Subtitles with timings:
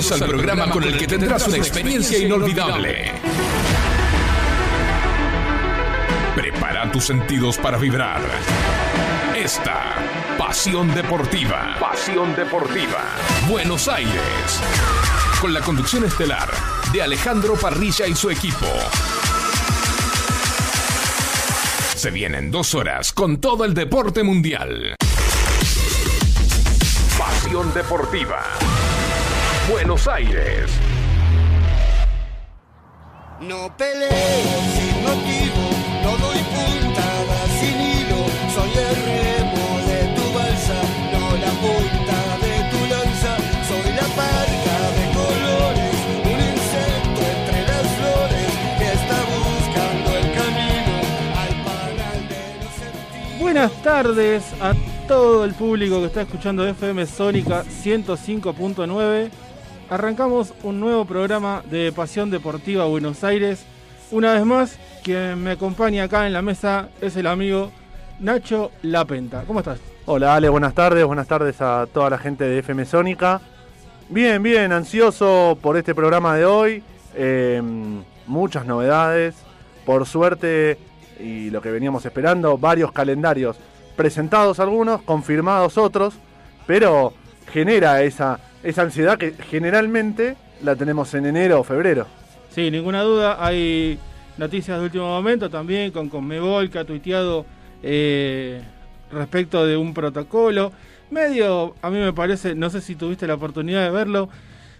[0.00, 3.12] Bienvenidos al programa con el que tendrás una experiencia inolvidable.
[6.34, 8.22] Prepara tus sentidos para vibrar.
[9.36, 9.94] Esta
[10.38, 11.76] Pasión Deportiva.
[11.78, 13.04] Pasión Deportiva.
[13.46, 14.62] Buenos Aires.
[15.38, 16.48] Con la conducción estelar
[16.94, 18.68] de Alejandro Parrilla y su equipo.
[21.94, 24.96] Se vienen dos horas con todo el deporte mundial.
[27.18, 28.42] Pasión Deportiva.
[29.70, 30.68] Buenos Aires.
[33.40, 34.10] No peleo
[34.74, 35.62] sin motivo,
[36.02, 38.20] no doy puntada sin hilo,
[38.52, 40.78] soy el remo de tu balsa,
[41.12, 43.32] no la punta de tu lanza,
[43.68, 45.94] soy la parca de colores,
[46.24, 50.94] un insecto entre las flores que está buscando el camino
[51.38, 53.38] al panal de los sentidos.
[53.38, 54.74] Buenas tardes a
[55.06, 59.30] todo el público que está escuchando FM Sónica 105.9.
[59.90, 63.66] Arrancamos un nuevo programa de Pasión Deportiva Buenos Aires.
[64.12, 67.72] Una vez más, quien me acompaña acá en la mesa es el amigo
[68.20, 69.42] Nacho Lapenta.
[69.48, 69.80] ¿Cómo estás?
[70.06, 73.40] Hola Ale, buenas tardes, buenas tardes a toda la gente de FM Sónica.
[74.08, 76.84] Bien, bien, ansioso por este programa de hoy.
[77.16, 77.60] Eh,
[78.28, 79.34] muchas novedades.
[79.84, 80.78] Por suerte,
[81.18, 83.56] y lo que veníamos esperando, varios calendarios
[83.96, 86.14] presentados algunos, confirmados otros,
[86.64, 87.12] pero
[87.52, 92.06] genera esa, esa ansiedad que generalmente la tenemos en enero o febrero.
[92.50, 93.44] Sí, ninguna duda.
[93.44, 93.98] Hay
[94.38, 97.46] noticias de último momento también con Conmebol que ha tuiteado
[97.82, 98.60] eh,
[99.12, 100.72] respecto de un protocolo.
[101.10, 104.28] Medio, a mí me parece, no sé si tuviste la oportunidad de verlo,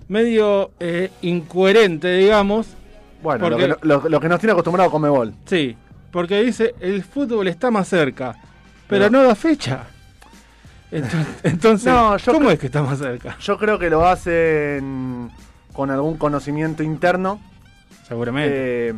[0.09, 2.69] medio eh, incoherente, digamos.
[3.23, 5.35] Bueno, lo que, lo- lo que nos tiene acostumbrado con Mebol.
[5.47, 5.77] Sí,
[6.11, 8.33] porque dice el fútbol está más cerca,
[8.89, 9.87] pero, Pero- no da fecha.
[10.93, 13.37] Entonces, entonces, No, yo ¿cómo es que está más cerca?
[13.41, 15.31] Yo creo que lo hacen
[15.73, 17.41] con algún conocimiento interno.
[18.09, 18.89] Seguramente.
[18.89, 18.95] Eh,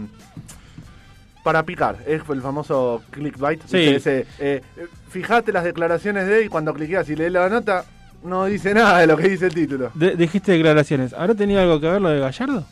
[1.44, 3.60] para picar, es el famoso clickbait.
[3.66, 3.76] Sí.
[3.88, 4.62] Ese, eh,
[5.10, 7.84] fijate las declaraciones de él y cuando cliqueas y lees la nota,
[8.22, 9.91] no dice nada de lo que dice el título.
[9.94, 11.12] De- dijiste declaraciones.
[11.12, 12.64] ¿Habrá tenido algo que ver lo de Gallardo?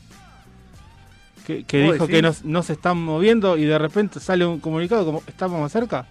[1.47, 2.16] Que, que ¿Vos dijo decís?
[2.16, 5.72] que no, no se están moviendo y de repente sale un comunicado como estamos más
[5.72, 6.06] cerca.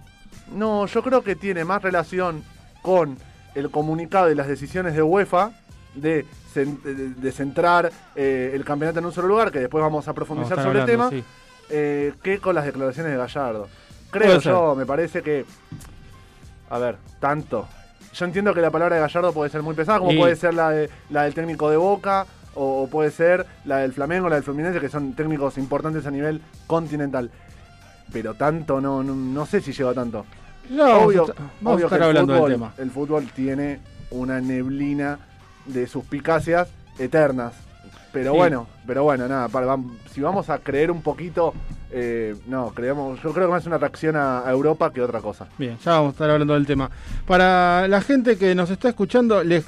[0.54, 2.42] No, yo creo que tiene más relación
[2.82, 3.16] con
[3.54, 5.50] el comunicado y las decisiones de UEFA
[5.94, 6.24] de,
[6.54, 10.66] de- centrar eh, el campeonato en un solo lugar, que después vamos a profundizar Vamos
[10.66, 11.10] a sobre el tema.
[11.10, 11.24] sí.
[11.70, 13.68] eh, que con las declaraciones de Gallardo.
[14.10, 15.44] Creo yo, me parece que.
[16.70, 17.68] A ver, tanto.
[18.12, 20.70] Yo entiendo que la palabra de Gallardo puede ser muy pesada, como puede ser la,
[20.70, 24.44] de, la del técnico de Boca, o, o puede ser la del Flamengo, la del
[24.44, 27.30] Fluminense, que son técnicos importantes a nivel continental.
[28.12, 30.26] Pero tanto, no, no, no sé si llega tanto.
[30.70, 32.72] No, vamos obvio a estar, vamos a obvio estar que el hablando fútbol, del tema.
[32.78, 35.18] el fútbol tiene una neblina
[35.66, 37.52] de suspicacias eternas.
[38.12, 38.38] Pero Sí.
[38.38, 39.76] bueno, pero bueno, nada, para-
[40.12, 41.54] si vamos a creer un poquito,
[41.92, 45.20] eh, no, creemos, yo creo que más es una reacción a, a Europa que otra
[45.20, 45.46] cosa.
[45.58, 46.90] Bien, ya vamos a estar hablando del tema.
[47.26, 49.64] Para la gente que nos está escuchando, les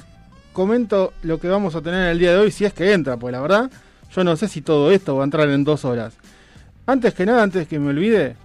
[0.51, 3.31] comento lo que vamos a tener el día de hoy, si es que entra, pues
[3.31, 3.71] la verdad,
[4.13, 6.13] yo no sé si todo esto va a entrar en dos horas.
[6.85, 8.35] Antes que nada, antes que me olvide,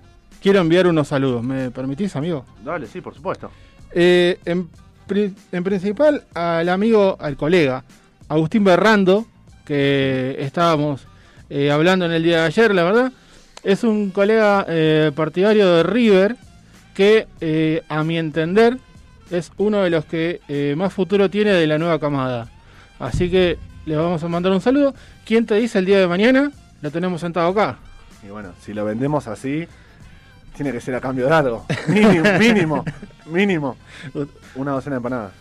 [0.42, 1.42] quiero enviar unos saludos.
[1.42, 2.44] ¿Me permitís, amigo?
[2.64, 3.50] Dale, sí, por supuesto.
[3.92, 4.68] Eh, en,
[5.06, 7.84] pri- en principal al amigo, al colega,
[8.28, 9.26] Agustín Berrando,
[9.64, 11.06] que estábamos
[11.50, 13.12] eh, hablando en el día de ayer, la verdad.
[13.64, 16.36] Es un colega eh, partidario de River
[16.94, 18.78] que, a mi entender,
[19.30, 20.40] es uno de los que
[20.76, 22.48] más futuro tiene de la nueva camada.
[22.98, 23.56] Así que
[23.86, 24.94] le vamos a mandar un saludo.
[25.24, 26.50] ¿Quién te dice el día de mañana?
[26.80, 27.78] Lo tenemos sentado acá.
[28.26, 29.66] Y bueno, si lo vendemos así,
[30.58, 31.64] tiene que ser a cambio de algo.
[31.86, 32.84] Mínimo, mínimo,
[33.26, 33.76] mínimo.
[34.56, 35.32] Una docena de empanadas.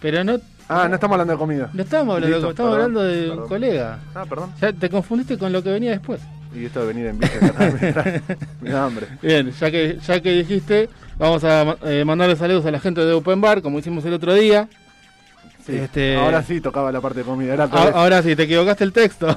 [0.00, 0.38] Pero no,
[0.68, 1.70] Ah, no estamos hablando de comida.
[1.74, 3.98] no estamos hablando, Listo, estamos perdón, hablando de un colega.
[4.14, 4.52] Ah, perdón.
[4.60, 6.20] Ya te confundiste con lo que venía después.
[6.54, 7.32] Y esto de venir en bici
[8.60, 9.06] me da hambre.
[9.22, 13.12] Bien, ya que, ya que dijiste, vamos a eh, mandarle saludos a la gente de
[13.12, 14.68] Open Bar, como hicimos el otro día.
[15.66, 17.54] Sí, Este- Ahora sí tocaba la parte de comida.
[17.54, 19.36] Era ahora sí, te equivocaste el texto.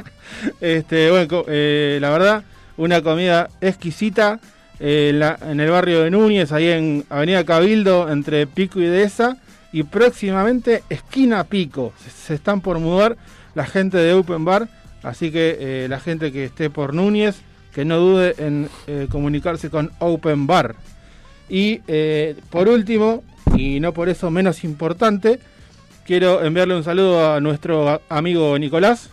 [0.60, 2.44] este, bueno, eh, la verdad,
[2.76, 4.40] una comida exquisita
[4.78, 9.38] eh, en, el barrio de Núñez, ahí en Avenida Cabildo, entre Pico y Dehesa,
[9.72, 11.92] y próximamente esquina Pico.
[12.26, 13.16] Se, están por mudar
[13.54, 14.68] la gente de Open Bar,
[15.02, 17.36] así que eh, la gente que esté por Núñez,
[17.74, 20.74] que no dude en eh, comunicarse con Open Bar.
[21.48, 21.78] Y
[22.50, 23.22] por último,
[23.56, 25.38] y no por eso menos importante,
[26.04, 29.10] quiero enviarle un saludo a nuestro amigo Nicolás,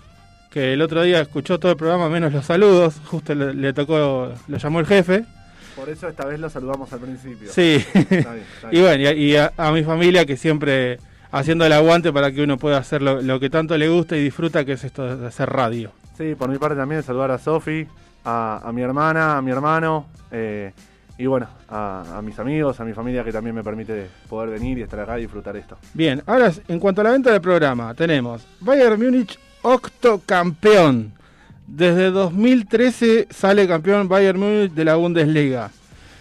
[0.54, 4.32] que el otro día escuchó todo el programa menos los saludos, justo le, le tocó,
[4.48, 5.26] lo llamó el jefe.
[5.76, 7.52] Por eso esta vez lo saludamos al principio.
[7.52, 7.84] Sí.
[7.94, 8.84] Está bien, está y bien.
[8.84, 11.00] bueno, y, a, y a- a mi familia que siempre
[11.32, 14.24] haciendo el aguante para que uno pueda hacer lo, lo que tanto le gusta y
[14.24, 15.92] disfruta, que es esto de hacer radio.
[16.16, 17.88] Sí, por mi parte también saludar a Sofi,
[18.24, 20.72] a, a mi hermana, a mi hermano, eh,
[21.18, 24.78] y bueno, a, a mis amigos, a mi familia que también me permite poder venir
[24.78, 25.78] y estar acá y disfrutar esto.
[25.96, 31.14] Bien, ahora en cuanto a la venta del programa, tenemos Bayern Múnich octocampeón.
[31.68, 35.72] Desde 2013 sale campeón Bayern Múnich de la Bundesliga.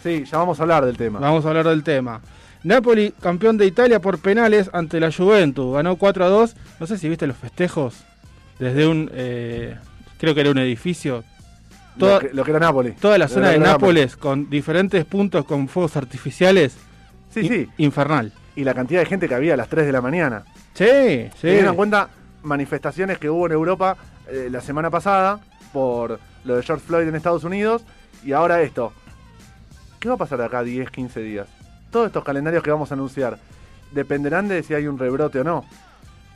[0.02, 1.18] Sí, ya vamos a hablar del tema.
[1.20, 2.20] Vamos a hablar del tema.
[2.64, 5.74] Napoli, campeón de Italia por penales ante la Juventus.
[5.74, 6.56] Ganó 4 a 2.
[6.80, 7.96] No sé si viste los festejos.
[8.58, 9.10] Desde un.
[9.12, 9.76] eh,
[10.18, 11.24] creo que era un edificio.
[11.98, 12.96] Toda, lo, que, lo que era Nápoles.
[12.96, 16.76] toda la zona de Nápoles con diferentes puntos con fuegos artificiales.
[17.30, 17.68] Sí, in- sí.
[17.78, 18.32] Infernal.
[18.56, 20.44] Y la cantidad de gente que había a las 3 de la mañana.
[20.74, 21.30] Sí, sí.
[21.42, 22.08] Teniendo en cuenta
[22.42, 23.96] manifestaciones que hubo en Europa
[24.28, 25.40] eh, la semana pasada
[25.72, 27.82] por lo de George Floyd en Estados Unidos
[28.24, 28.92] y ahora esto.
[29.98, 31.46] ¿Qué va a pasar de acá a 10, 15 días?
[31.90, 33.38] Todos estos calendarios que vamos a anunciar
[33.92, 35.64] dependerán de si hay un rebrote o no.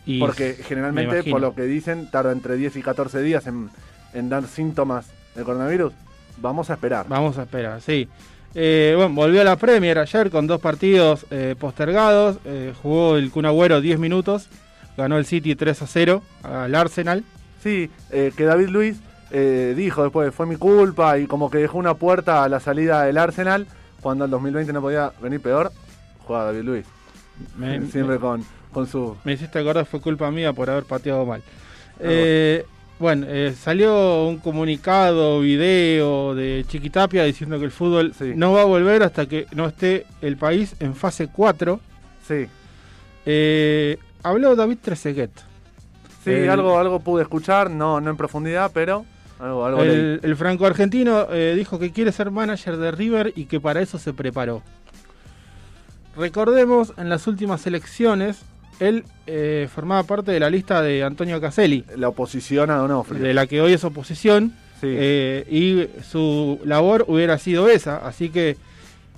[0.04, 3.70] Y Porque me generalmente, por lo que dicen, tarda entre 10 y 14 días en,
[4.14, 5.92] en dar síntomas del coronavirus.
[6.38, 7.06] Vamos a esperar.
[7.08, 8.08] Vamos a esperar, sí.
[8.54, 12.38] Eh, bueno, volvió a la Premier ayer con dos partidos eh, postergados.
[12.44, 14.48] Eh, jugó el Kun Agüero 10 minutos.
[14.96, 17.24] Ganó el City 3 a 0 al Arsenal.
[17.62, 18.96] Sí, eh, que David Luis
[19.30, 23.02] eh, dijo después, fue mi culpa y como que dejó una puerta a la salida
[23.04, 23.66] del Arsenal
[24.00, 25.72] cuando el 2020 no podía venir peor.
[26.26, 26.86] Juega David Luis.
[27.58, 29.16] Me, Siempre me- con, con su...
[29.24, 31.42] me hiciste acordar, fue culpa mía por haber pateado mal.
[32.00, 32.64] Eh,
[32.98, 38.32] bueno, eh, salió un comunicado, video de Chiquitapia diciendo que el fútbol Sí.
[38.34, 41.78] no va a volver hasta que no esté el país en fase 4.
[42.26, 42.46] Sí,
[43.26, 45.30] Eh, habló David Trezeguet.
[46.24, 49.04] sí El- algo, algo pude escuchar, no, no en profundidad, pero
[49.38, 49.94] algo, algo leí.
[49.94, 53.98] El, el franco-argentino eh, dijo que quiere ser manager de River y que para eso
[53.98, 54.62] se preparó.
[56.16, 58.38] Recordemos, en las últimas elecciones,
[58.80, 63.22] él eh, formaba parte de la lista de Antonio Caselli, La oposición a Donofrio.
[63.22, 64.88] de la que hoy es oposición, Sí.
[64.90, 68.06] eh, y su labor hubiera sido esa.
[68.06, 68.56] Así que,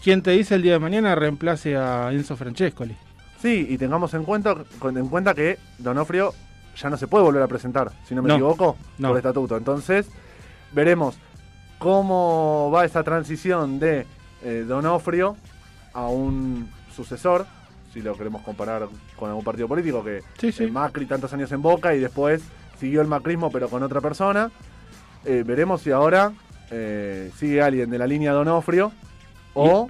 [0.02, 2.96] ¿quién te dice el día de mañana reemplace a Enzo Francescoli?
[3.40, 4.54] Sí, y tengamos en cuenta,
[4.84, 6.32] en cuenta que Donofrio
[6.76, 9.08] ya no se puede volver a presentar, si no me No, equivoco, no.
[9.08, 9.56] por estatuto.
[9.56, 10.06] Entonces,
[10.72, 11.16] veremos
[11.78, 14.06] cómo va esa transición de
[14.42, 15.36] eh, Donofrio
[15.94, 17.46] a un sucesor,
[17.92, 20.64] si lo queremos comparar con algún partido político, que Sí, sí.
[20.64, 22.42] eh, Macri tantos años en Boca y después
[22.78, 24.50] siguió el macrismo pero con otra persona.
[25.24, 26.32] Eh, veremos si ahora
[26.70, 28.92] eh, sigue alguien de la línea Donofrio
[29.54, 29.88] o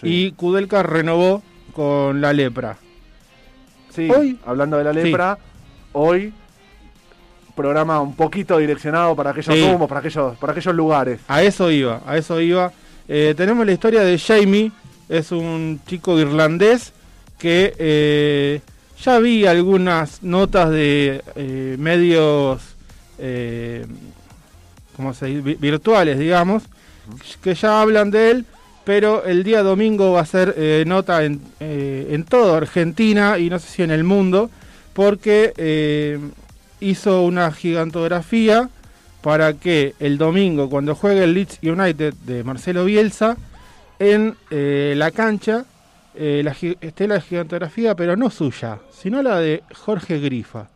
[0.00, 0.08] Sí.
[0.28, 1.42] y Kudelka renovó
[1.74, 2.76] con la lepra.
[3.90, 5.38] Sí, Hoy- hablando de la lepra,
[5.92, 6.32] hoy
[7.54, 9.70] programa un poquito direccionado para aquellos Sí.
[9.70, 11.20] rumos, para aquellos, para aquellos lugares.
[11.28, 12.72] A eso iba, a eso iba.
[13.08, 14.72] Eh, tenemos la historia de Jamie,
[15.10, 16.94] es un chico irlandés
[17.42, 18.60] que eh,
[19.02, 22.62] ya vi algunas notas de eh, medios,
[23.18, 23.84] eh,
[24.96, 25.40] ¿cómo se dice?
[25.40, 26.62] Vi- virtuales, digamos,
[27.42, 28.46] que ya hablan de él,
[28.84, 30.54] pero el día domingo va a ser
[30.86, 34.50] nota en, en toda Argentina y no sé si en el mundo,
[34.92, 36.20] porque
[36.78, 38.68] hizo una gigantografía
[39.20, 43.36] para que el domingo, cuando juegue el Leeds United de Marcelo Bielsa,
[43.98, 45.64] en la cancha
[46.14, 50.68] eh, la gi- esté la gigantografía, pero no suya, sino la de Jorge Grifa.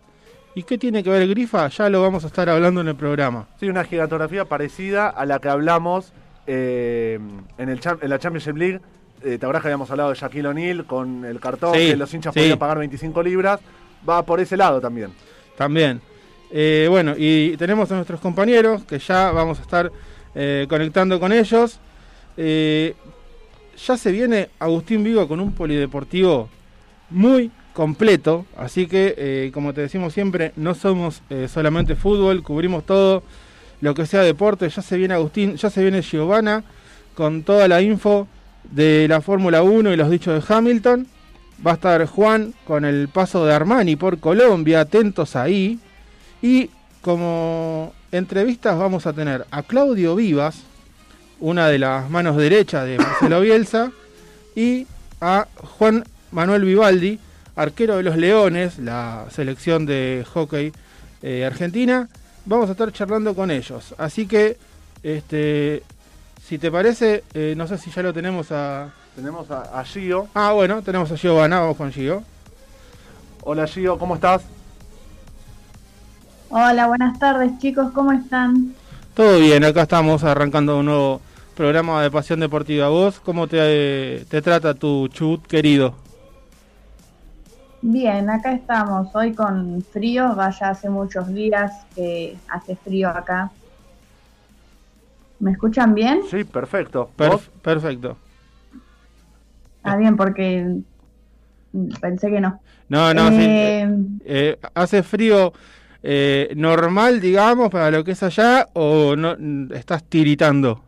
[0.55, 1.69] ¿Y qué tiene que ver Grifa?
[1.69, 3.47] Ya lo vamos a estar hablando en el programa.
[3.61, 6.12] Sí, una gigantografía parecida a la que hablamos
[6.47, 7.19] eh,
[7.59, 8.81] en, el en la Championship League.
[9.23, 12.12] Eh, ¿Te acuerdas que habíamos hablado de Shaquille O'Neal con el cartón Sí, que los
[12.14, 12.40] hinchas sí.
[12.40, 13.61] podían pagar 25 libras?
[14.09, 15.11] Va por ese lado también.
[15.57, 16.00] También.
[16.50, 19.90] Eh, bueno, y tenemos a nuestros compañeros que ya vamos a estar
[20.35, 21.81] eh, conectando con ellos.
[22.37, 22.95] Eh,
[23.76, 26.49] ya se viene Agustín Vigo con un polideportivo
[27.11, 32.87] muy completo, así que eh, como te decimos siempre, no somos eh, solamente fútbol, cubrimos
[32.87, 33.23] todo
[33.80, 36.64] lo que sea deporte, ya se viene Agustín, ya se viene Giovanna
[37.14, 38.28] con toda la info
[38.71, 41.06] de la Fórmula 1 y los dichos de Hamilton.
[41.66, 45.78] Va a estar Juan con el paso de Armani por Colombia, atentos ahí.
[46.42, 50.62] Y como entrevistas vamos a tener a Claudio Vivas,
[51.40, 53.93] una de las manos derechas de Marcelo Bielsa,
[54.55, 54.87] y
[55.21, 55.47] a
[55.78, 57.19] Juan Manuel Vivaldi,
[57.55, 60.73] arquero de los Leones, la selección de hockey
[61.23, 62.09] eh, argentina.
[62.45, 63.95] Vamos a estar charlando con ellos.
[63.99, 64.57] Así que,
[65.02, 65.83] este,
[66.43, 68.90] si te parece, eh, no sé si ya lo tenemos a...
[69.14, 70.28] Tenemos a, a Gio.
[70.35, 72.23] Ah, bueno, tenemos a Giovanna, vamos con Gio.
[73.43, 74.43] Hola Gio, ¿cómo estás?
[76.49, 78.75] Hola, buenas tardes chicos, ¿cómo están?
[79.14, 81.21] Todo bien, acá estamos arrancando un nuevo
[81.56, 82.88] programa de Pasión Deportiva.
[82.88, 85.96] ¿Vos cómo te, te trata tu chut querido?
[87.80, 93.52] Bien, acá estamos, hoy con frío, vaya hace muchos días que hace frío acá.
[95.38, 96.20] ¿Me escuchan bien?
[96.30, 97.14] Sí, perfecto.
[97.16, 97.50] Perf- ¿Vos?
[97.62, 98.18] perfecto.
[99.82, 100.82] Ah, bien, porque
[102.00, 102.62] pensé que no.
[102.88, 103.78] No, no, sí, Eh,
[104.20, 105.52] eh, eh, ¿Hace frío
[106.02, 109.36] eh, normal, digamos, para lo que es allá o no
[109.75, 110.86] estás tiritando?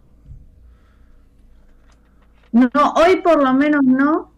[2.52, 4.32] No, hoy por lo menos no,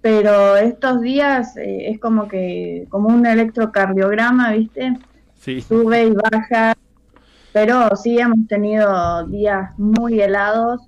[0.00, 4.96] pero estos días eh, es como que, como un electrocardiograma, ¿viste?
[5.34, 5.60] Sí.
[5.60, 6.74] sube y baja,
[7.52, 10.82] pero sí hemos tenido días muy helados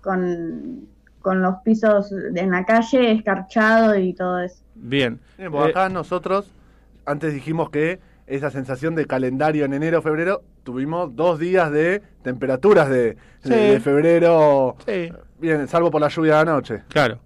[0.00, 0.88] con,
[1.20, 4.62] con los pisos en la calle escarchados y todo eso.
[4.74, 5.20] Bien.
[5.36, 6.50] Bien, pues Eh, acá nosotros,
[7.04, 12.88] antes dijimos que esa sensación de calendario en enero, febrero, tuvimos dos días de temperaturas
[12.88, 15.12] de, de- de febrero, sí,
[15.46, 16.82] bien, salvo por la lluvia de anoche.
[16.88, 17.18] claro.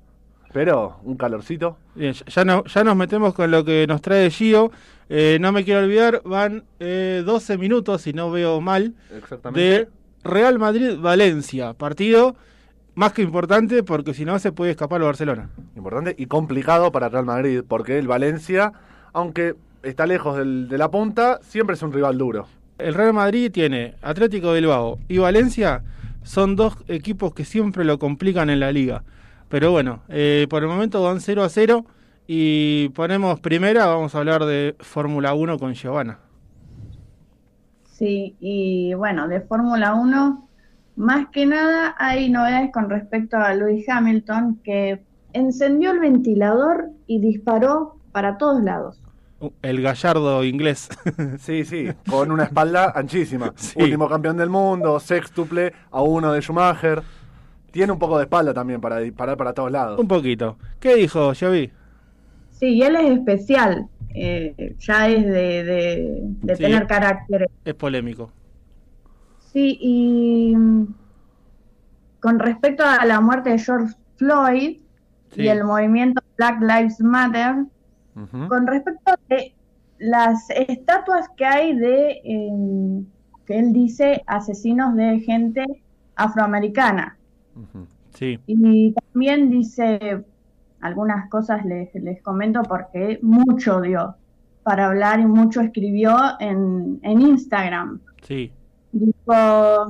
[0.53, 1.77] Pero un calorcito.
[1.95, 4.73] Bien, ya- no- ya nos metemos con lo que nos trae Gio.
[5.09, 9.61] Eh, no me quiero olvidar, van eh, 12 minutos, si no veo mal, Exactamente.
[9.61, 9.89] de
[10.25, 11.75] Real Madrid-Valencia.
[11.75, 12.35] Partido
[12.97, 15.49] más que importante porque si no se puede escapar el Barcelona.
[15.77, 18.73] Importante y complicado para Real Madrid, porque el Valencia,
[19.13, 22.47] aunque está lejos del- de la punta, siempre es un rival duro.
[22.79, 25.83] El Real Madrid tiene Atlético Bilbao y Valencia,
[26.23, 29.05] son dos equipos que siempre lo complican en la liga.
[29.49, 31.85] Pero bueno, eh, por el momento van 0 a 0
[32.27, 36.19] y ponemos primera, vamos a hablar de Fórmula 1 con Giovanna.
[37.85, 40.49] Sí, y bueno, de Fórmula 1,
[40.97, 47.21] más que nada hay novedades con respecto a Lewis Hamilton, que encendió el ventilador y
[47.21, 49.03] disparó para todos lados.
[49.63, 50.89] El gallardo inglés.
[51.39, 53.53] Sí, sí, con una espalda anchísima.
[53.57, 53.81] Sí.
[53.81, 57.03] Último campeón del mundo, sextuple a uno de Schumacher.
[57.71, 59.99] Tiene un poco de espalda también para disparar para todos lados.
[59.99, 60.59] Un poquito.
[60.81, 61.71] ¿Qué dijo Xavi?
[62.51, 66.63] Sí, y él es especial, eh, ya es de, de- de Sí.
[66.65, 67.49] tener carácter.
[67.65, 68.31] Es polémico.
[69.53, 70.87] Sí, y mm,
[72.21, 74.79] con respecto a la muerte de George Floyd
[75.35, 75.43] Sí.
[75.43, 77.55] y el movimiento Black Lives Matter,
[78.49, 79.55] Con respecto de
[79.99, 83.05] las estatuas que hay de, eh,
[83.47, 85.65] que él dice, asesinos de gente
[86.17, 87.19] afroamericana.
[88.15, 88.39] Sí.
[88.47, 90.25] Y también dice
[90.81, 94.17] algunas cosas, les, les comento, porque mucho dio
[94.63, 98.01] para hablar y mucho escribió en, en Instagram.
[98.23, 98.53] Sí.
[98.93, 99.87] Dijo,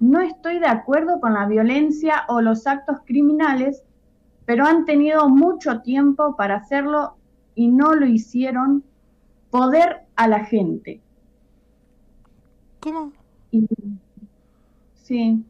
[0.00, 3.84] no estoy de acuerdo con la violencia o los actos criminales,
[4.44, 7.16] pero han tenido mucho tiempo para hacerlo
[7.54, 8.84] y no lo hicieron.
[9.50, 11.02] Poder a la gente.
[12.80, 13.12] ¿Cómo?
[13.52, 13.66] Y,
[14.94, 15.44] sí,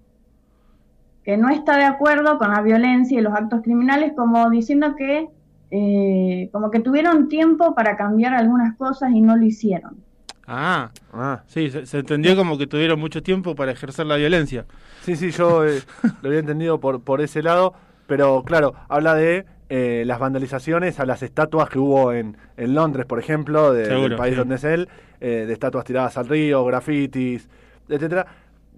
[1.25, 5.29] que no está de acuerdo con la violencia y los actos criminales, como diciendo que,
[5.71, 10.05] eh, como que tuvieron tiempo para cambiar algunas cosas y no lo hicieron.
[10.47, 14.67] Ah, Ah, sí, se, se entendió como que tuvieron mucho tiempo para ejercer la violencia.
[15.01, 15.85] sí, sí, yo eh,
[16.21, 17.75] lo había entendido por, por ese lado,
[18.07, 23.07] pero claro, habla de eh, las vandalizaciones a las estatuas que hubo en, en Londres,
[23.07, 24.39] por ejemplo, de- Seguro, del país sí.
[24.39, 24.89] donde es él,
[25.21, 27.49] eh, de estatuas tiradas al río, grafitis,
[27.89, 28.27] etcétera,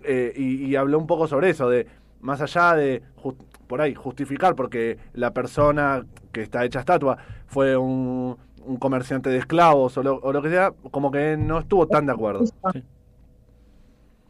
[0.04, 1.86] eh, y, y habló un poco sobre eso, de
[2.20, 3.02] más allá de
[3.66, 9.38] por ahí justificar porque la persona que está hecha estatua fue un, un comerciante de
[9.38, 12.46] esclavos o lo, o lo que sea, como que no estuvo tan de acuerdo.
[12.46, 12.82] Sí.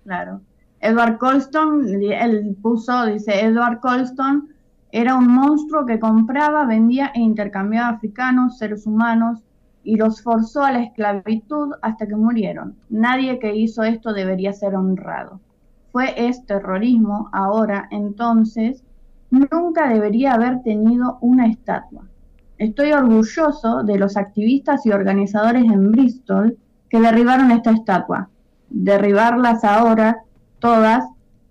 [0.04, 0.40] Claro.
[0.80, 4.48] Edward Colston, él puso, dice, Edward Colston
[4.96, 9.42] era un monstruo que compraba, vendía e intercambiaba africanos, seres humanos,
[9.82, 12.76] y los forzó a la esclavitud hasta que murieron.
[12.90, 15.40] Nadie que hizo esto debería ser honrado.
[15.90, 18.84] Fue es terrorismo, ahora, entonces,
[19.30, 22.04] nunca debería haber tenido una estatua.
[22.58, 26.56] Estoy orgulloso de los activistas y organizadores en Bristol
[26.88, 28.28] que derribaron esta estatua.
[28.70, 30.18] Derribarlas ahora,
[30.60, 31.04] todas,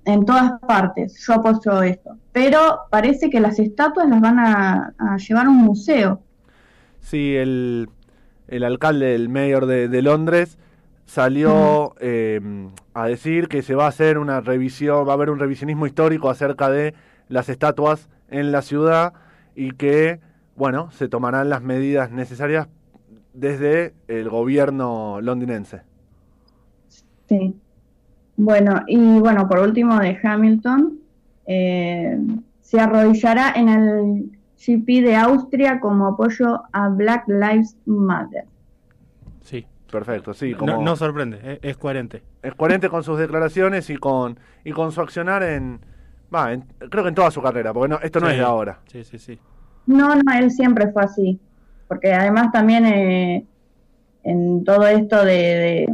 [0.06, 1.24] en todas partes.
[1.26, 2.18] Yo apoyo esto.
[2.32, 6.22] Pero parece que las estatuas las van a, a llevar a un museo.
[7.00, 7.90] Sí, el,
[8.48, 10.58] el alcalde, el mayor de, de Londres,
[11.06, 12.40] salió eh,
[12.94, 16.30] a decir que se va a hacer una revisión, va a haber un revisionismo histórico
[16.30, 16.94] acerca de
[17.28, 19.14] las estatuas en la ciudad
[19.56, 20.20] y que,
[20.56, 22.68] bueno, se tomarán las medidas necesarias
[23.34, 25.82] desde el gobierno londinense.
[27.28, 27.56] Sí.
[28.36, 30.98] Bueno, y bueno, por último de Hamilton,
[31.46, 32.18] eh,
[32.62, 38.46] se arrodillará en el GP de Austria como apoyo a Black Lives Matter.
[39.42, 39.66] Sí.
[39.92, 42.24] Perfecto, sí, como No, no sorprende, eh, es coherente.
[42.42, 45.80] es coherente con sus declaraciones y con y con su accionar en,
[46.34, 48.32] va, en- creo que en toda su carrera, porque no, esto no Sí.
[48.32, 48.80] es de ahora.
[48.88, 49.38] Sí, sí, sí.
[49.86, 51.40] No, no, él siempre fue así,
[51.88, 53.46] porque además también eh,
[54.24, 55.88] en todo esto de, de-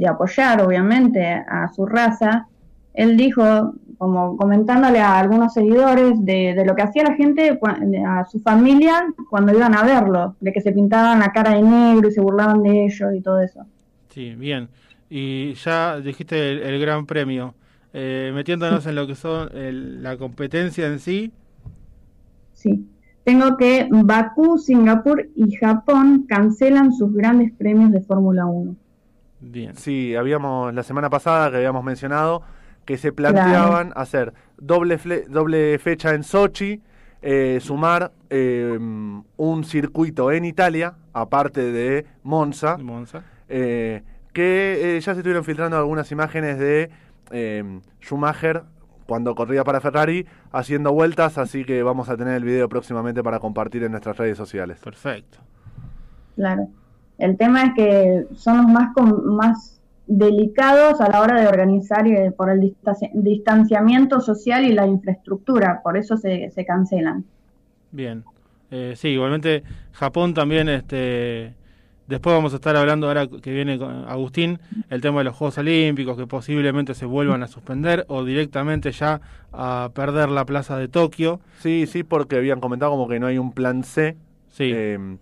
[0.00, 2.46] de apoyar, obviamente, a su raza,
[2.94, 7.58] él dijo, como comentándole a algunos seguidores de, de lo que hacía la gente,
[8.06, 12.08] a su familia, cuando iban a verlo, de que se pintaban la cara de negro
[12.08, 13.60] y se burlaban de ellos y todo eso.
[14.08, 14.68] Sí, bien.
[15.08, 17.54] Y ya dijiste el, el gran premio.
[17.92, 21.32] Eh, metiéndonos en lo que son el- la competencia en sí.
[22.54, 22.86] Sí.
[23.24, 28.74] Tengo que Bakú, Singapur y Japón cancelan sus grandes premios de Fórmula 1.
[29.40, 29.74] Bien.
[29.76, 32.42] Sí, habíamos la semana pasada que habíamos mencionado
[32.84, 36.80] que se planteaban hacer doble fle- doble fecha en Sochi,
[37.22, 43.22] eh, sumar eh, un circuito en Italia, aparte de Monza, Monza.
[43.48, 46.90] eh, que eh, ya se estuvieron filtrando algunas imágenes de
[47.30, 48.62] eh, Schumacher
[49.06, 53.38] cuando corría para Ferrari haciendo vueltas, así que vamos a tener el video próximamente para
[53.40, 54.78] compartir en nuestras redes sociales.
[54.80, 55.38] Perfecto.
[56.36, 56.68] Claro.
[57.20, 58.88] El tema es que son los más,
[59.24, 64.86] más delicados a la hora de organizar eh, por el distancia- distanciamiento social y la
[64.86, 67.24] infraestructura, por eso se, se cancelan.
[67.92, 68.24] Bien.
[68.72, 71.54] Eh, sí, igualmente Japón también, este,
[72.06, 74.58] después vamos a estar hablando ahora que viene con Agustín,
[74.90, 79.20] el tema de los Juegos Olímpicos, que posiblemente se vuelvan a suspender o directamente ya
[79.52, 81.40] a perder la plaza de Tokio.
[81.58, 84.16] Sí, sí, porque habían comentado como que no hay un plan C.
[84.48, 85.16] Sí, Eh,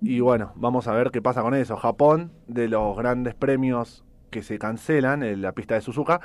[0.00, 1.76] y bueno, vamos a ver qué pasa con eso.
[1.76, 6.20] Japón, de los grandes premios que se cancelan, en la pista de Suzuka,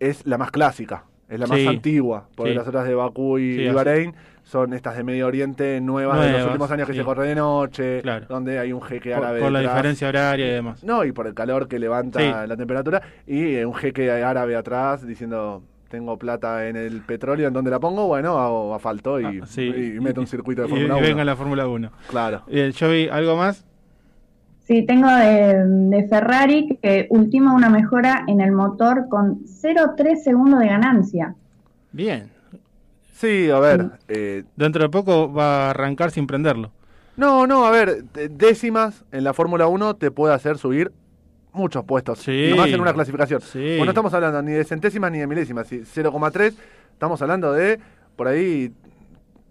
[0.00, 2.58] es la más clásica, es la más Sí, antigua, porque sí.
[2.58, 3.70] las otras de Bakú y, Sí, y.
[3.70, 7.34] Bahrein son estas de Medio Oriente nuevas, de los últimos años que se corre de
[7.34, 8.26] noche, Claro.
[8.28, 9.76] donde hay un jeque por, árabe por la detrás.
[9.76, 10.84] diferencia horaria y demás.
[10.84, 15.06] No, y por el calor que levanta la temperatura, y eh, un jeque árabe atrás
[15.06, 15.62] diciendo...
[15.88, 18.06] Tengo plata en el petróleo, ¿en dónde la pongo?
[18.06, 19.62] Bueno, hago asfalto y, Ah, sí.
[19.62, 21.06] y meto un circuito de Y- Fórmula y 1.
[21.08, 21.90] venga la Fórmula 1.
[22.10, 22.42] Claro.
[22.48, 23.64] Eh, yo vi algo más.
[24.66, 30.60] Sí, tengo de, de Ferrari que ultima una mejora en el motor con 0,3 segundos
[30.60, 31.34] de ganancia.
[31.92, 32.28] Bien.
[33.14, 33.86] Sí, a ver.
[34.08, 36.70] eh, Dentro de poco va a arrancar sin prenderlo.
[37.16, 38.04] no, no, a ver.
[38.30, 40.92] Décimas en la Fórmula 1 te puede hacer subir
[41.52, 42.20] muchos puestos.
[42.20, 42.50] Sí.
[42.52, 43.40] Y más en una clasificación.
[43.40, 43.58] Sí.
[43.58, 45.66] Bueno, no estamos hablando ni de centésimas ni de milésimas.
[45.66, 46.54] sí, 0,3.
[46.92, 47.78] Estamos hablando de
[48.16, 48.72] por ahí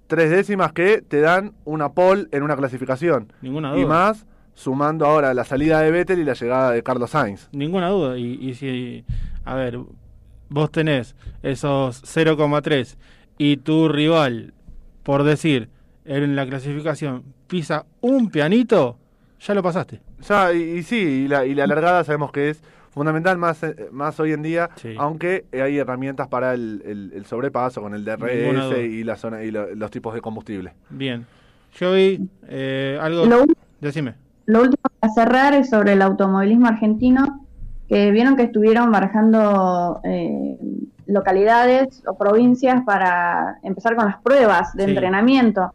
[0.07, 3.31] tres décimas que te dan una pole en una clasificación.
[3.41, 3.81] Ninguna duda.
[3.81, 7.47] Y más sumando ahora la salida de Vettel y la llegada de Carlos Sainz.
[7.51, 8.17] Ninguna duda.
[8.17, 9.05] Y, y si,
[9.45, 9.79] a ver,
[10.49, 12.97] vos tenés esos 0,3
[13.37, 14.53] y tu rival,
[15.03, 15.69] por decir,
[16.05, 18.97] en la clasificación, pisa un pianito,
[19.39, 20.01] ya lo pasaste.
[20.27, 23.89] Ya, y, y sí, y la, y la largada sabemos que es fundamental más, eh,
[23.91, 24.95] más hoy en día, Sí.
[24.97, 28.03] aunque hay herramientas para el, el- el sobrepaso con el.
[28.03, 30.73] DRS y, la zona, y lo- los tipos de combustible.
[30.89, 31.25] Bien.
[31.79, 33.25] Yo vi eh, algo.
[33.25, 33.45] Lo,
[33.79, 34.15] Decime.
[34.47, 37.45] lo último para cerrar es sobre el automovilismo argentino,
[37.87, 40.57] que vieron que estuvieron barajando eh,
[41.05, 44.89] localidades o provincias para empezar con las pruebas de Sí.
[44.91, 45.71] entrenamiento.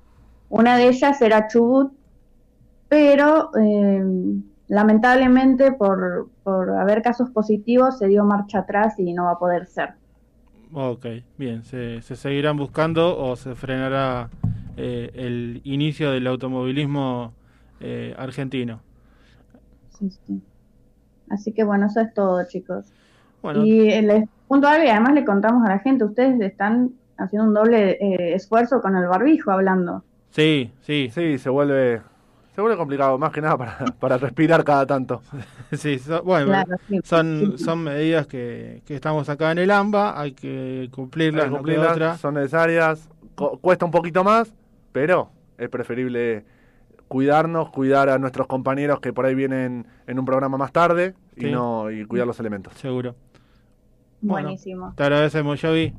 [0.49, 1.93] Una de ellas era Chubut,
[2.93, 4.03] pero eh,
[4.69, 9.67] lamentablemente por, por haber casos positivos se dio marcha atrás y no va a poder
[9.67, 9.95] ser.
[10.75, 14.31] Ok, bien, se, se seguirán buscando o se frenará
[14.77, 17.35] eh, el inicio del automovilismo
[17.81, 18.81] eh, argentino.
[19.91, 20.43] Sí, sí.
[21.31, 22.95] Así que bueno, eso es todo, chicos.
[23.43, 27.49] Bueno, Y el punto algo y además le contamos a la gente, ustedes están haciendo
[27.49, 30.05] un doble eh, esfuerzo con el barbijo hablando.
[30.31, 32.03] sí, sí, Sí, se vuelve,
[32.55, 35.23] se vuelve complicado, más que nada para, para respirar cada tanto.
[35.73, 36.99] sí, so- bueno, Claro, sí.
[37.05, 41.57] son, son medidas que, que estamos acá en el AMBA, hay que cumplirlas, Hay que
[41.57, 42.19] no queda cumplirlas, otra.
[42.19, 44.53] son necesarias, cu- cuesta un poquito más,
[44.93, 46.45] pero es preferible
[47.09, 51.47] cuidarnos, cuidar a nuestros compañeros que por ahí vienen en un programa más tarde y
[51.47, 52.73] no y cuidar los elementos.
[52.75, 53.15] Seguro.
[54.21, 54.47] Bueno.
[54.49, 54.95] Buenísimo.
[54.97, 55.93] Te agradecemos, Javi.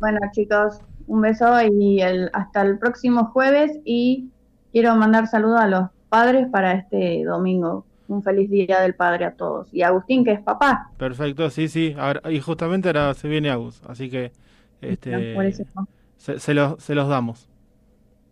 [0.00, 3.70] Bueno, chicos, un beso y el, hasta el próximo jueves.
[3.84, 4.30] Y
[4.74, 7.86] quiero mandar saludos a los padres para este domingo.
[8.08, 9.72] Un feliz día del padre a todos.
[9.72, 10.90] Y a Agustín, que es papá.
[10.98, 11.94] Perfecto, sí, sí.
[11.96, 14.30] Ahora- y justamente ahora se viene Agus, así que
[14.82, 15.62] este, Por eso,
[16.18, 17.48] se, se los, se los damos.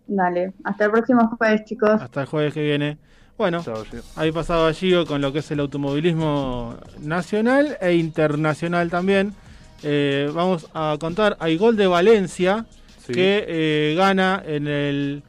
[0.09, 1.91] Dale, hasta el próximo jueves, chicos.
[2.03, 2.99] Hasta el jueves que viene.
[3.39, 3.75] Bueno, Gio.
[4.17, 9.33] ahí pasaba Gio con lo que es el automovilismo nacional e internacional también.
[9.83, 12.67] Eh, vamos a contar, hay gol de Valencia
[12.99, 13.15] Sí.
[13.15, 15.23] que eh, gana en el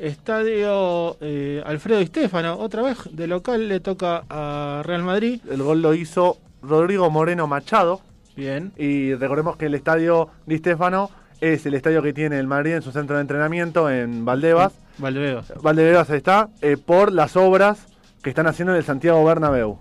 [0.00, 2.56] estadio eh, Alfredo Di Stefano.
[2.58, 5.40] Otra vez de local le toca a Real Madrid.
[5.50, 8.00] El gol lo hizo Rodrigo Moreno Machado
[8.36, 11.10] Bien, y recordemos que el estadio Di Stefano
[11.40, 14.72] es el estadio que tiene el Madrid en su centro de entrenamiento en Valdebas.
[14.98, 15.52] Valdebebas.
[15.62, 17.86] Valdebebas está, eh, por las obras
[18.22, 19.78] que están haciendo en el Santiago Bernabéu.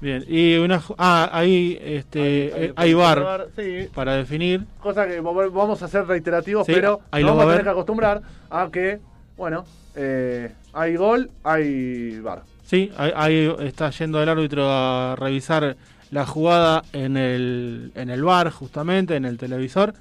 [0.00, 0.82] Bien, y una.
[0.98, 4.64] Ah, ahí este, eh, hay bar Sí, para definir.
[4.80, 7.64] cosa que vamos a ser reiterativos, Sí, pero ahí nos lo vamos a tener ver.
[7.64, 8.98] que acostumbrar a que,
[9.42, 9.64] bueno,
[9.96, 12.44] eh, hay gol, hay bar.
[12.64, 15.76] Sí, ahí, ahí está yendo el árbitro a revisar
[16.12, 19.94] la jugada en el, en el bar, justamente, en el televisor.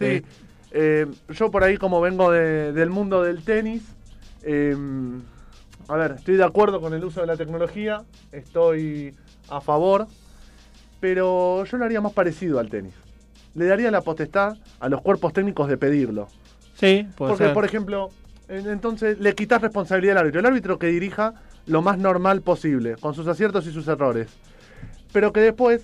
[0.00, 0.22] Sí, Eh,
[0.72, 3.84] eh, yo por ahí como vengo de- del mundo del tenis,
[4.42, 4.76] eh,
[5.86, 9.14] a ver, estoy de acuerdo con el uso de la tecnología, estoy
[9.48, 10.08] a favor,
[10.98, 12.94] pero yo lo haría más parecido al tenis.
[13.54, 16.26] Le daría la potestad a los cuerpos técnicos de pedirlo.
[16.74, 17.54] sí, puede Porque, ser.
[17.54, 18.10] por ejemplo,
[18.48, 20.40] entonces le quitas responsabilidad al árbitro.
[20.40, 21.34] El árbitro que dirija
[21.66, 24.28] lo más normal posible, con sus aciertos y sus errores.
[25.12, 25.82] Pero que después,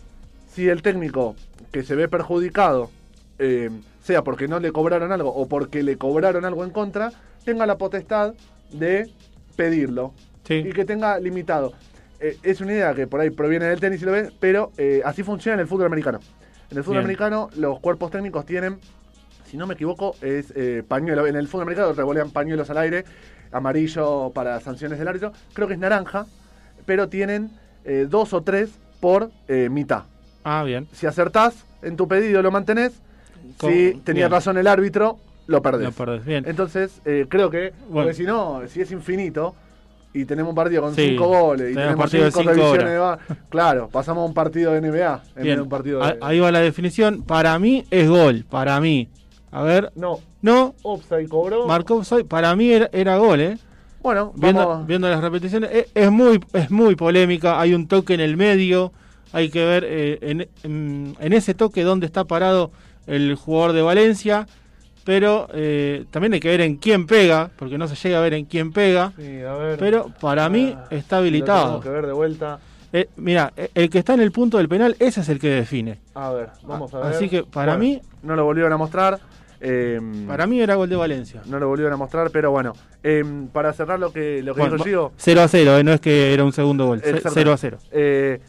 [0.48, 1.37] si el técnico
[1.72, 2.90] que se ve perjudicado,
[3.38, 3.70] eh,
[4.03, 7.11] sea porque no le cobraron algo o porque le cobraron algo en contra,
[7.44, 8.35] tenga la potestad
[8.72, 9.11] de
[9.57, 10.12] pedirlo
[10.44, 10.55] Sí.
[10.55, 11.72] y que tenga limitado.
[12.20, 15.03] Eh, es una idea que por ahí proviene del tenis y lo ves, pero eh,
[15.05, 16.20] así funciona en el fútbol americano.
[16.70, 17.05] En el fútbol Bien.
[17.07, 18.79] americano los cuerpos técnicos tienen,
[19.55, 21.25] si no me equivoco, es eh, pañuelo.
[21.29, 23.05] En el fútbol americano revolean pañuelos al aire,
[23.53, 26.27] amarillo para sanciones del árbitro, creo que es naranja,
[26.87, 27.51] pero tienen
[27.85, 30.03] eh, dos o tres por eh, mitad.
[30.43, 30.88] Ah, bien.
[30.93, 32.95] Si acertás en tu pedido lo mantenés,
[33.59, 34.33] Con- si tenía bien.
[34.33, 35.85] razón el árbitro, lo perdés.
[35.85, 36.25] Lo perdés.
[36.25, 36.43] Bien.
[36.49, 38.07] Entonces, eh, creo que, Bueno.
[38.09, 39.55] porque si no, si es infinito
[40.12, 42.55] y tenemos un partido con Sí, cinco goles y tenemos tenemos partido de cinco cinco
[42.55, 43.19] revisiones de horas.
[43.31, 45.57] va- claro, pasamos a un partido de NBA en vez Bien.
[45.59, 46.19] de un partido de...
[46.21, 47.23] Ahí va la definición.
[47.23, 48.45] Para mí es gol.
[48.51, 49.09] Para mí.
[49.55, 49.93] A ver.
[49.95, 50.75] No, No.
[50.83, 51.67] offside cobró.
[51.67, 52.25] Marcó offside.
[52.25, 53.59] Para mí era, era gol, ¿eh?
[54.03, 54.87] Bueno, Viendo, vamos...
[54.87, 57.59] viendo las repeticiones, es, es muy es muy polémica.
[57.61, 58.93] Hay un toque en el medio.
[59.33, 62.71] Hay que ver eh, en, en- en ese toque dónde está parado
[63.07, 64.47] el jugador de Valencia.
[65.05, 68.33] Pero eh, también hay que ver en quién pega, porque no se llega a ver
[68.35, 69.12] en quién pega.
[69.19, 69.79] Sí, a ver.
[69.79, 71.62] Pero para mí Ah, está lo habilitado.
[71.64, 72.59] tenemos que ver de vuelta.
[72.93, 75.49] Eh, mira, eh, el que está en el punto del penal, ese es el que
[75.49, 75.99] define.
[76.14, 77.07] A ver, vamos a ver.
[77.09, 79.19] así que para mí- No lo volvieron a mostrar.
[79.64, 81.42] Eh, Para mí era gol de Valencia.
[81.46, 82.74] No lo volvieron a mostrar, pero bueno.
[83.03, 85.92] eh, para cerrar lo que, lo que Bueno, dijo Gio, 0 a 0, eh, no
[85.92, 86.98] es que era un segundo gol.
[87.03, 87.31] Exacto.
[87.33, 87.79] 0 a 0.
[87.92, 88.40] Eh,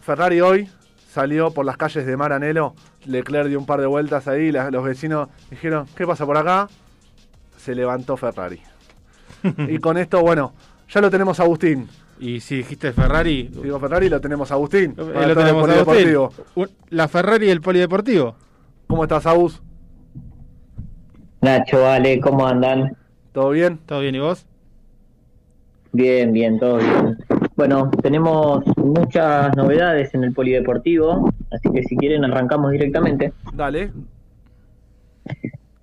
[0.00, 0.68] Ferrari hoy
[1.10, 2.74] salió por las calles de Maranelo.
[3.06, 4.50] Leclerc dio un par de vueltas ahí.
[4.52, 6.68] la- los vecinos dijeron: ¿Qué pasa por acá?
[7.58, 8.60] Se levantó Ferrari.
[9.68, 10.52] y con esto, bueno,
[10.88, 11.88] ya lo tenemos a Agustín.
[12.20, 14.94] Y si dijiste Ferrari, Si digo Ferrari, lo tenemos a Agustín.
[14.96, 15.68] eh, lo tenemos.
[15.68, 16.68] Agustín.
[16.90, 18.36] La Ferrari y el polideportivo.
[18.86, 19.60] ¿Cómo estás, Agus?
[21.44, 22.96] Nacho, Ale, ¿cómo andan?
[23.32, 23.78] ¿Todo bien?
[23.84, 24.46] ¿Todo bien y vos?
[25.92, 27.18] Bien, bien, todo bien.
[27.54, 33.34] Bueno, tenemos muchas novedades en el polideportivo, así que si quieren arrancamos directamente.
[33.52, 33.92] Dale.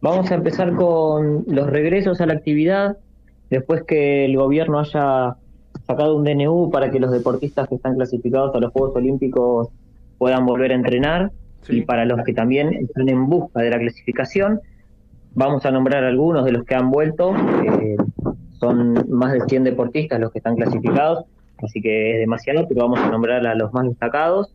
[0.01, 2.97] Vamos a empezar con los regresos a la actividad,
[3.51, 5.35] después que el gobierno haya
[5.85, 9.67] sacado un DNU para que los deportistas que están clasificados a los Juegos Olímpicos
[10.17, 11.77] puedan volver a entrenar Sí.
[11.77, 14.59] y para los que también están en busca de la clasificación,
[15.33, 17.33] vamos a nombrar algunos de los que han vuelto.
[17.35, 17.97] eh,
[18.59, 21.25] son más de 100 deportistas los que están clasificados.
[21.63, 24.53] así que es demasiado, pero vamos a nombrar a los más destacados.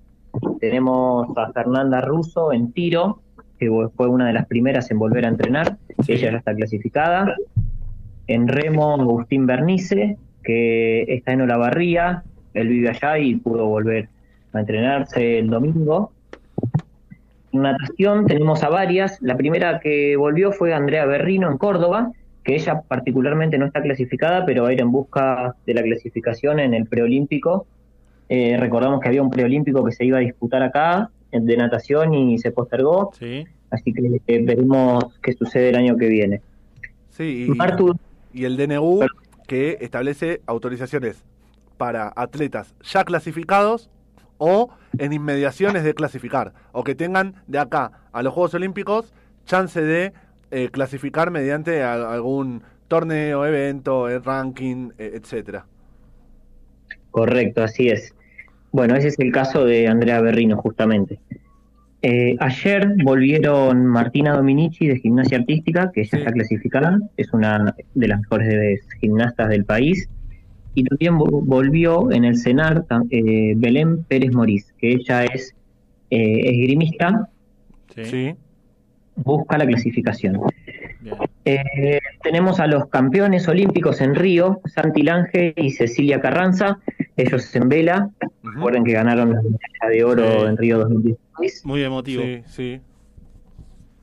[0.61, 3.21] Tenemos a Fernanda Russo en tiro,
[3.59, 7.35] que fue una de las primeras en volver a entrenar, ella ya está clasificada.
[8.27, 12.23] En remo, Agustín Bernice, que está en Olavarría,
[12.55, 14.09] él vive allá y pudo volver
[14.53, 16.13] a entrenarse el domingo.
[17.63, 19.21] Natación tenemos a varias.
[19.23, 22.13] La primera que volvió fue Andrea Berrino en Córdoba,
[22.45, 26.61] que ella particularmente no está clasificada, pero va a ir en busca de la clasificación
[26.61, 27.67] en el preolímpico.
[28.29, 32.39] Eh, recordamos que había un preolímpico que se iba a disputar acá de natación y
[32.39, 33.11] se postergó.
[33.19, 33.45] Sí.
[33.71, 36.41] Así que eh, veremos qué sucede el año que viene.
[37.11, 37.99] Sí, y, Martu-
[38.33, 39.01] y el DNU
[39.47, 41.25] que establece autorizaciones
[41.77, 43.91] para atletas ya clasificados
[44.39, 49.13] o en inmediaciones de clasificar, o que tengan de acá a los Juegos Olímpicos
[49.45, 50.13] chance de
[50.51, 55.67] eh, clasificar mediante a- algún torneo, evento, eh, ranking, eh, etcétera.
[57.11, 58.15] Correcto, así es.
[58.73, 61.19] Bueno, ese es el caso de Andrea Berrino, justamente.
[62.03, 66.17] Eh, ayer volvieron Martina Dominici de Gimnasia Artística, que ya Sí.
[66.19, 70.09] está clasificada, es una de las mejores gimnastas del país.
[70.77, 75.55] Y también vo- volvió en el CENAR eh, Belén Pérez Morís, que ella es
[76.11, 77.29] eh, esgrimista,
[78.05, 78.35] Sí.
[79.17, 80.39] Busca la clasificación.
[81.01, 81.17] Bien.
[81.47, 86.79] Eh, tenemos a los campeones olímpicos en Río, Santi Lange y Cecilia Carranza,
[87.17, 88.11] ellos en vela,
[88.43, 90.47] recuerden que ganaron la medalla de oro Sí.
[90.47, 92.23] en Río 2016 Muy emotivo.
[92.23, 92.81] Sí, sí.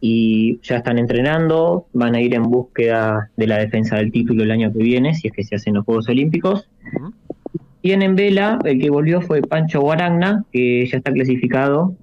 [0.06, 4.52] Y ya están entrenando, van a ir en búsqueda de la defensa del título el
[4.52, 6.68] año que viene, si es que se hacen los Juegos Olímpicos.
[7.82, 11.96] Y en vela, el que volvió fue Pancho Guaragna, que ya está clasificado.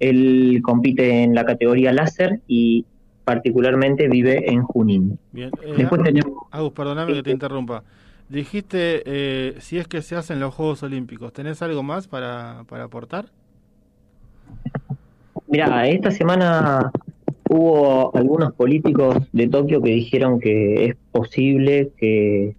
[0.00, 2.86] Él compite en la categoría láser y
[3.26, 5.18] particularmente vive en Junín.
[5.32, 5.50] Bien.
[5.62, 7.84] Eh, Después tenemos Agus, perdóname que te interrumpa.
[8.30, 12.84] Dijiste, eh, si es que se hacen los Juegos Olímpicos, ¿tenés algo más para, para
[12.84, 13.26] aportar?
[15.48, 16.90] Mira, esta semana
[17.52, 22.54] hubo algunos políticos de Tokio que dijeron que es posible que,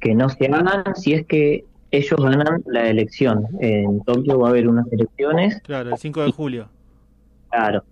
[0.00, 3.46] que no se hagan si es que ellos ganan la elección.
[3.60, 6.68] En Tokio va a haber unas elecciones, Claro, el 5 de julio.
[7.50, 7.84] claro.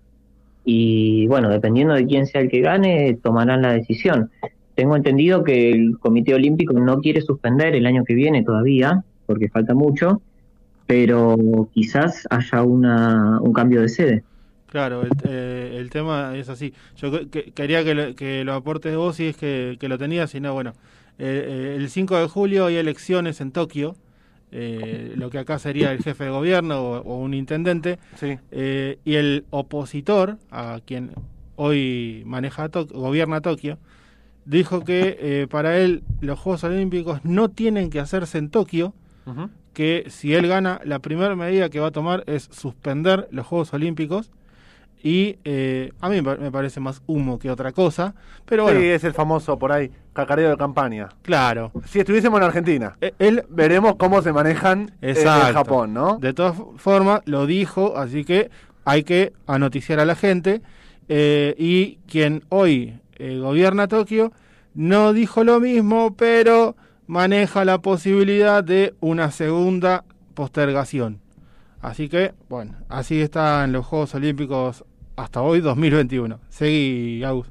[0.63, 4.29] Y bueno, dependiendo de quién sea el que gane, tomarán la decisión.
[4.75, 9.49] Tengo entendido que el Comité Olímpico no quiere suspender el año que viene todavía, porque
[9.49, 10.21] falta mucho,
[10.85, 11.35] pero
[11.73, 14.23] quizás haya una, un cambio de sede.
[14.71, 16.73] Claro, el, eh, el tema es así.
[16.95, 19.97] Yo que- que- quería que lo, que lo aportes vos si es que, que lo
[19.97, 20.71] tenías, si no, bueno.
[21.19, 23.95] Eh, eh, el 5 de julio hay elecciones en Tokio,
[24.53, 28.37] eh, lo que acá sería el jefe de gobierno o, o un intendente, Sí.
[28.51, 31.11] eh, y el opositor, a quien
[31.57, 33.77] hoy maneja gobierna Tokio,
[34.45, 38.93] dijo que para él los Juegos Olímpicos no tienen que hacerse en Tokio,
[39.73, 43.73] que si él gana, la primera medida que va a tomar es suspender los Juegos
[43.73, 44.31] Olímpicos.
[45.03, 48.13] Y eh, a mí me pa- me parece más humo que otra cosa.
[48.45, 51.09] Pero bueno, Sí, es el famoso por ahí cacareo de campaña.
[51.23, 51.71] claro.
[51.85, 55.47] Si estuviésemos en Argentina, Eh, Él, veremos cómo se manejan Exacto.
[55.47, 56.17] en Japón, ¿no?
[56.17, 58.51] de todas formas, lo dijo, así que
[58.85, 60.61] hay que anoticiar a la gente.
[61.09, 64.31] Eh, y quien hoy eh, gobierna Tokio
[64.75, 66.75] no dijo lo mismo, pero
[67.07, 71.19] maneja la posibilidad de una segunda postergación.
[71.81, 74.85] Así que, bueno, así están los Juegos Olímpicos
[75.23, 76.39] hasta hoy, 2021.
[76.49, 77.47] Seguí, Agus.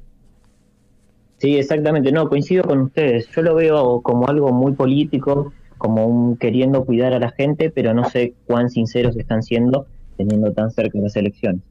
[1.37, 3.27] Sí, exactamente, no, coincido con ustedes.
[3.35, 7.93] Yo lo veo como algo muy político, como un queriendo cuidar a la gente, pero
[7.93, 11.61] no sé cuán sinceros están siendo teniendo tan cerca las elecciones.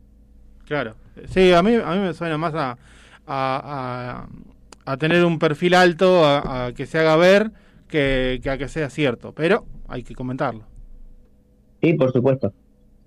[0.67, 0.95] Claro.
[1.29, 2.77] Sí, a mí, a mí me suena más a, a,
[3.27, 4.29] a-
[4.93, 7.53] a tener un perfil alto, a, a que se haga ver,
[7.87, 9.33] que, que a que sea cierto.
[9.33, 10.65] Pero hay que comentarlo.
[11.81, 12.53] Sí, por supuesto.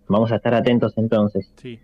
[0.07, 1.51] Vamos a estar atentos entonces.
[1.61, 1.77] Sí.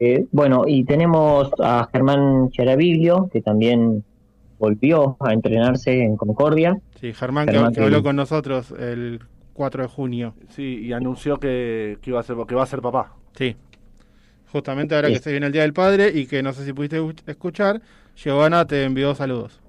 [0.00, 4.04] Eh, bueno, y tenemos a Germán Charaviglio, que también
[4.58, 6.78] volvió a entrenarse en Concordia.
[7.00, 9.20] Sí, Germán, que, Germán, que que- habló con nosotros el
[9.52, 10.34] 4 de junio.
[10.48, 13.12] Sí, y anunció que, que iba a ser que va a ser papá.
[13.36, 13.56] Sí.
[14.50, 17.00] Justamente ahora que se viene el Día del Padre y que no sé si pudiste
[17.00, 17.82] escuch- escuchar,
[18.16, 19.60] Giovanna te envió saludos.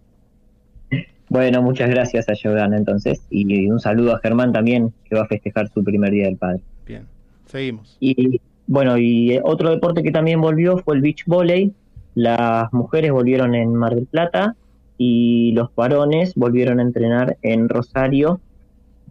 [1.28, 5.28] Bueno, muchas gracias a Giovanna entonces, y un saludo a Germán también, que va a
[5.28, 6.60] festejar su primer Día del Padre.
[6.86, 7.08] Bien,
[7.48, 7.98] seguimos.
[8.00, 11.74] Y bueno, y eh, otro deporte que también volvió fue el beach volley.
[12.16, 14.56] Las mujeres volvieron en Mar del Plata
[14.98, 18.40] y los varones volvieron a entrenar en Rosario,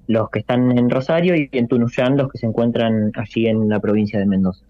[0.06, 3.80] los que están en Rosario y en Tunuyán, los que se encuentran allí en la
[3.80, 4.64] provincia de Mendoza.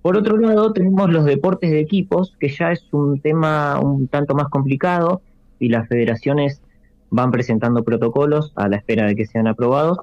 [0.00, 4.34] Por otro lado, tenemos los deportes de equipos, que ya es un tema un tanto
[4.34, 5.22] más complicado
[5.60, 6.60] y las federaciones
[7.10, 9.98] van presentando protocolos a la espera de que sean aprobados.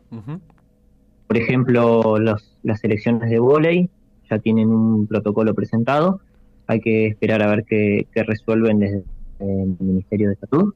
[1.29, 3.87] Por ejemplo, los, las selecciones de vóley
[4.29, 6.21] ya tienen un protocolo presentado.
[6.65, 9.03] Hay que esperar a ver qué, qué resuelven desde
[9.39, 10.73] el Ministerio de Salud.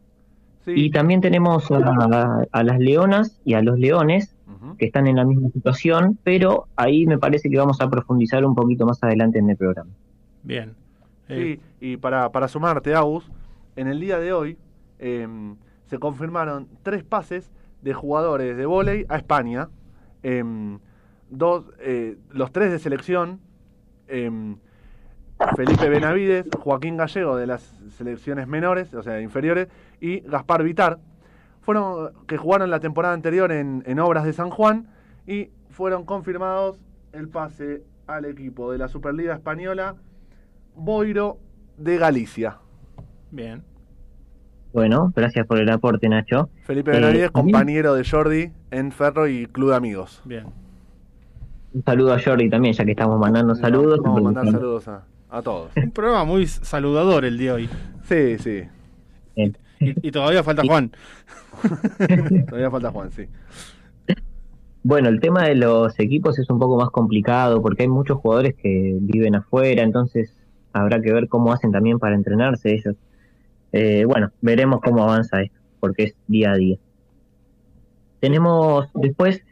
[0.64, 0.74] Sí.
[0.76, 4.36] Y también tenemos a, a las leonas y a los leones
[4.78, 8.54] que están en la misma situación, pero ahí me parece que vamos a profundizar un
[8.54, 9.90] poquito más adelante en el programa.
[10.44, 10.76] Bien.
[11.30, 13.30] Eh, Sí, y para, para sumarte, Agus,
[13.76, 14.58] en el día de hoy
[15.00, 15.56] em,
[15.88, 19.70] se confirmaron tres pases de jugadores de vóley a España.
[20.24, 20.80] Em,
[21.30, 23.40] dos, eh, los tres de selección,
[24.08, 24.58] em,
[25.56, 27.62] Felipe Benavides, Joaquín Gallego de las
[27.98, 29.68] selecciones menores, o sea, inferiores,
[30.00, 31.00] y Gaspar Vitar,
[31.62, 34.88] fueron que jugaron la temporada anterior en, en Obras de San Juan
[35.28, 36.80] y fueron confirmados
[37.12, 39.96] el pase al equipo de la Superliga Española
[40.76, 41.40] Boiro
[41.78, 42.60] de Galicia.
[43.32, 43.64] Bien.
[44.74, 46.50] Bueno, gracias por el aporte, Nacho.
[46.64, 50.22] Felipe Eh, Benavides, mí- compañero de Jordi en Ferro y Club de Amigos.
[50.26, 50.46] Bien.
[51.74, 54.00] Un saludo a Jordi también, ya que estamos mandando saludos.
[54.04, 55.72] Vamos a mandar saludos a, a todos.
[55.76, 57.70] Un programa muy saludador el de hoy.
[58.04, 58.64] Sí, sí.
[59.36, 59.58] Bien.
[59.80, 60.92] Y, y todavía falta Juan.
[62.48, 63.26] Todavía falta Juan, sí.
[64.84, 68.54] Bueno, el tema de los equipos es un poco más complicado porque hay muchos jugadores
[68.56, 70.36] que viven afuera, entonces
[70.74, 72.96] habrá que ver cómo hacen también para entrenarse ellos.
[73.74, 76.78] Eh, bueno, veremos cómo avanza esto, porque es día a día.
[78.20, 79.44] Tenemos después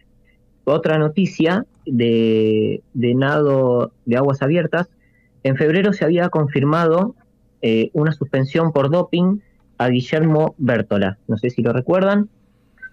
[0.63, 4.89] otra noticia de, de nado de aguas abiertas.
[5.43, 7.15] En febrero se había confirmado
[7.61, 9.39] eh, una suspensión por doping
[9.77, 11.17] a Guillermo Bertola.
[11.27, 12.29] No sé si lo recuerdan.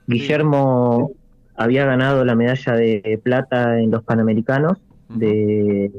[0.07, 1.12] Guillermo
[1.55, 5.93] había ganado la medalla de plata en los Panamericanos de,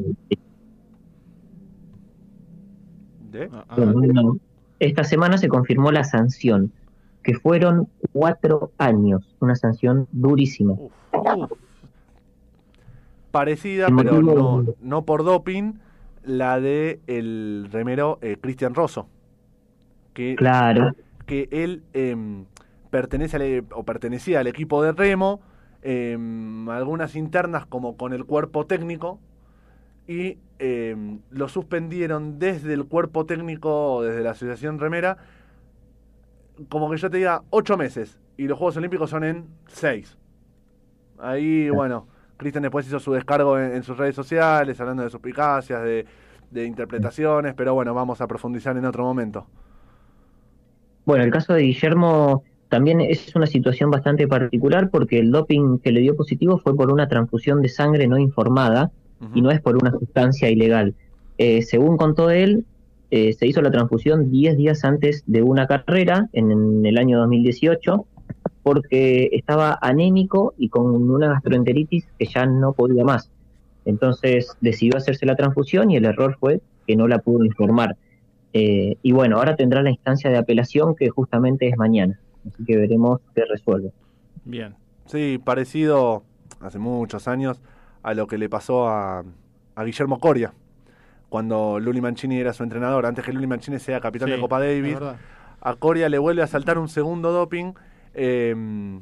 [3.32, 3.50] ¿De?
[3.52, 4.34] Ah, ah,
[4.80, 6.72] esta semana se confirmó la sanción,
[7.24, 10.74] que fueron cuatro años, una sanción durísima.
[10.74, 11.52] Uf, uf.
[13.32, 15.74] Parecida, El pero no, no por doping,
[16.24, 19.08] la de el remero eh, Cristian Rosso.
[20.13, 20.94] Que, Claro,
[21.26, 22.46] que él em,
[22.89, 25.42] pertenece al, o pertenecía al equipo de remo,
[25.84, 29.20] em, algunas internas como con el cuerpo técnico,
[30.10, 35.17] y em, lo suspendieron desde el cuerpo técnico, desde la Asociación Remera,
[36.67, 40.17] como que yo te diga, ocho meses, y los Juegos Olímpicos son en seis.
[41.19, 45.84] Ahí, bueno, Cristian después hizo su descargo en, en sus redes sociales, hablando de suspicacias,
[45.84, 46.08] de,
[46.50, 49.45] de interpretaciones, pero bueno, vamos a profundizar en otro momento.
[51.06, 55.91] bueno, el caso de Guillermo también es una situación bastante particular porque el doping que
[55.91, 58.91] le dio positivo fue por una transfusión de sangre no informada
[59.34, 60.95] y no es por una sustancia ilegal.
[61.38, 62.65] Eh, según contó él,
[63.12, 67.19] eh, se hizo la transfusión 10 días antes de una carrera, en, en el año
[67.19, 68.05] 2018,
[68.63, 73.29] porque estaba anémico y con una gastroenteritis que ya no podía más.
[73.86, 77.95] Entonces decidió hacerse la transfusión y el error fue que no la pudo informar.
[78.53, 82.19] Eh, y bueno, ahora tendrá la instancia de apelación que justamente es mañana.
[82.47, 83.91] Así que veremos qué resuelve.
[84.45, 84.75] Bien.
[85.05, 86.23] Sí, parecido
[86.60, 87.62] hace muchos años
[88.03, 89.23] a lo que le pasó a,
[89.75, 90.53] a Guillermo Coria
[91.29, 94.59] cuando Luli Mancini era su entrenador, antes que Luli Mancini sea capitán Sí, de Copa
[94.59, 94.97] Davis.
[95.62, 97.73] A Coria le vuelve a saltar un segundo doping
[98.13, 98.99] eh,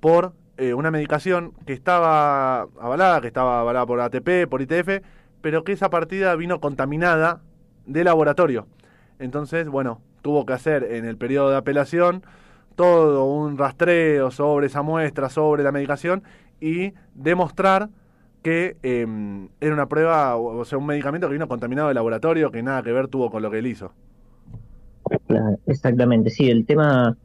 [0.00, 5.02] por eh, una medicación que estaba avalada, que estaba avalada por ATP, por ITF,
[5.40, 7.40] pero que esa partida vino contaminada
[7.86, 8.66] de laboratorio.
[9.18, 12.22] Entonces, bueno, tuvo que hacer en el periodo de apelación
[12.76, 16.22] todo un rastreo sobre esa muestra, sobre la medicación
[16.64, 17.90] y demostrar
[18.42, 19.06] que eh,
[19.60, 22.90] era una prueba, o sea, un medicamento que vino contaminado de laboratorio, que nada que
[22.90, 23.92] ver tuvo con lo que él hizo.
[25.26, 27.16] Claro, exactamente, sí, el tema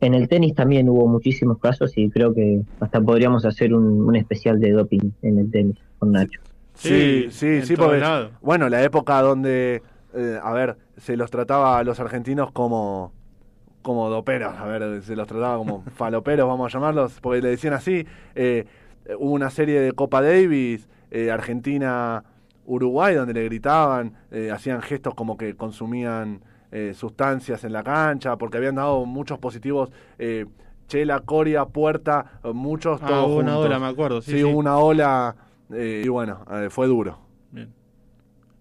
[0.00, 4.14] en el tenis también hubo muchísimos casos y creo que hasta podríamos hacer un, un
[4.14, 6.40] especial de doping en el tenis con Nacho.
[6.74, 9.82] Sí, sí, sí, porque, bueno, la época donde,
[10.14, 13.12] eh, a ver, se los trataba a los argentinos como,
[13.82, 17.74] como doperos, a ver, se los trataba como faloperos, vamos a llamarlos, porque le decían
[17.74, 18.66] así, eh,
[19.18, 25.36] hubo una serie de Copa Davis, eh, Argentina-Uruguay, donde le gritaban, eh, hacían gestos como
[25.36, 26.40] que consumían
[26.72, 30.46] eh, sustancias en la cancha, porque habían dado muchos positivos, eh,
[30.88, 33.66] Chela, Coria, Puerta, muchos, Ah, todos hubo una juntos.
[33.66, 34.20] ola, me acuerdo.
[34.22, 34.44] Sí, Sí, sí.
[34.44, 35.36] hubo una ola,
[35.72, 37.18] eh, y bueno, eh, fue duro.
[37.52, 37.68] Bien.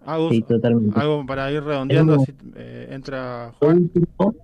[0.06, 1.00] Agus, Sí, totalmente.
[1.00, 3.78] algo para ir redondeando, si, eh, entra Lo Juan.
[3.78, 4.36] último,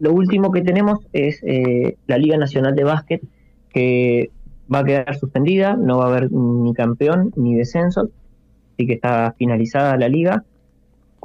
[0.00, 3.22] lo último que tenemos es eh, la Liga Nacional de Básquet,
[3.70, 4.30] que
[4.72, 8.10] va a quedar suspendida, no va a haber ni campeón ni descenso,
[8.74, 10.44] así que está finalizada la liga.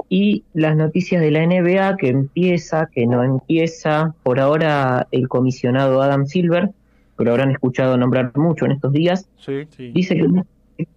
[0.08, 4.14] Y las noticias de la NBA que empieza, que no empieza.
[4.22, 6.70] Por ahora el comisionado Adam Silver,
[7.16, 9.66] que lo habrán escuchado nombrar mucho en estos días, Sí.
[9.70, 9.92] Sí.
[9.92, 10.28] dice que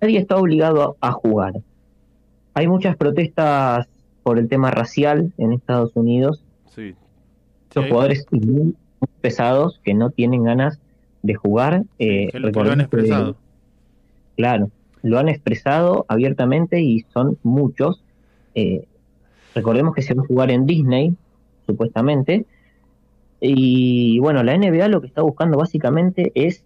[0.02, 1.54] nadie está obligado a jugar.
[2.54, 3.88] Hay muchas protestas
[4.24, 6.44] por el tema racial en Estados Unidos.
[6.74, 6.96] Sí.
[7.74, 8.74] Los jugadores muy
[9.22, 10.80] pesados que no tienen ganas
[11.26, 11.84] de jugar.
[12.00, 13.36] eh, que, lo han que- expresado.
[14.38, 14.70] Claro,
[15.02, 18.04] lo han expresado abiertamente y son muchos.
[18.54, 18.86] Eh,
[19.54, 21.16] recordemos que se va a jugar en Disney,
[21.66, 22.46] supuestamente.
[23.42, 26.64] Y bueno, la NBA lo que está buscando básicamente es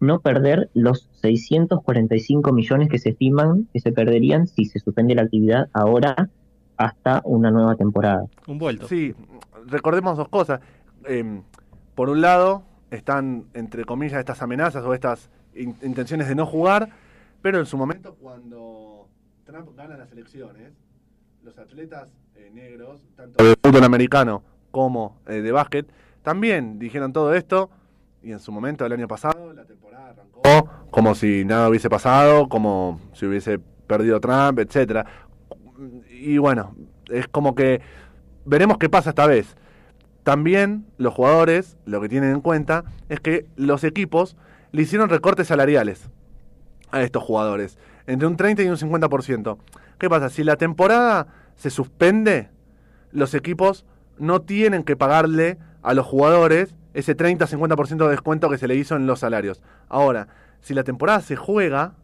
[0.00, 5.22] no perder los 645 millones que se estiman que se perderían si se suspende la
[5.22, 6.28] actividad ahora
[6.76, 8.26] hasta una nueva temporada.
[8.46, 8.86] Un vuelto.
[8.88, 9.14] Sí,
[9.66, 10.60] recordemos dos cosas.
[11.08, 11.40] Eh,
[11.94, 16.90] por un lado, están, entre comillas, estas amenazas o estas in- intenciones de no jugar,
[17.42, 19.08] pero en su momento, cuando
[19.44, 20.72] Trump gana las elecciones,
[21.42, 25.86] los atletas eh, negros, tanto de fútbol americano como eh, de básquet,
[26.22, 27.70] también dijeron todo esto,
[28.22, 32.48] y en su momento, el año pasado, la temporada arrancó como si nada hubiese pasado,
[32.48, 35.04] como si hubiese perdido Trump, etcétera.
[36.08, 36.74] Y bueno,
[37.10, 37.82] es como que
[38.46, 39.54] veremos qué pasa esta vez.
[40.24, 44.36] También los jugadores, lo que tienen en cuenta es que los equipos
[44.72, 46.08] le hicieron recortes salariales
[46.90, 49.58] a estos jugadores, entre un 30 y un 50%.
[49.98, 50.30] ¿Qué pasa?
[50.30, 52.48] Si la temporada se suspende,
[53.12, 53.84] los equipos
[54.18, 58.96] no tienen que pagarle a los jugadores ese 30-50% de descuento que se le hizo
[58.96, 59.62] en los salarios.
[59.88, 60.28] Ahora,
[60.60, 61.94] si la temporada se juega,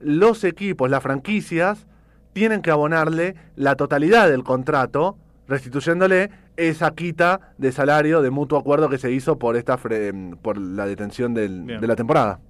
[0.00, 1.86] los equipos, las franquicias,
[2.32, 5.16] tienen que abonarle la totalidad del contrato,
[5.48, 10.56] restituyéndole esa quita de salario de mutuo acuerdo que se hizo por esta fre- por
[10.58, 12.40] la detención del- de la temporada.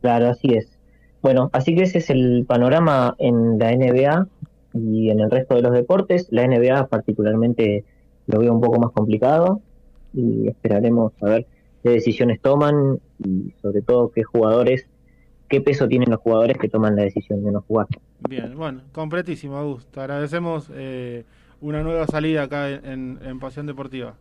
[0.00, 0.78] Claro, así es.
[1.22, 4.26] Bueno, así que ese es el panorama en la NBA
[4.74, 6.28] y en el resto de los deportes.
[6.30, 7.84] La NBA particularmente
[8.26, 9.60] lo veo un poco más complicado
[10.12, 11.46] y esperaremos a ver
[11.82, 14.86] qué decisiones toman y sobre todo qué jugadores,
[15.48, 17.86] qué peso tienen los jugadores que toman la decisión de no jugar.
[18.28, 19.86] Bien, bueno, completísimo, Agus.
[19.86, 21.24] Te agradecemos eh,
[21.60, 24.14] una nueva salida acá en, en Pasión Deportiva.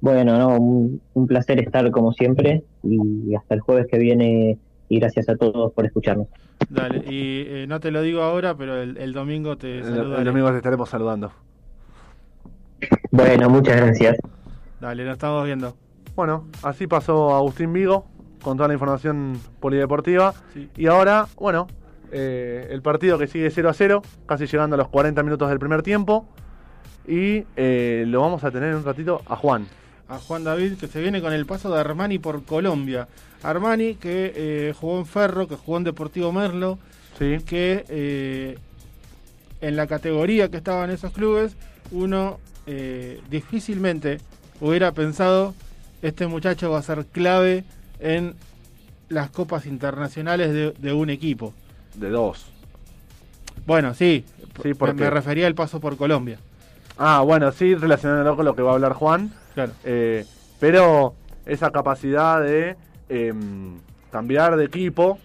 [0.00, 4.58] Bueno, no, un, un placer estar como siempre y hasta el jueves que viene
[4.88, 6.28] y gracias a todos por escucharnos.
[6.68, 10.18] Dale, y eh, no te lo digo ahora, pero el, el domingo te saludaré.
[10.20, 11.32] el domingo te estaremos saludando.
[13.10, 14.16] Bueno, muchas gracias.
[14.80, 15.74] Dale, nos estamos viendo.
[16.14, 18.06] Bueno, así pasó Agustín Vigo
[18.42, 20.34] con toda la información polideportiva.
[20.54, 20.68] Sí.
[20.76, 21.66] Y ahora, bueno,
[22.10, 25.58] eh, el partido que sigue 0 a 0, casi llegando a los 40 minutos del
[25.58, 26.26] primer tiempo.
[27.06, 29.66] Y eh, lo vamos a tener en un ratito a Juan.
[30.08, 33.08] a Juan David, que se viene con el paso de Armani por Colombia.
[33.42, 36.78] Armani, que eh, jugó en Ferro, que jugó en Deportivo Merlo,
[37.18, 38.56] Sí, que
[39.60, 41.56] en la categoría que estaban esos clubes,
[41.90, 42.38] uno
[43.28, 44.18] difícilmente
[44.60, 45.52] hubiera pensado,
[46.00, 47.64] este muchacho va a ser clave
[48.00, 48.34] en
[49.08, 51.52] las copas internacionales de, de un equipo.
[51.94, 52.46] de dos.
[53.66, 54.24] Bueno, sí,
[54.62, 56.38] Sí, me, porque- me refería al paso por Colombia.
[56.98, 59.32] Ah, bueno, sí, relacionándolo con lo que va a hablar Juan.
[59.54, 59.72] Claro.
[59.84, 60.24] Eh,
[60.58, 61.14] pero
[61.46, 62.76] esa capacidad de
[63.08, 63.78] em,
[64.12, 65.18] cambiar de equipo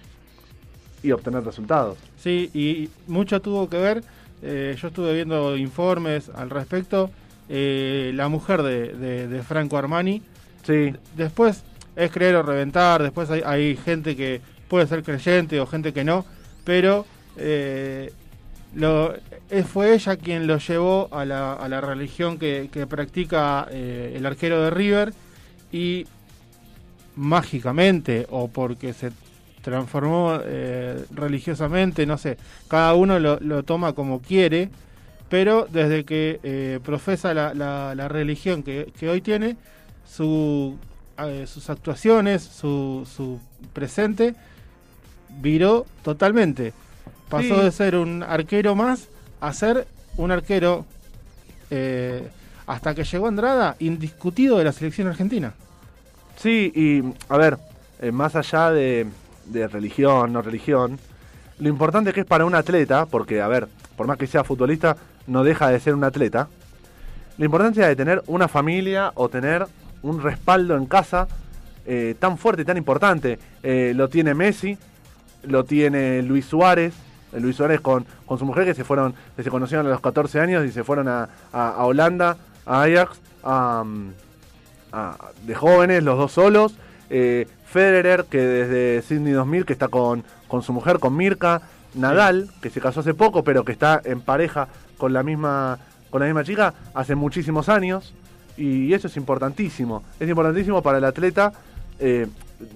[1.01, 1.97] y obtener resultados.
[2.17, 4.03] Sí, y mucho tuvo que ver,
[4.41, 7.09] eh, yo estuve viendo informes al respecto,
[7.49, 10.21] eh, la mujer de, de- de Franco Armani,
[10.65, 11.63] Sí, después
[11.95, 16.25] es creer o reventar, después hay, gente que puede ser creyente o gente que no,
[16.63, 17.05] pero
[17.37, 18.11] eh,
[18.75, 19.13] lo,
[19.49, 24.25] eh, fue ella quien lo llevó a la, a la religión que, practica eh, el
[24.25, 25.13] arquero de River
[25.71, 26.05] y
[27.15, 29.11] mágicamente o porque se
[29.61, 30.39] transformó
[31.15, 32.37] religiosamente, no sé,
[32.67, 34.69] cada uno lo, toma como quiere,
[35.29, 39.55] pero desde que profesa la, la- la religión que, que hoy tiene,
[40.05, 40.77] su,
[41.19, 43.39] eh, sus actuaciones, su, su
[43.73, 44.35] presente,
[45.41, 46.73] viró totalmente.
[47.29, 47.61] Pasó Sí.
[47.63, 49.07] de ser un arquero más
[49.41, 49.87] a ser
[50.17, 50.85] un arquero,
[51.71, 52.27] eh,
[52.67, 55.53] hasta que llegó Andrada, indiscutido de la selección argentina.
[56.37, 57.57] sí, y a ver,
[58.01, 59.07] eh, más allá de,
[59.45, 60.97] de religión, no religión,
[61.59, 64.97] lo importante que es para un atleta, porque a ver, por más que sea futbolista,
[65.27, 66.47] no deja de ser un atleta,
[67.37, 69.65] la importancia de tener una familia o tener
[70.03, 71.27] un respaldo en casa
[71.85, 73.39] eh, tan fuerte y tan importante.
[73.63, 74.77] Eh, lo tiene Messi,
[75.43, 76.93] lo tiene Luis Suárez,
[77.33, 79.99] eh, Luis Suárez con, con su mujer que se fueron, que se conocieron a los
[80.01, 83.83] 14 años y se fueron a, a- a Holanda, a Ajax, a,
[84.91, 86.75] a- de jóvenes, los dos solos.
[87.09, 91.61] Eh, Federer, que desde Sydney 2000, que está con, con su mujer, con Mirka.
[91.95, 95.77] Nadal, que se casó hace poco, pero que está en pareja con la misma,
[96.09, 98.13] con la misma chica hace muchísimos años.
[98.57, 100.03] Y eso es importantísimo.
[100.19, 101.53] Es importantísimo para el atleta
[101.99, 102.27] eh,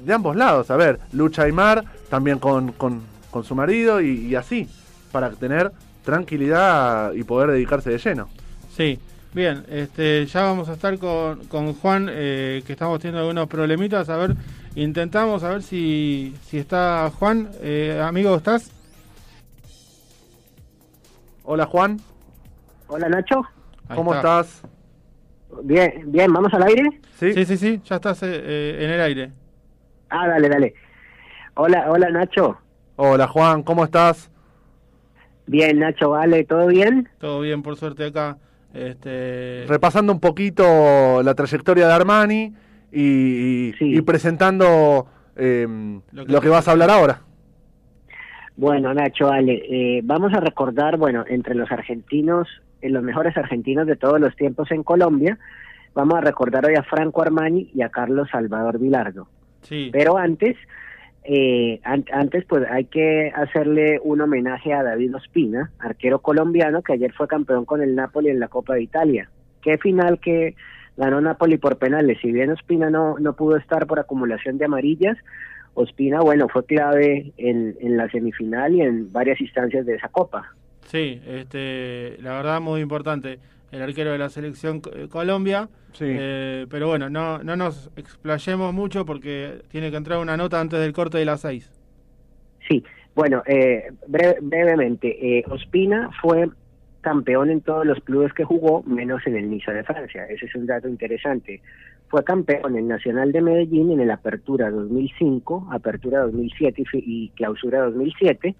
[0.05, 0.71] de ambos lados.
[0.71, 3.01] A ver, Lucha Aymar también con, con,
[3.31, 4.67] con su marido y, y así,
[5.11, 5.71] para tener
[6.03, 8.29] tranquilidad y poder dedicarse de lleno.
[8.75, 8.99] Sí,
[9.33, 14.09] bien, este, ya vamos a estar con, con Juan, eh, que estamos teniendo algunos problemitas.
[14.09, 14.35] A ver,
[14.75, 17.49] intentamos a ver si, si está Juan.
[17.61, 18.71] Eh, amigo, ¿estás?
[21.43, 21.99] Hola Juan,
[22.87, 23.41] Hola Nacho.
[23.89, 24.41] Ahí ¿cómo está.
[24.41, 24.61] estás?
[25.63, 26.83] Bien, bien, ¿vamos al aire?
[27.15, 27.33] ¿Sí?
[27.33, 29.31] Sí, sí, sí, ya estás eh, eh, en el aire.
[30.09, 30.73] Ah, dale, dale.
[31.55, 32.57] Hola, hola Nacho.
[32.95, 34.31] Hola Juan, ¿cómo estás?
[35.47, 37.07] Bien, Nacho, vale, ¿todo bien?
[37.19, 38.37] Todo bien, por suerte acá.
[38.73, 42.53] Este, Repasando un poquito la trayectoria de Armani
[42.91, 43.01] y,
[43.69, 43.95] y- Sí.
[43.97, 45.65] y presentando eh,
[46.11, 47.21] Lo lo, que- que, vas a hablar ahora.
[48.55, 52.47] Bueno, Nacho, vale, eh, vamos a recordar, bueno, entre los argentinos,
[52.81, 55.37] eh, los mejores argentinos de todos los tiempos en Colombia,
[55.93, 59.27] vamos a recordar hoy a Franco Armani y a Carlos Salvador Vilardo.
[59.61, 60.55] sí, Pero antes,
[61.23, 66.93] eh, an- antes pues hay que hacerle un homenaje a David Ospina, arquero colombiano que
[66.93, 69.29] ayer fue campeón con el Napoli en la Copa de Italia.
[69.61, 70.55] Qué final que
[70.95, 72.17] ganó Napoli por penales.
[72.21, 75.17] Si bien Ospina no, no pudo estar por acumulación de amarillas,
[75.73, 80.53] Ospina, bueno, fue clave en, en la semifinal y en varias instancias de esa Copa.
[80.87, 83.39] Sí, este, la verdad muy importante.
[83.71, 85.69] El arquero de la selección eh, Colombia.
[85.93, 86.05] Sí.
[86.07, 90.79] Eh, pero bueno, no, no nos explayemos mucho porque tiene que entrar una nota antes
[90.79, 91.71] del corte de las seis.
[92.67, 92.83] Sí,
[93.15, 96.49] bueno, eh, breve- brevemente, eh, Ospina fue
[97.01, 100.25] campeón en todos los clubes que jugó, menos en el Niza de Francia.
[100.27, 101.61] Ese es un dato interesante.
[102.09, 107.81] Fue campeón en Nacional de Medellín en el Apertura 2005, Apertura 2007 y, y Clausura
[107.81, 108.55] 2007.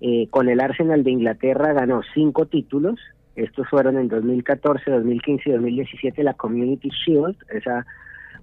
[0.00, 2.98] Eh, con el Arsenal de Inglaterra ganó cinco títulos.
[3.34, 7.86] Estos fueron en 2014, 2015 y 2017 la Community Shield, esa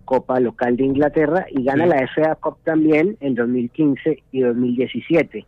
[0.05, 1.89] Copa local de Inglaterra, y gana Sí.
[1.89, 5.45] la FA Cup también en 2015 y 2017.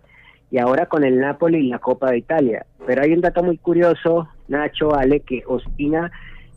[0.51, 2.65] Y ahora con el Napoli y la Copa de Italia.
[2.85, 6.11] Pero hay un dato muy curioso, Nacho, Ale, que Ospina,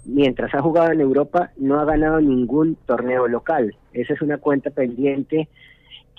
[0.04, 3.74] mientras ha jugado en Europa, no ha ganado ningún torneo local.
[3.92, 5.48] Esa es una cuenta pendiente.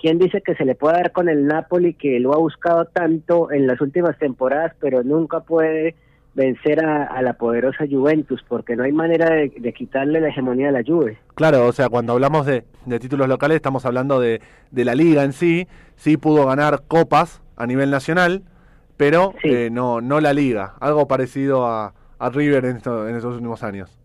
[0.00, 3.50] ¿Quién dice que se le puede dar con el Napoli, que lo ha buscado tanto
[3.52, 5.94] en las últimas temporadas, pero nunca puede
[6.32, 10.68] vencer a, a la poderosa Juventus, porque no hay manera de, de quitarle la hegemonía
[10.68, 11.18] a la Juve.
[11.34, 14.40] Claro, o sea, cuando hablamos de, de títulos locales estamos hablando de,
[14.70, 15.66] de la liga en sí.
[15.96, 18.42] Sí pudo ganar copas a nivel nacional,
[18.96, 19.48] pero Sí.
[19.50, 20.74] eh, no, no la liga.
[20.80, 23.98] Algo parecido a, a River en, esto- en estos últimos años.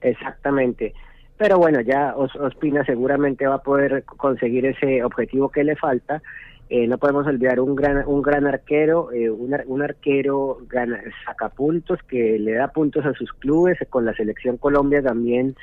[0.00, 0.94] Exactamente.
[1.38, 6.22] Pero bueno, ya Os- Ospina seguramente va a poder conseguir ese objetivo que le falta.
[6.68, 11.00] Eh, no podemos olvidar un gran un gran arquero, eh, un, ar- un arquero gana,
[11.24, 13.78] saca puntos, que le da puntos a sus clubes.
[13.90, 15.54] Con la selección Colombia también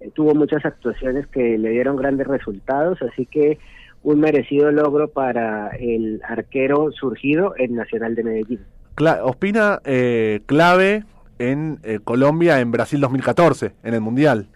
[0.00, 3.58] eh, tuvo muchas actuaciones que le dieron grandes resultados, así que
[4.02, 8.60] un merecido logro para el arquero surgido en Nacional de Medellín.
[8.96, 11.04] Cla- Ospina, eh, clave
[11.38, 14.46] en eh, Colombia en Brasil 2014, en el Mundial.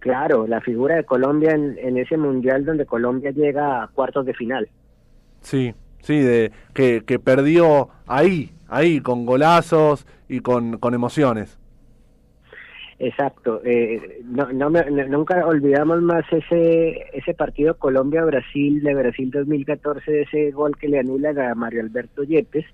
[0.00, 4.34] Claro, la figura de Colombia en, en ese mundial donde Colombia llega a cuartos de
[4.34, 4.68] final.
[5.42, 11.58] Sí, sí, de, que, que perdió ahí, ahí, con golazos y con, con emociones.
[12.98, 13.62] Exacto.
[13.64, 20.22] Eh, no, no me- no- nunca olvidamos más ese ese partido Colombia-Brasil de Brasil 2014,
[20.22, 22.66] ese gol que le anulan a Mario Alberto Yepes.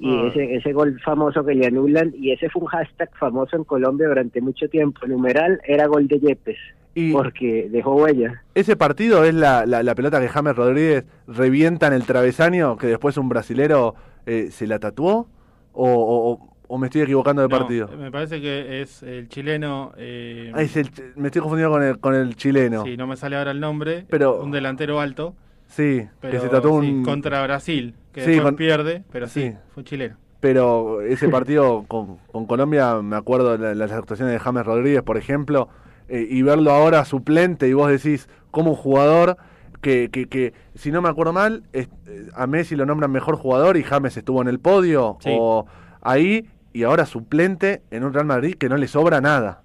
[0.00, 0.28] Y Ah.
[0.28, 4.06] ese, ese gol famoso que le anulan, y ese fue un hashtag famoso en Colombia
[4.08, 5.00] durante mucho tiempo.
[5.04, 6.56] El numeral era gol de Yepes,
[6.94, 8.42] Y porque dejó huella.
[8.54, 12.86] ese partido es la, la, la pelota que James Rodríguez revienta en el travesaño, que
[12.86, 13.94] después un brasilero
[14.26, 15.26] eh, se la tatuó,
[15.72, 16.38] o,
[16.68, 17.88] o- me estoy equivocando de No, partido.
[17.98, 19.92] me parece que es el chileno.
[19.96, 22.84] eh, Ah, es el ch- me estoy confundiendo con el, con el chileno.
[22.84, 24.04] Sí, no me sale ahora el nombre.
[24.10, 25.34] Pero- un delantero alto.
[25.66, 27.04] Sí, Pero, que se tatuó sí, un...
[27.04, 29.54] contra Brasil, que Sí, después con- pierde, pero sí, sí.
[29.74, 30.16] fue chileno.
[30.40, 35.02] Pero ese partido con, con Colombia, me acuerdo de la- las actuaciones de James Rodríguez,
[35.02, 35.68] por ejemplo,
[36.08, 39.36] eh, y verlo ahora suplente, y vos decís, como un jugador
[39.80, 43.36] que, que, que si no me acuerdo mal, es- eh, a Messi lo nombran mejor
[43.36, 45.30] jugador y James estuvo en el podio, Sí.
[45.38, 45.66] o
[46.02, 49.62] ahí, y ahora suplente en un Real Madrid que no le sobra nada.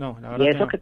[0.00, 0.68] No, la verdad Y que eso no.
[0.68, 0.78] que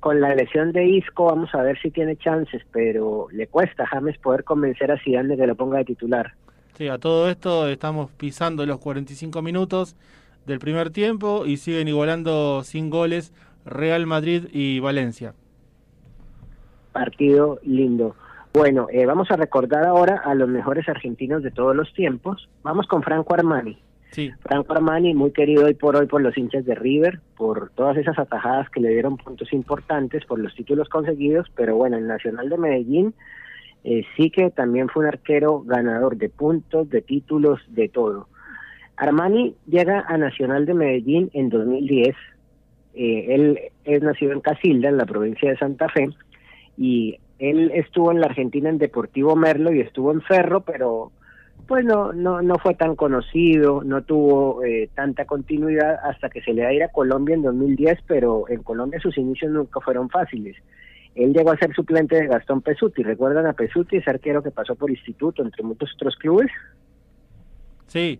[0.00, 3.86] con, la lesión de Isco vamos a ver si tiene chances, pero le cuesta a
[3.86, 6.32] James poder convencer a Zidane de que lo ponga de titular.
[6.72, 9.94] Sí, a todo esto estamos pisando los 45 minutos
[10.46, 13.34] del primer tiempo y siguen igualando sin goles
[13.66, 15.34] Real Madrid y Valencia.
[16.92, 18.16] Partido lindo.
[18.54, 22.48] Bueno, eh, vamos a recordar ahora a los mejores argentinos de todos los tiempos.
[22.62, 23.78] Vamos con Franco Armani.
[24.12, 27.96] Sí, Franco Armani, muy querido hoy por hoy por los hinchas de River, por todas
[27.96, 32.50] esas atajadas que le dieron puntos importantes, por los títulos conseguidos, pero bueno, el Nacional
[32.50, 33.14] de Medellín
[33.84, 38.28] eh, sí que también fue un arquero ganador de puntos, de títulos, de todo.
[38.96, 42.14] Armani llega a Nacional de Medellín en 2010.
[42.94, 46.10] Eh, él es nacido en Casilda, en la provincia de Santa Fe,
[46.76, 51.12] y él estuvo en la Argentina en Deportivo Merlo y estuvo en Ferro, pero
[51.66, 56.52] pues no, no, no fue tan conocido, no tuvo eh, tanta continuidad hasta que se
[56.52, 60.10] le da a ir a Colombia en 2010, pero en Colombia sus inicios nunca fueron
[60.10, 60.56] fáciles.
[61.14, 63.02] Él llegó a ser suplente de Gastón Pesuti.
[63.02, 66.50] ¿Recuerdan a Pesuti, ese arquero que pasó por Instituto, entre muchos otros clubes?
[67.86, 68.18] sí,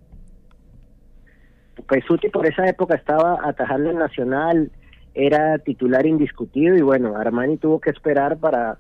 [1.89, 4.71] Pesuti por esa época estaba atajando el Nacional,
[5.15, 8.79] era titular indiscutido y bueno, Armani tuvo que esperar para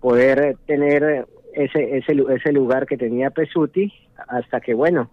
[0.00, 3.92] poder tener ese, ese, ese lugar que tenía Pesuti
[4.28, 5.10] hasta que bueno,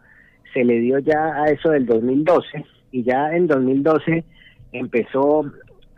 [0.54, 4.24] se le dio ya a eso del 2012 y ya en 2012
[4.72, 5.46] empezó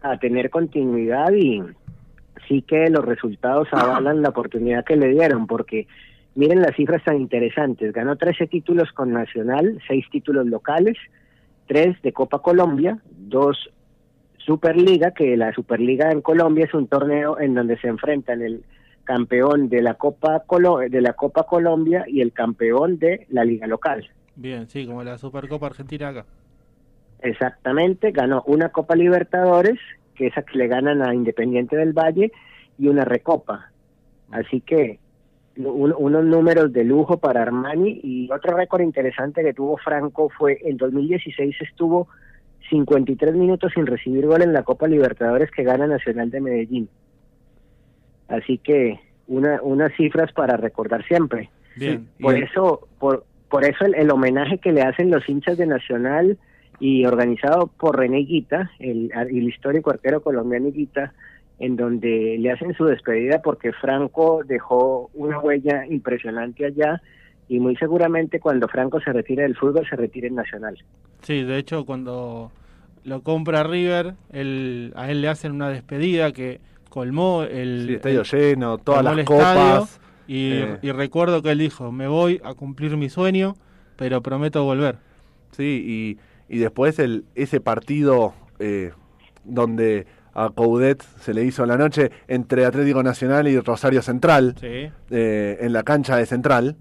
[0.02, 1.62] a tener continuidad y
[2.48, 5.88] sí que los resultados avalan la oportunidad que le dieron porque
[6.36, 10.98] miren las cifras tan interesantes, ganó 13 títulos con Nacional, 6 títulos locales,
[11.68, 13.70] 3 de Copa Colombia, 2
[14.38, 18.64] Superliga, que la Superliga en Colombia es un torneo en donde se enfrentan el
[19.16, 23.68] campeón de la Copa Colo de la Copa Colombia y el campeón de la liga
[23.68, 24.10] local.
[24.36, 26.26] bien, sí, como la Supercopa Argentina acá.
[27.22, 29.78] Exactamente, ganó una Copa Libertadores,
[30.16, 32.32] que es a que le ganan a Independiente del Valle,
[32.80, 33.72] y una Recopa.
[34.32, 35.00] Así que
[35.58, 40.58] un- unos números de lujo para Armani y otro récord interesante que tuvo Franco fue
[40.64, 42.08] en 2016 estuvo
[42.70, 46.90] 53 minutos sin recibir gol en la Copa Libertadores que gana Nacional de Medellín.
[48.32, 51.50] Así que una, unas cifras para recordar siempre.
[51.76, 55.68] Bien, Por eso, por, por eso el, el homenaje que le hacen los hinchas de
[55.68, 56.38] Nacional
[56.80, 61.14] y organizado por René Guita, el, el histórico arquero colombiano Guita,
[61.60, 67.02] en donde le hacen su despedida porque Franco dejó una huella impresionante allá
[67.48, 70.78] y muy seguramente cuando Franco se retire del fútbol se retire en Nacional.
[71.22, 72.52] Sí, de hecho, cuando
[73.04, 76.60] lo compra River, él, a él le hacen una despedida que
[76.92, 80.00] colmó el, Sí, estadio el- lleno, todas las copas.
[80.28, 80.78] Y, eh.
[80.84, 83.56] y recuerdo que él dijo, me voy a cumplir mi sueño,
[83.96, 84.98] pero prometo volver.
[85.52, 86.18] Sí,
[86.48, 88.92] y, y después el, ese partido eh,
[89.44, 94.90] donde a Coudet se le hizo la noche entre Atlético Nacional y Rosario Central, Sí,
[95.10, 96.78] eh, en la cancha de Central.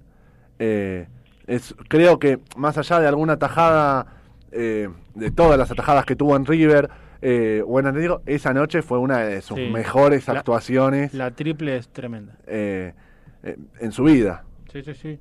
[0.59, 1.09] eh,
[1.47, 4.07] es, creo que más allá de alguna tajada,
[4.53, 6.89] de todas las atajadas que tuvo en River
[7.23, 9.69] eh, o en Atlético, esa noche fue una de sus Sí.
[9.71, 12.37] mejores La- actuaciones la triple es tremenda.
[12.47, 12.95] eh,
[13.43, 14.45] eh, en su vida.
[14.73, 15.19] Sí, sí, sí.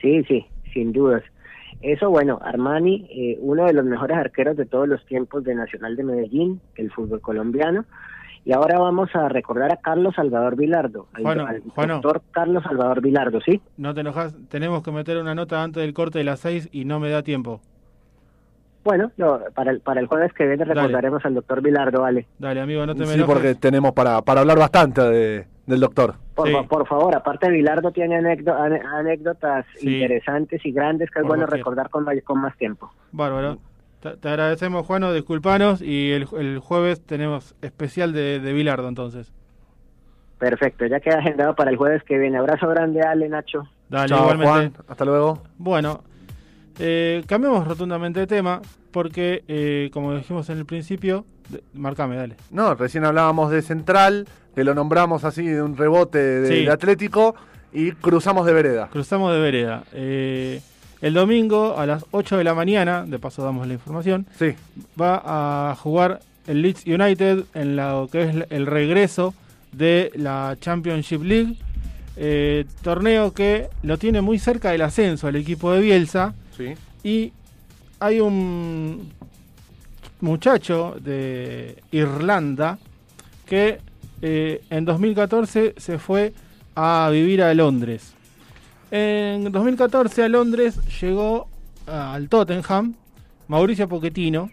[0.00, 1.22] Sí, sí, sin dudas.
[1.80, 5.96] Eso, bueno, Armani, eh, uno de los mejores arqueros de todos los tiempos de Nacional
[5.96, 7.84] de Medellín, el fútbol colombiano.
[8.44, 11.94] Y ahora vamos a recordar a Carlos Salvador Vilardo, al, Juano, al Juano.
[11.94, 13.60] doctor Carlos Salvador Vilardo, ¿sí?
[13.76, 16.84] No te enojas, tenemos que meter una nota antes del corte de las 6 y
[16.84, 17.60] no me da tiempo.
[18.84, 20.74] Bueno, no, para, el, para el jueves que viene Dale.
[20.74, 22.26] recordaremos al doctor Vilardo, vale.
[22.38, 23.34] Dale, amigo, no te me Sí, enojes.
[23.34, 26.14] porque tenemos para, para hablar bastante de- del doctor.
[26.34, 26.54] Por, Sí.
[26.54, 29.94] fa- por favor, aparte Vilardo tiene anécdotas Sí.
[29.94, 32.90] interesantes y grandes que es Por bueno recordar con, con más tiempo.
[33.12, 33.58] Bárbaro.
[34.00, 39.32] Te, te agradecemos, Juano, disculpanos y el, el jueves tenemos especial de, de Bilardo, entonces.
[40.38, 42.38] Perfecto, ya queda agendado para el jueves que viene.
[42.38, 43.64] Abrazo grande, Ale, Nacho.
[43.88, 44.48] Dale, Chao, igualmente.
[44.48, 44.72] Juan.
[44.88, 45.42] Hasta luego.
[45.58, 46.04] Bueno,
[46.78, 48.60] eh, cambiemos rotundamente de tema
[48.90, 52.36] porque, eh, como dijimos en el principio, de- marcame, dale.
[52.50, 56.64] No, recién hablábamos de Central, que lo nombramos así de un rebote de, Sí.
[56.64, 57.34] de Atlético,
[57.72, 58.88] y cruzamos de vereda.
[58.90, 59.84] Cruzamos de vereda.
[59.92, 60.60] Eh,
[61.02, 64.54] el domingo a las 8 de la mañana, de paso damos la información, Sí,
[65.00, 65.22] va
[65.70, 69.34] a jugar el Leeds United en lo que es el regreso
[69.72, 71.56] de la Championship League.
[72.20, 76.34] eh, torneo que lo tiene muy cerca del ascenso al equipo de Bielsa.
[76.58, 76.74] Sí.
[77.02, 77.32] Y
[78.00, 79.10] hay un
[80.20, 82.78] muchacho de Irlanda
[83.46, 83.78] que
[84.20, 86.32] eh, en 2014 se fue
[86.74, 88.12] a vivir a Londres.
[88.90, 91.48] En 2014 a Londres llegó
[91.86, 92.94] al Tottenham
[93.48, 94.50] Mauricio Pochettino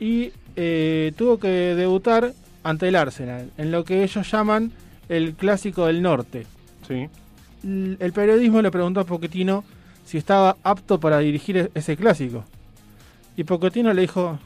[0.00, 2.32] y eh, tuvo que debutar
[2.62, 4.72] ante el Arsenal en lo que ellos llaman
[5.08, 6.46] el Clásico del Norte
[6.86, 7.08] Sí.
[7.62, 9.64] el periodismo le preguntó a Pochettino
[10.04, 12.44] si estaba apto para dirigir e- ese clásico.
[13.36, 14.38] Y Pochettino le dijo,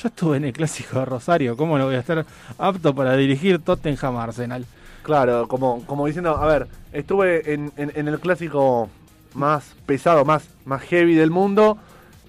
[0.00, 2.24] yo estuve en el clásico de Rosario, ¿cómo no voy a estar
[2.58, 4.64] apto para dirigir Tottenham Arsenal?
[5.02, 8.88] Claro, como, como diciendo, a ver, estuve en, en- en el clásico
[9.34, 11.78] más pesado, más, más heavy del mundo.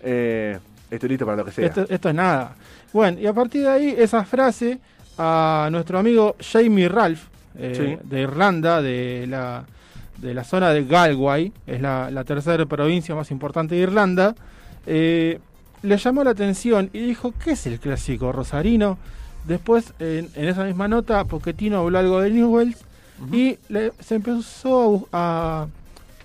[0.04, 0.58] eh,
[0.90, 1.68] estoy listo para lo que sea.
[1.68, 2.56] Esto, esto es nada.
[2.92, 4.80] Bueno, y a partir de ahí, esa frase
[5.18, 7.22] a nuestro amigo Jamie Ralph,
[7.58, 8.08] eh, Sí.
[8.10, 9.64] de Irlanda, de la,
[10.22, 14.36] de la zona de Galway, es la, la tercera provincia más importante de Irlanda,
[14.86, 15.40] eh,
[15.84, 18.98] le llamó la atención y dijo, ¿qué es el clásico rosarino?
[19.48, 22.78] Después, en, en esa misma nota, Pochettino habló algo de Newells
[23.32, 25.68] y le- se empezó a a,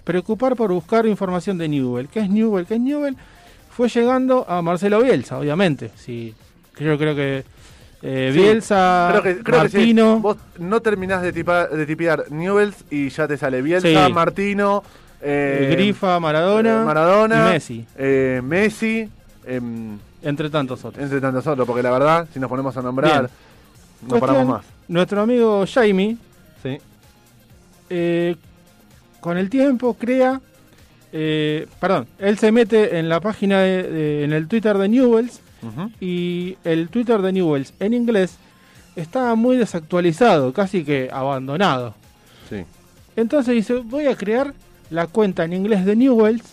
[0.04, 2.08] preocupar por buscar información de Newell.
[2.08, 2.66] ¿Qué es Newell?
[2.66, 3.16] ¿Qué es Newell?
[3.70, 5.90] Fue llegando a Marcelo Bielsa, obviamente.
[5.96, 6.34] Sí,
[6.78, 7.44] yo creo que
[8.02, 9.76] eh, Sí, Bielsa, Creo que, creo que sí.
[9.78, 14.12] Martino, Vos no terminás de, tipa- de tipear Newells y ya te sale Bielsa, Sí.
[14.12, 14.82] Martino,
[15.22, 17.86] eh, eh, Grifa, Maradona, Maradona, y Messi,
[18.42, 19.08] Messi,
[19.46, 21.02] em, entre tantos otros.
[21.02, 23.30] entre tantos otros, porque la verdad, si nos ponemos a nombrar, Bien.
[24.02, 24.66] no Cuestión, paramos más.
[24.88, 25.64] Nuestro amigo
[27.88, 28.36] eh,
[29.20, 30.40] con el tiempo crea,
[31.80, 35.40] perdón, él se mete en la página, de- de- en el Twitter de Newells
[36.00, 38.36] Y el Twitter de Newells en inglés
[38.96, 41.94] estaba muy desactualizado, casi que abandonado.
[42.48, 42.64] Sí.
[43.16, 44.54] Entonces dice, voy a crear
[44.90, 46.44] la cuenta en inglés de Newells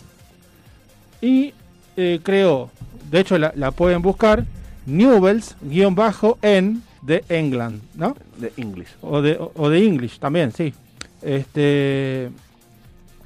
[1.21, 1.53] y
[1.95, 2.69] eh, creó,
[3.11, 4.43] de hecho la, la pueden buscar,
[4.85, 8.15] Newells-en de England, ¿no?
[8.37, 8.87] De English.
[9.01, 10.73] O de, o- de English también, sí.
[11.21, 12.29] Este,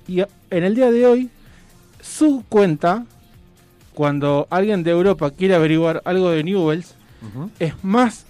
[0.07, 1.29] y en el día de hoy,
[2.01, 3.05] su cuenta,
[3.97, 6.93] cuando alguien de Europa quiere averiguar algo de Newells,
[7.57, 8.27] es más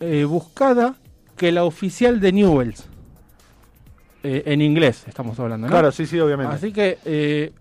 [0.00, 0.94] eh, buscada
[1.36, 2.86] que la oficial de Newells.
[4.22, 5.70] Eh, en inglés estamos hablando, ¿no?
[5.70, 6.54] Claro, sí, sí, obviamente.
[6.54, 7.52] Así que eh,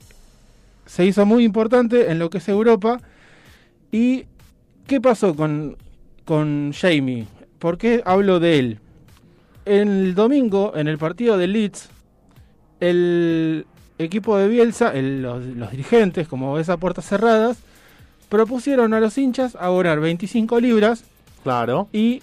[0.85, 3.01] se hizo muy importante en lo que es Europa.
[3.91, 4.27] ¿Y
[4.87, 5.75] qué pasó con,
[6.23, 7.27] con Jamie?
[7.59, 8.79] ¿Por qué hablo de él?
[9.65, 11.89] El domingo, en el partido de Leeds,
[12.79, 13.65] el
[14.03, 17.57] equipo de Bielsa, el- los, los dirigentes, como ves a puertas cerradas,
[18.29, 21.03] propusieron a los hinchas abonar 25 libras
[21.43, 22.21] Claro, y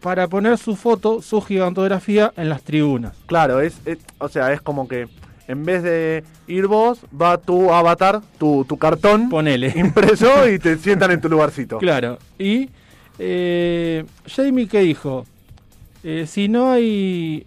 [0.00, 3.14] para poner su foto, su gigantografía en las tribunas.
[3.26, 5.08] claro, es, es- o sea, es como que
[5.48, 9.72] en vez de ir vos, va tu avatar, tu, tu cartón Ponele.
[9.76, 11.78] impreso y te sientan en tu lugarcito.
[11.78, 12.18] Claro.
[12.38, 12.68] Y
[13.18, 15.24] eh, Jamie que dijo,
[16.04, 17.44] Eh, si no hay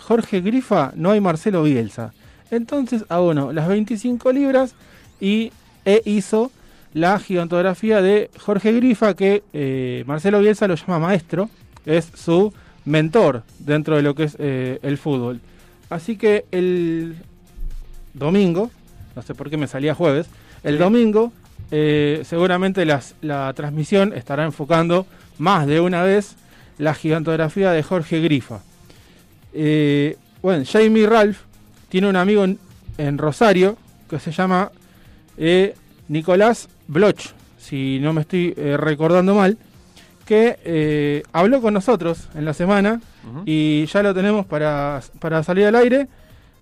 [0.00, 2.12] Jorge Grifa, no hay Marcelo Bielsa.
[2.54, 4.74] Entonces abono las 25 libras
[5.20, 5.52] y
[5.84, 6.50] e hizo
[6.94, 11.50] la gigantografía de Jorge Grifa, que eh, Marcelo Bielsa lo llama maestro,
[11.84, 12.52] es su
[12.84, 15.40] mentor dentro de lo que es eh, el fútbol.
[15.90, 17.16] Así que el
[18.14, 18.70] domingo,
[19.16, 20.26] no sé por qué me salía jueves,
[20.62, 20.78] el Sí.
[20.82, 21.32] domingo
[21.70, 25.06] eh, seguramente las- la transmisión estará enfocando
[25.38, 26.36] más de una vez
[26.78, 28.60] la gigantografía de Jorge Grifa.
[30.42, 31.38] Bueno, Jamie Ralph
[31.94, 32.58] tiene un amigo en,
[32.98, 33.76] en Rosario
[34.10, 34.72] que se llama
[35.38, 35.76] eh,
[36.08, 39.56] Nicolás Bloch, si no me estoy eh, recordando mal,
[40.26, 43.00] que eh, habló con nosotros en la semana
[43.46, 46.08] y ya lo tenemos para, para salir al aire.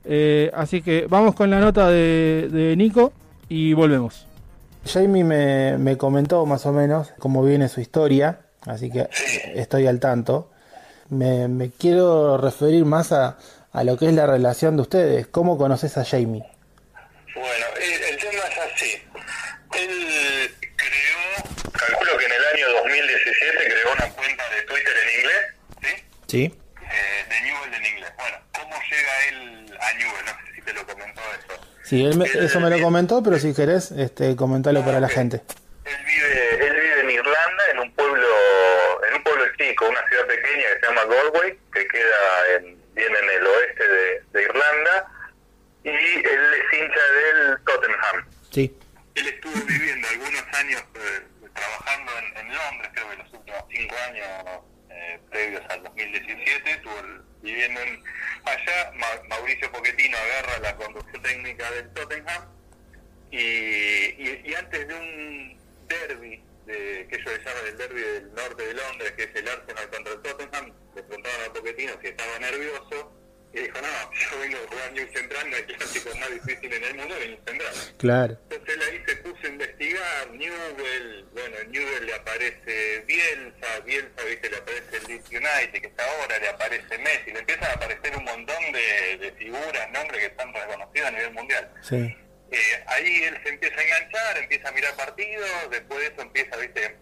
[0.04, 3.14] Eh, así que vamos con la nota de, de Nico
[3.48, 4.26] y volvemos.
[4.84, 9.08] Jamie me, me comentó más o menos cómo viene su historia, así que
[9.54, 10.50] estoy al tanto.
[11.08, 13.38] Me, me quiero referir más a,
[13.72, 15.26] a lo que es la relación de ustedes.
[15.28, 16.44] ¿Cómo conoces a Jamie?
[17.34, 19.02] Bueno, el, el tema es así.
[19.78, 25.42] Él creó, calculo que en el año 2017 creó una cuenta de Twitter en inglés,
[25.80, 26.04] ¿sí?
[26.28, 26.58] Sí.
[26.82, 28.10] Eh, de Newell en inglés.
[28.18, 30.24] Bueno, ¿cómo llega él a Newell?
[30.26, 31.60] No sé si te lo comentó eso.
[31.84, 35.40] Sí, él me- eso me lo comentó, pero si querés, este, comentalo para la gente.
[35.84, 38.26] Él vive, él vive en Irlanda, en un pueblo,
[39.08, 43.24] en un pueblo chico, una ciudad pequeña que se llama Galway, que queda en, bien
[43.24, 45.12] en el oeste de, de Irlanda,
[45.84, 48.26] y él es hincha del Tottenham.
[48.50, 48.76] Sí.
[49.14, 51.22] Él estuvo viviendo algunos años eh,
[51.54, 54.26] trabajando en, en Londres, creo que los últimos cinco años
[54.90, 56.94] eh, previos al 2017, estuvo
[57.42, 58.02] viviendo en,
[58.44, 58.92] allá.
[58.94, 62.42] Ma- Mauricio Pochettino agarra la conducción técnica del Tottenham
[63.30, 68.34] y, y, y antes de un derby, de, que ellos le llaman el derby del
[68.34, 72.08] norte de Londres, que es el Arsenal contra el Tottenham, le preguntaron a Pochettino si
[72.08, 73.12] estaba nervioso
[73.52, 76.84] y dijo, no, yo vengo a jugar New Central, no hay clásico más difícil en
[76.84, 77.74] el mundo que New Central.
[77.98, 78.38] Claro.
[78.50, 84.24] Entonces él ahí se puso a investigar, Newell, bueno, en Newell le aparece Bielsa, Bielsa,
[84.24, 87.72] viste, le aparece el Leeds United, que está ahora, le aparece Messi, le empiezan a
[87.72, 91.70] aparecer un montón de, de figuras, nombres que están reconocidos a nivel mundial.
[91.82, 92.16] Sí.
[92.52, 96.56] Eh, ahí él se empieza a enganchar, empieza a mirar partidos, después de eso empieza,
[96.56, 96.96] viste,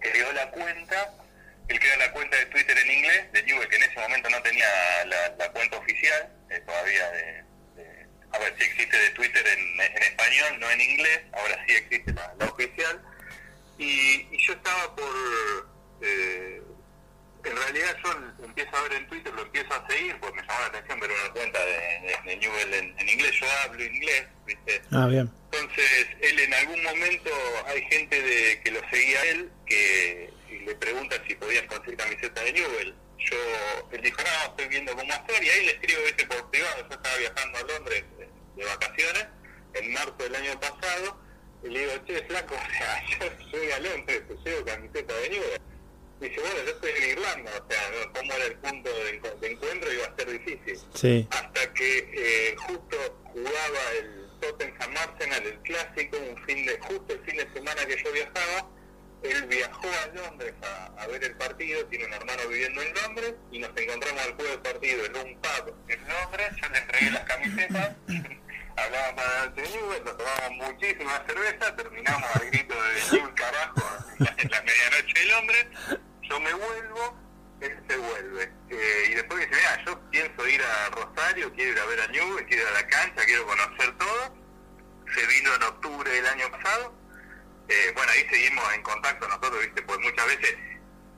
[0.00, 1.14] creó la cuenta
[1.70, 4.42] él crea la cuenta de Twitter en inglés de Newell, que en ese momento no
[4.42, 4.66] tenía
[5.06, 7.44] la, cuenta oficial, eh, todavía de,
[8.32, 12.12] A ver si existe de Twitter en, en español, no en inglés, ahora sí existe
[12.12, 13.00] la, la oficial.
[13.78, 15.70] Y, y yo estaba por...
[16.02, 16.60] eh,
[17.44, 20.60] en realidad yo empiezo a ver en Twitter, lo empiezo a seguir, porque me llamó
[20.60, 24.26] la atención ver una cuenta de, de, de Newell en, en inglés, yo hablo inglés,
[24.46, 24.82] ¿viste?
[24.92, 25.30] Ah, bien.
[25.52, 27.30] Entonces, él en algún momento,
[27.66, 30.32] hay gente de que lo seguía a él, que
[30.64, 32.94] le preguntan si podían conseguir camiseta de Newell.
[33.18, 36.88] Yo, él dijo, no, estoy viendo cómo hacer, y ahí le escribo este por privado,
[36.88, 39.26] yo estaba viajando a Londres de, de vacaciones,
[39.74, 41.20] en marzo del año pasado,
[41.62, 45.28] y le digo, che, flaco, o sea, yo soy a Londres, te llevo camiseta de
[45.30, 45.69] Newell.
[46.20, 47.80] Dice, bueno, yo estoy en Irlanda, o sea.
[48.14, 49.92] ¿cómo era el punto de, de encuentro?
[49.92, 51.26] Iba a ser difícil Sí.
[51.30, 57.20] hasta que eh, justo jugaba el Tottenham Arsenal, el clásico, un fin de justo el
[57.24, 58.68] fin de semana que yo viajaba,
[59.22, 63.34] él viajó a Londres a, a ver el partido, tiene un hermano viviendo en Londres
[63.52, 67.10] y nos encontramos al juego del partido en un pub en Londres, yo le entregué
[67.10, 67.96] las camisetas,
[68.76, 73.82] hablaba para de Newell, nos tomamos muchísima cerveza, terminamos al grito de Newell carajo
[74.18, 75.66] en la, en la medianoche de Londres,
[76.30, 77.18] yo me vuelvo,
[77.60, 78.52] él se vuelve.
[78.70, 82.06] Eh, y después dice, mira, yo pienso ir a Rosario, quiero ir a ver a
[82.08, 84.36] Newell, quiero ir a la cancha, quiero conocer todo.
[85.14, 86.94] Se vino en octubre del año pasado.
[87.68, 89.82] Eh, bueno, ahí seguimos en contacto nosotros, ¿viste?
[89.82, 90.56] Porque muchas veces,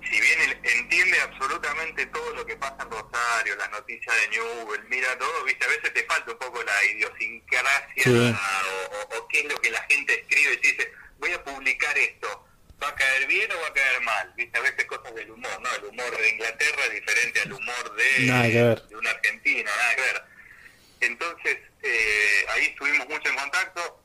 [0.02, 4.84] si bien él entiende absolutamente todo lo que pasa en Rosario, las noticias de Newell,
[4.88, 5.64] mira todo, ¿viste?
[5.64, 8.34] A veces te falta un poco la idiosincrasia Sí.
[8.36, 11.96] o, o- o qué es lo que la gente escribe y dice, voy a publicar
[11.96, 12.46] esto.
[12.82, 14.32] ¿Va a caer bien o va a caer mal?
[14.36, 14.58] ¿Viste?
[14.58, 15.74] A veces cosas del humor, ¿no?
[15.76, 18.26] El humor de Inglaterra es diferente al humor de,
[18.88, 20.22] de un argentino, nada que ver.
[21.00, 23.98] Entonces, eh, ahí estuvimos mucho en contacto.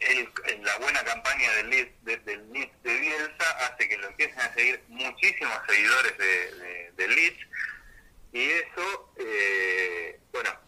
[0.00, 4.40] El- en la buena campaña del Leeds, de, del de Bielsa hace que lo empiecen
[4.40, 7.46] a seguir muchísimos seguidores de, de- Leeds.
[8.32, 10.58] Y eso, eh, bueno,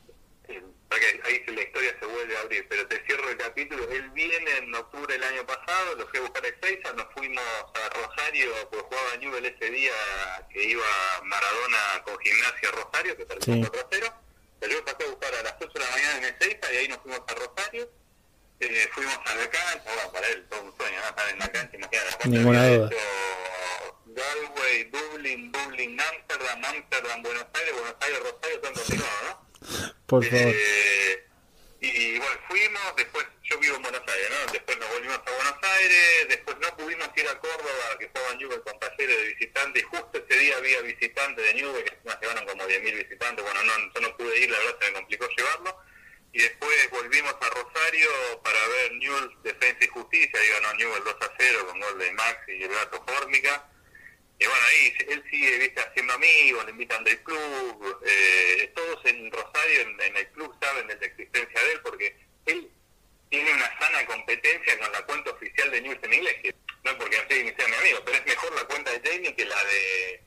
[1.24, 3.88] ahí la historia se vuelve a abrir, pero te cierro el capítulo.
[3.90, 7.44] Él viene en octubre del año pasado, lo fui a buscar a Ezeiza, nos fuimos
[7.74, 9.92] a Rosario, pues jugaba Newell ese día
[10.52, 10.84] que iba
[11.24, 13.70] Maradona con gimnasia a Rosario, que terminó Sí.
[13.72, 14.12] 4-0.
[14.60, 16.88] Pero yo pasé a buscar a las 8 de la mañana en Ezeiza y ahí
[16.88, 17.90] nos fuimos a Rosario.
[18.60, 21.08] Eh, fuimos a la cancha, bueno, para él todo un sueño, ¿no?
[21.08, 22.10] Estar en la cancha, imagínate.
[22.10, 22.86] la cuenta Ninguna duda.
[22.86, 22.96] hecho
[24.06, 29.51] Galway, Dublín, Dublín, Amsterdam, Amsterdam, Buenos Aires, Buenos Aires, Rosario, todo continuado, ¿no?
[30.06, 30.54] Por favor.
[30.54, 31.26] Eh,
[31.80, 34.52] y bueno, fuimos, después yo vivo en Buenos Aires, ¿no?
[34.52, 38.62] Después nos volvimos a Buenos Aires, después no pudimos ir a Córdoba, que estaba Newell
[38.62, 42.46] con talleres de visitantes, y justo ese día había visitantes de Newell, que nos llevaron
[42.46, 45.76] como 10.000 visitantes, bueno, no, no pude ir, la verdad se me complicó llevarlo,
[46.32, 48.10] y después volvimos a Rosario
[48.44, 52.12] para ver Newell Defensa y Justicia, y ganó Newell 2 a 0 con gol de
[52.12, 53.68] Maxi y el gato Fórmica,
[54.42, 59.30] y bueno, ahí él sigue ¿viste, haciendo amigos, le invitan del club, eh, todos en
[59.30, 62.16] Rosario, en, en el club, saben de la existencia de él, porque
[62.46, 62.70] él
[63.30, 66.96] tiene una sana competencia con la cuenta oficial de News en inglés, que no es
[66.96, 70.22] porque Jamie sea mi amigo, pero es mejor la cuenta de Jamie que la de...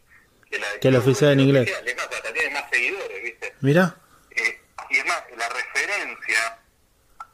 [0.50, 1.70] Que la, de Que la oficial en inglés.
[1.70, 2.00] oficial.
[2.00, 3.54] Hasta tiene más seguidores, ¿viste?
[3.62, 3.98] Mira.
[4.32, 6.60] Eh, y es más, la referencia,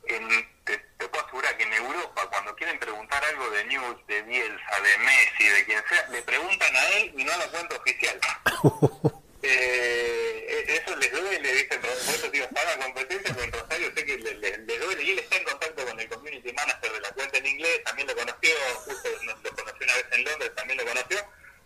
[0.08, 4.22] en, te, te puedo asegurar que en Europa, cuando quieren preguntar algo de News, de
[4.24, 7.76] Bielsa, de Messi, de quien sea, le preguntan a él y no a la cuenta
[7.78, 8.20] oficial.
[9.43, 11.78] eh, e- eso les duele, ¿viste?
[11.80, 15.03] Por eso digo, está la competencia con Rosario, sé que le, le- les duele.
[15.03, 18.07] Y él está en contacto con el community manager de la cuenta en inglés, también
[18.07, 18.51] lo conoció,
[18.86, 21.18] justo nos lo conoció una vez en Londres, también lo conoció.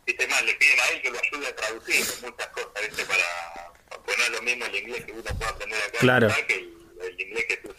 [0.06, 3.06] Viste más, le piden a él que lo ayude a traducir muchas cosas, ¿viste?
[3.06, 3.24] Para,
[4.08, 6.28] es lo mismo el inglés que uno puede aprender acá Claro.
[6.48, 7.76] que el, inglés que se usa.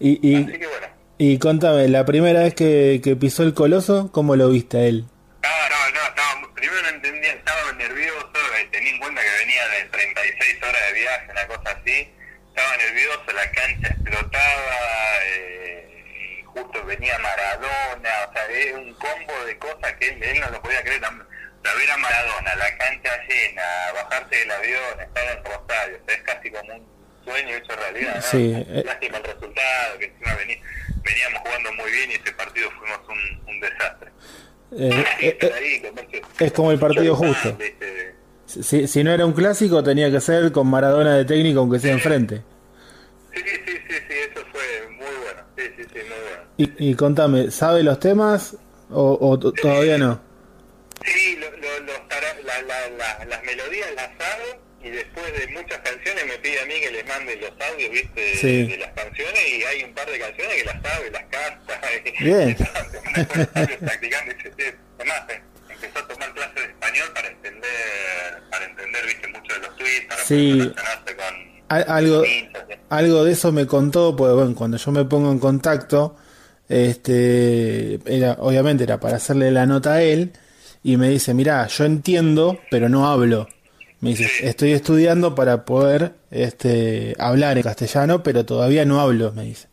[0.00, 0.86] Y, y, Así que bueno.
[1.18, 5.04] y contame, la primera vez que, que pisó el coloso, ¿cómo lo viste a él?
[5.42, 9.68] No, no, no, estaba, primero no entendía, estaba nervioso, eh, tenía en cuenta que venía
[9.68, 12.08] de 36 horas de viaje, una cosa así,
[12.48, 14.76] estaba nervioso, la cancha explotaba,
[15.26, 16.04] eh,
[16.40, 20.50] y justo venía Maradona, o sea, es un combo de cosas que él, él no
[20.50, 23.62] lo podía creer, tam- o sea, ver a Maradona, la cancha llena,
[23.94, 26.93] bajarse del avión, estar en Rosario, o sea, es casi como un
[27.24, 28.22] sueño hecho realidad, ¿no?
[28.22, 28.82] Sí, eh.
[28.86, 30.60] Lástima el resultado, que encima vení-
[31.02, 34.10] veníamos jugando muy bien y ese partido fuimos un, un desastre.
[34.76, 37.56] Eh, eh, eh, es como el partido justo.
[38.46, 41.92] Si, si no era un clásico, tenía que ser con Maradona de técnico, aunque sea
[41.92, 42.42] enfrente.
[43.34, 45.42] Sí, sí, sí, sí, eso fue muy bueno.
[45.56, 46.74] Sí, sí, sí, muy bueno.
[46.78, 48.56] Y, y contame, ¿sabe los temas
[48.90, 50.20] o, o todavía no?
[51.04, 51.96] Sí, lo, lo, los
[52.44, 54.10] la, la, la- las melodías las
[55.14, 58.20] después de muchas canciones me pide a mí que les mande los audios, ¿viste?
[58.20, 58.66] De, Sí.
[58.66, 61.80] de las canciones y hay un par de canciones que las sabe, las canta.
[62.20, 62.56] Bien.
[63.80, 65.40] Practicando y se Además, eh,
[65.70, 67.70] empezó a tomar clases de español para entender,
[68.50, 70.52] para entender, viste, mucho de los tweets, para Sí.
[70.52, 72.22] relacionarse con Al- algo,
[72.90, 76.16] algo de eso me contó, pues bueno, cuando yo me pongo en contacto,
[76.68, 80.32] este, era, obviamente era para hacerle la nota a él,
[80.82, 83.48] y me dice, mirá, yo entiendo, pero no hablo.
[84.04, 89.44] Me dice, estoy estudiando para poder este, hablar en castellano, pero todavía no hablo, me
[89.44, 89.68] dice.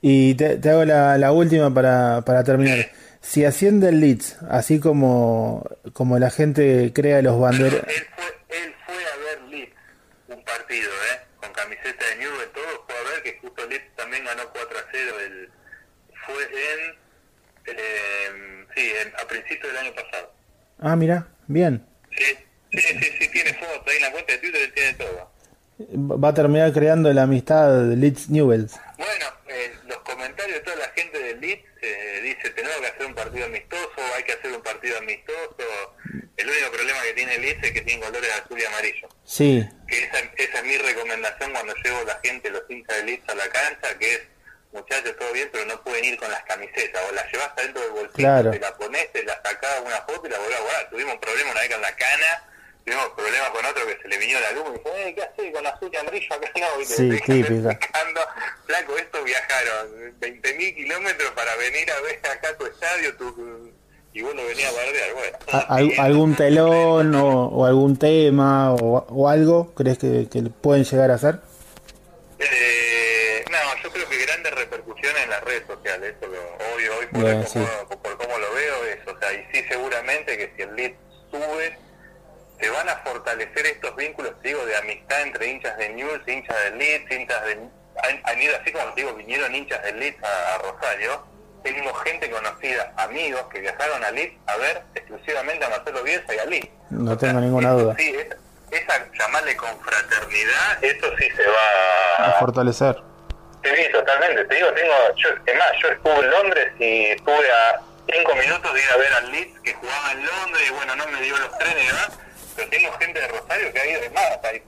[0.00, 2.90] Y te, te hago la, la última para, para terminar.
[3.20, 7.80] Si asciende el Leeds, así como, como la gente crea los banderos...
[7.86, 9.72] Él fue, él fue a ver Leeds
[10.28, 11.20] un partido, ¿eh?
[11.40, 14.82] Con camiseta de Newell, todo fue a ver que justo Leeds también ganó 4 a
[14.90, 15.14] 0.
[15.24, 15.50] El,
[16.26, 16.96] fue en,
[17.76, 20.32] eh, sí, en- a principios del año pasado.
[20.80, 21.84] Ah, mira, bien.
[22.10, 22.24] Sí,
[22.72, 25.30] sí, sí, sí, tiene foto ahí en la cuenta de Twitter, tiene todo.
[26.22, 28.72] Va a terminar creando la amistad de Leeds Newells.
[28.96, 33.06] Bueno, eh, los comentarios de toda la gente de Leeds eh, dice, tenemos que hacer
[33.06, 35.94] un partido amistoso, hay que hacer un partido amistoso.
[36.36, 39.08] El único problema que tiene Leeds es que tiene colores azul y amarillo.
[39.24, 43.28] Sí, que esa, esa es mi recomendación cuando llevo la gente, los hinchas de Leeds
[43.28, 44.20] a la cancha, que es,
[44.72, 47.90] muchachos, todo bien, pero no pueden ir con las camisetas, o las llevas adentro del
[47.92, 48.50] bolsillo, Claro.
[48.50, 50.90] te la pones, te la sacás una foto y la volvés a guardar.
[50.90, 52.47] Tuvimos un problema una vez con la cana,
[52.88, 55.52] tuvimos problemas con otro que se le vino la luz y dijo, eh, ¿qué haces
[55.54, 56.50] con azul y amarillo acá?
[56.58, 56.94] No, ¿viste?
[56.96, 58.20] Sí, explicando,
[58.66, 63.70] Flaco, estos viajaron 20.000 kilómetros para venir a ver acá tu estadio, tu...
[64.12, 65.38] y vos lo venías a bardear, bueno.
[65.68, 71.10] Al- ¿Algún telón o, o algún tema o, o algo crees que, que pueden llegar
[71.10, 71.40] a hacer?
[72.38, 76.38] Eh, no, yo creo que grandes repercusiones en las redes sociales, eso lo,
[76.74, 77.96] hoy, hoy por, Bien, cómo, sí.
[78.02, 80.92] por cómo lo veo es, o sea, y sí seguramente que si el lead
[81.30, 81.78] sube,
[82.60, 86.56] se van a fortalecer estos vínculos, te digo, de amistad entre hinchas de News, hinchas
[86.64, 87.52] del Leeds, hinchas de...
[88.02, 91.26] Han, han ido así como te digo, vinieron hinchas del Leeds a, a Rosario,
[91.64, 96.38] tengo gente conocida, amigos que viajaron a Leeds a ver exclusivamente a Marcelo Bielsa y
[96.38, 96.68] a Leeds.
[96.90, 97.94] No O sea, tengo ninguna duda.
[97.98, 98.36] Sí, es-
[98.70, 102.96] esa, llamarle confraternidad, eso sí se va A fortalecer.
[103.64, 104.44] Sí, totalmente.
[104.44, 107.80] Te digo, tengo, yo, es más, yo estuve en Londres y estuve a
[108.12, 111.06] cinco minutos de ir a ver al Leeds que jugaba en Londres y bueno, no
[111.08, 112.18] me dio los trenes y demás,
[112.58, 114.62] pero tengo gente de Rosario que ha ido de más, hay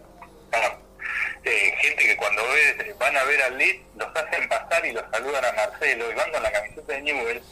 [1.43, 2.41] eh, gente que cuando
[3.01, 6.31] van a ver al Leeds los hacen pasar y los saludan a Marcelo y van
[6.31, 7.43] con la camiseta de Newell.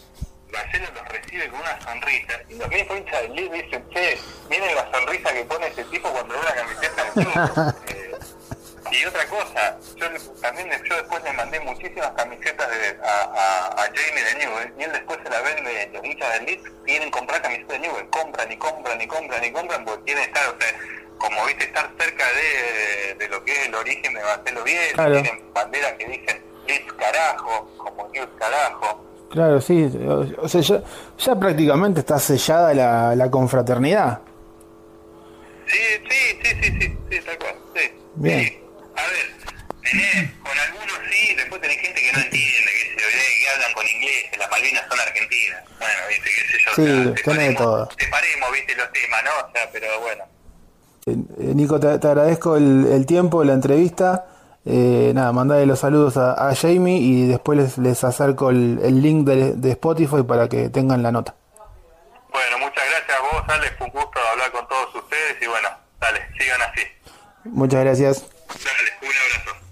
[0.53, 4.19] Marcelo los recibe con una sonrisa y los mismos hinchas del Leeds dicen, che,
[4.49, 7.75] miren la sonrisa que pone ese tipo cuando ve la camiseta de Newell.
[8.93, 13.67] y otra cosa, yo le- también yo después le mandé muchísimas camisetas de- a, a,
[13.69, 17.11] a Jamie de Newell y él después se la vende, los hinchas del Leeds quieren
[17.11, 20.61] comprar camisetas de Newell, compran y compran y compran y compran porque quieren estar, o
[20.61, 20.75] sea,
[21.19, 24.65] como viste, estar cerca de, de lo que es el origen de Marcelo
[24.95, 25.13] Claro.
[25.23, 29.05] tienen banderas que dicen Leeds carajo, como News carajo.
[29.31, 29.91] Claro, sí.
[30.09, 30.81] O, o sea, ya,
[31.19, 34.21] ya prácticamente está sellada la, la confraternidad.
[35.67, 35.79] Sí,
[36.09, 37.91] sí, sí, sí, sí, sí, tal cual, sí.
[38.15, 38.41] Bien.
[38.45, 38.63] Sí.
[38.99, 39.27] A ver,
[39.83, 43.87] tenés, con algunos sí, después tenés gente que no entiende, que, se, que hablan con
[43.89, 45.63] inglés, las Malvinas son argentinas.
[45.79, 46.75] Bueno, viste, qué sé yo.
[46.75, 47.89] Sí, o sea, tenés de separemos- todo.
[47.99, 49.31] Separemos, viste, los temas, ¿no?
[49.49, 50.25] O sea, pero bueno.
[51.07, 54.27] Eh, Nico, te, te agradezco el, el tiempo, la entrevista.
[54.67, 59.01] Eh, nada, mandale los saludos a, a Jamie y después les, les acerco el, el
[59.01, 61.35] link de, de Spotify para que tengan la nota.
[62.31, 65.69] Bueno, muchas gracias a vos, Alex, fue un gusto hablar con todos ustedes y bueno,
[65.99, 66.83] dale, sigan así.
[67.45, 68.27] Muchas gracias.
[68.65, 69.69] Dale, un abrazo.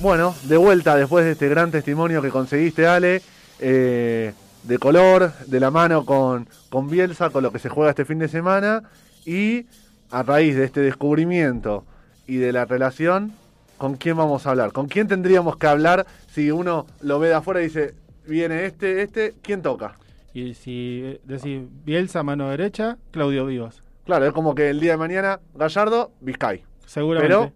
[0.00, 3.22] Bueno, de vuelta después de este gran testimonio que conseguiste, Ale,
[3.60, 8.04] eh, de color, de la mano con, con Bielsa, con lo que se juega este
[8.04, 8.82] fin de semana,
[9.24, 9.66] y
[10.10, 11.84] a raíz de este descubrimiento
[12.26, 13.32] y de la relación,
[13.78, 14.72] ¿con quién vamos a hablar?
[14.72, 17.94] ¿Con quién tendríamos que hablar si uno lo ve de afuera y dice,
[18.26, 19.96] viene este, este, ¿quién toca?
[20.34, 23.82] Y si decís Bielsa, mano derecha, Claudio Vivas.
[24.04, 26.62] Claro, es como que el día de mañana Gallardo, Vizcay.
[26.86, 27.28] Seguramente.
[27.28, 27.52] Pero,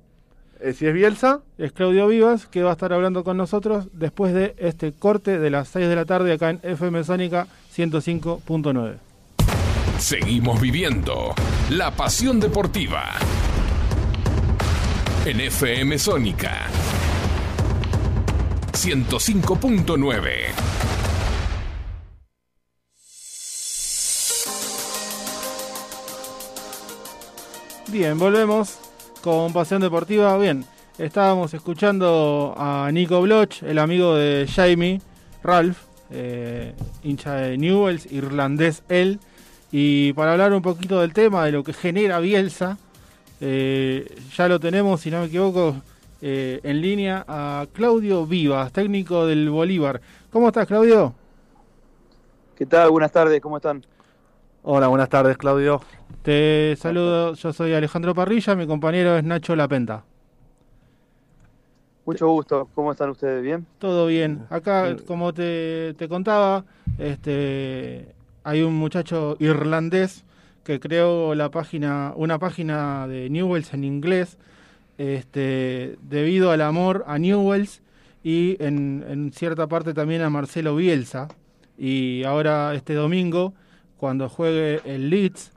[0.61, 4.35] eh, si es Bielsa, es Claudio Vivas que va a estar hablando con nosotros después
[4.35, 8.97] de este corte de las 6 de la tarde acá en FM Sónica 105.9.
[9.99, 11.35] Seguimos viviendo
[11.71, 13.05] la pasión deportiva
[15.25, 16.67] en FM Sónica
[18.73, 20.71] 105.9.
[27.89, 28.79] Bien, volvemos
[29.23, 30.37] con Pasión Deportiva.
[30.39, 30.65] Bien,
[30.99, 35.01] estábamos escuchando a Nico Bloch, el amigo de Jamie
[35.43, 35.79] Ralph,
[36.11, 39.21] eh, hincha de Newells, irlandés él.
[39.73, 42.79] Y para hablar un poquito del tema, de lo que genera Bielsa,
[43.41, 45.77] eh, ya lo tenemos, si no me equivoco,
[46.23, 50.01] eh, en línea a Claudio Vivas, técnico del Bolívar.
[50.31, 51.15] ¿Cómo estás, Claudio?
[52.57, 52.91] ¿Qué tal?
[52.91, 53.85] Buenas tardes, ¿cómo están?
[54.63, 55.81] Hola, buenas tardes, Claudio.
[56.23, 60.05] Te saludo, yo soy Alejandro Parrilla, mi compañero es Nacho Lapenta.
[62.05, 63.43] Mucho gusto, ¿cómo están ustedes?
[63.43, 63.67] ¿Bien?
[63.79, 64.45] Todo bien.
[64.51, 66.67] Acá, como te, te contaba,
[66.99, 70.25] este, hay un muchacho irlandés
[70.63, 74.37] que creó la página, una página de Newells en inglés,
[74.99, 77.81] este, debido al amor a Newells
[78.23, 81.29] y en, en cierta parte también a Marcelo Bielsa.
[81.79, 83.55] Y ahora este domingo,
[84.01, 85.53] cuando juegue el Leeds,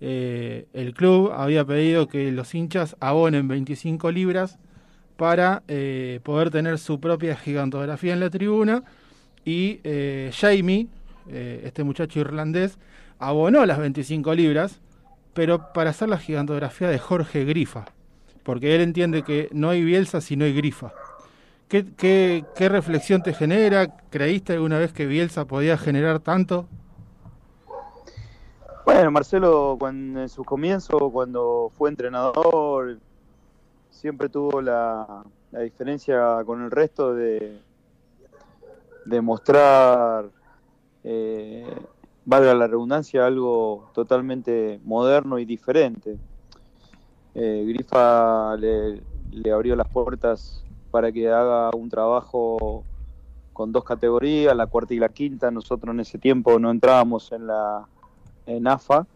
[0.00, 4.60] eh, el club había pedido que los hinchas abonen 25 libras
[5.16, 8.84] para eh, poder tener su propia gigantografía en la tribuna.
[9.44, 10.86] Y eh, Jamie,
[11.28, 12.78] este muchacho irlandés,
[13.18, 14.80] abonó las 25 libras,
[15.34, 17.86] pero para hacer la gigantografía de Jorge Grifa,
[18.44, 20.92] porque él entiende que no hay Bielsa si no hay Grifa.
[21.66, 23.96] ¿Qué, qué, qué reflexión te genera?
[24.10, 26.68] ¿Creíste alguna vez que Bielsa podía generar tanto?
[28.90, 32.98] Bueno, Marcelo cuando, en su comienzo, cuando fue entrenador,
[33.90, 37.60] siempre tuvo la, la diferencia con el resto de,
[39.04, 40.30] de mostrar,
[41.04, 41.66] eh,
[42.24, 46.16] valga la redundancia, algo totalmente moderno y diferente.
[47.34, 52.84] Eh, Grifa le, le abrió las puertas para que haga un trabajo
[53.52, 55.50] con dos categorías, la cuarta y la quinta.
[55.50, 57.86] Nosotros en ese tiempo no entrábamos en la
[58.48, 59.06] en AFA,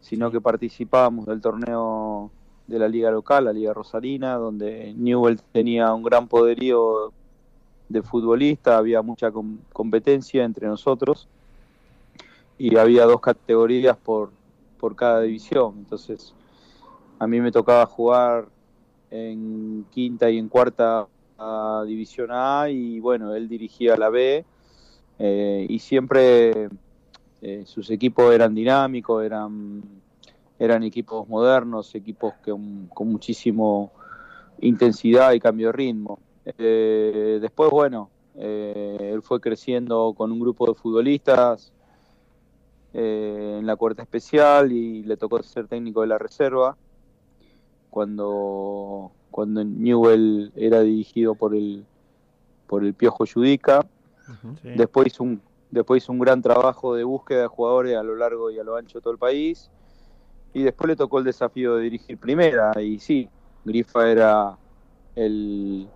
[0.00, 2.30] sino que participábamos del torneo
[2.66, 7.12] de la liga local, la liga rosarina, donde Newell tenía un gran poderío
[7.88, 11.28] de futbolista, había mucha com competencia entre nosotros
[12.58, 14.30] y había dos categorías por,
[14.78, 15.74] por cada división.
[15.78, 16.34] Entonces,
[17.18, 18.46] a mí me tocaba jugar
[19.10, 21.06] en quinta y en cuarta
[21.38, 24.44] a División A y bueno, él dirigía la B
[25.18, 26.68] eh, y siempre
[27.42, 29.82] eh, sus equipos eran dinámicos, eran,
[30.58, 33.92] eran equipos modernos, equipos que, con muchísimo
[34.60, 36.18] intensidad y cambio de ritmo.
[36.44, 41.72] Eh, después, bueno, eh, él fue creciendo con un grupo de futbolistas
[42.98, 46.78] en la cuarta especial y le tocó ser técnico de la reserva
[47.90, 51.84] cuando, cuando Newell era dirigido por el,
[52.66, 53.80] por el Piojo Judica.
[54.26, 54.68] Uh -huh, sí.
[54.76, 58.50] Después hizo un después hizo un gran trabajo de búsqueda de jugadores a lo largo
[58.50, 59.70] y a lo ancho de todo el país.
[60.52, 62.72] Y después le tocó el desafío de dirigir primera.
[62.80, 63.28] Y sí,
[63.64, 64.56] Grifa era
[65.14, 65.88] el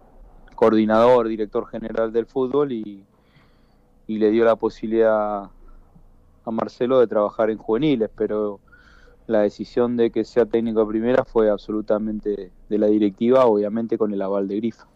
[0.55, 3.05] coordinador, director general del fútbol y,
[4.07, 5.51] y le dio la posibilidad
[6.45, 8.61] a Marcelo de trabajar en juveniles, pero
[9.27, 14.13] la decisión de que sea técnico de primera fue absolutamente de la directiva, obviamente con
[14.13, 14.87] el aval de Grifa.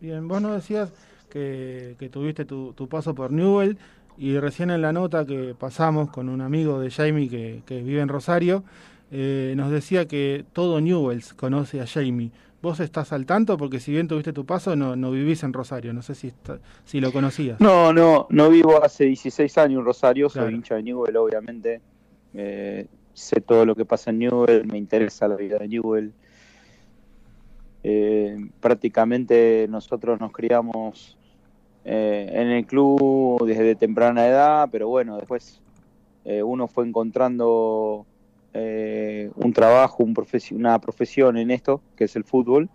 [0.00, 0.92] Bien, vos nos decías
[1.30, 3.78] que, tuviste tu, tu, paso por Newell
[4.18, 8.00] y recién en la nota que pasamos con un amigo de Jamie que, que vive
[8.00, 8.64] en Rosario,
[9.10, 12.30] eh, nos decía que todo Newells conoce a Jamie.
[12.60, 13.56] ¿Vos estás al tanto?
[13.56, 15.92] Porque si bien tuviste tu paso, no, no vivís en Rosario.
[15.92, 17.60] No sé si, está, si lo conocías.
[17.60, 20.28] No, no, no vivo hace 16 años en Rosario.
[20.28, 20.48] Claro.
[20.48, 21.80] Soy hincha de Newell, obviamente.
[22.34, 26.12] Eh, sé todo lo que pasa en Newell, me interesa la vida de Newell.
[27.84, 31.17] Eh, prácticamente nosotros nos criamos
[31.90, 35.62] eh, en el club desde temprana edad, pero bueno, después
[36.26, 38.04] eh, uno fue encontrando
[38.52, 40.04] eh, un trabajo,
[40.50, 42.68] una profesión en esto, que es el fútbol,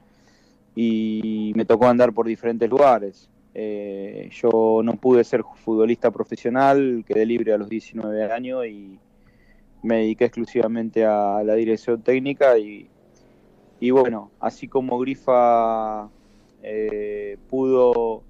[0.75, 3.29] y me tocó andar por diferentes lugares.
[3.53, 8.97] Yo no pude ser futbolista profesional, quedé libre a los 19 años y
[9.83, 12.89] me dediqué exclusivamente a la dirección técnica y,
[13.79, 16.09] y bueno, así como Grifa
[17.47, 18.23] pudo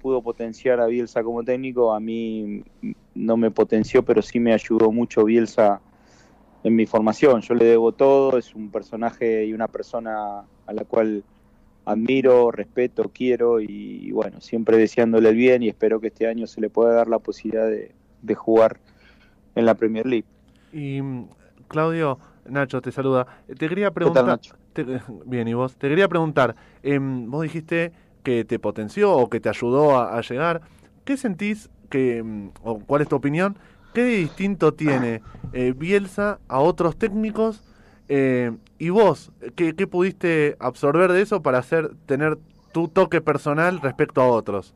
[0.00, 2.62] pudo potenciar a Bielsa como técnico, a mí
[3.14, 5.80] no me potenció, pero sí me ayudó mucho Bielsa
[6.64, 7.40] en mi formación.
[7.42, 11.22] Yo le debo todo, es un personaje y una persona a la cual
[11.84, 16.46] admiro, respeto, quiero y, y bueno, siempre deseándole el bien y espero que este año
[16.46, 18.78] se le pueda dar la posibilidad de, de jugar
[19.54, 20.26] en la Premier League.
[20.72, 21.00] Y
[21.68, 23.26] Claudio, Nacho te saluda.
[23.46, 24.24] Te quería preguntar.
[24.24, 24.54] ¿Qué tal, Nacho?
[24.72, 24.84] Te,
[25.26, 25.76] bien, y vos.
[25.76, 26.54] Te quería preguntar.
[26.82, 30.62] Eh, vos dijiste que te potenció o que te ayudó a, llegar.
[31.04, 32.24] ¿Qué sentís que,
[32.62, 33.56] o cuál es tu opinión?
[33.94, 35.22] ¿Qué distinto tiene
[35.52, 37.64] eh, Bielsa a otros técnicos?
[38.08, 42.38] Eh, y vos, ¿qué, ¿qué, pudiste absorber de eso para hacer tener
[42.72, 44.74] tu toque personal respecto a otros?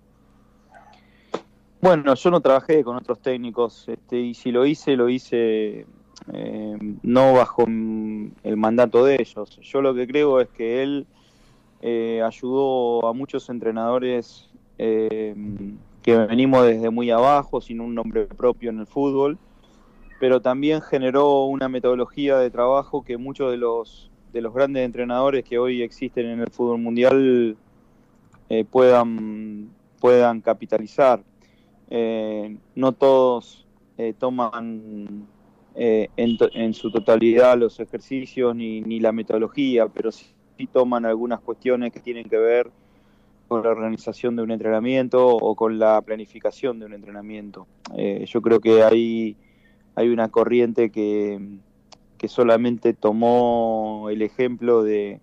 [1.80, 5.86] Bueno, yo no trabajé con otros técnicos este, y si lo hice, lo hice
[6.32, 9.58] eh, no bajo el mandato de ellos.
[9.60, 11.06] Yo lo que creo es que él
[11.86, 14.48] eh, ayudó a muchos entrenadores
[14.78, 15.34] eh,
[16.00, 19.36] que venimos desde muy abajo, sin un nombre propio en el fútbol,
[20.18, 25.44] pero también generó una metodología de trabajo que muchos de los, de los grandes entrenadores
[25.44, 27.54] que hoy existen en el fútbol mundial
[28.48, 29.68] eh, puedan,
[30.00, 31.22] puedan capitalizar.
[31.90, 33.66] Eh, no todos
[34.18, 35.28] toman
[35.74, 41.40] en, en su totalidad los ejercicios ni, ni la metodología, pero sí, sí toman algunas
[41.40, 42.70] cuestiones que tienen que ver
[43.48, 47.66] con la organización de un entrenamiento o con la planificación de un entrenamiento.
[47.96, 49.36] Eh, yo creo que hay,
[49.94, 51.38] hay una corriente que,
[52.18, 55.20] que solamente tomó el ejemplo de,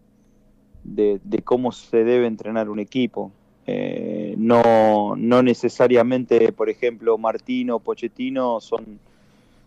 [0.84, 3.32] de, cómo se debe entrenar un equipo.
[3.68, 9.00] Eh, no, no necesariamente, por ejemplo, Martino Pochettino son,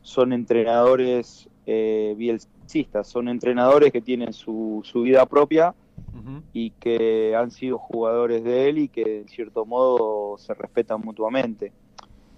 [0.04, 5.74] son entrenadores eh, bielcistas, son entrenadores que tienen su, su vida propia
[6.52, 11.72] y que han sido jugadores de él y que en cierto modo se respetan mutuamente.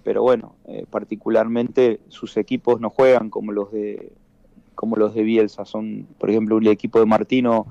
[0.03, 4.13] Pero bueno, eh, particularmente sus equipos no juegan como los de
[4.73, 5.65] como los de Bielsa.
[5.65, 7.67] Son, por ejemplo, el equipo de Martino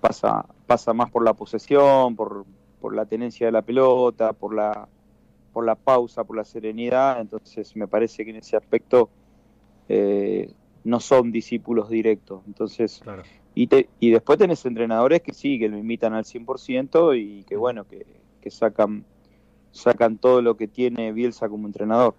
[0.00, 2.44] pasa, pasa más por la posesión, por,
[2.80, 4.88] por la tenencia de la pelota, por la,
[5.52, 7.20] por la pausa, por la serenidad.
[7.20, 9.10] Entonces me parece que en ese aspecto
[9.88, 10.50] eh,
[10.84, 12.42] no son discípulos directos.
[12.46, 13.02] Entonces,
[13.54, 17.56] y, te, y después tenés entrenadores que sí, que lo imitan al 100% y que
[17.56, 18.06] bueno, que,
[18.40, 19.04] que sacan,
[19.72, 22.14] sacan todo lo que tiene Bielsa como entrenador.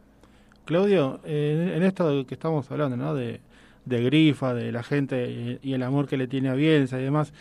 [0.65, 3.15] Claudio, eh, en esto que estamos hablando, ¿no?
[3.15, 3.39] De,
[3.85, 7.03] de Grifa, de la gente y, y el amor que le tiene a Bielsa y
[7.03, 7.33] demás.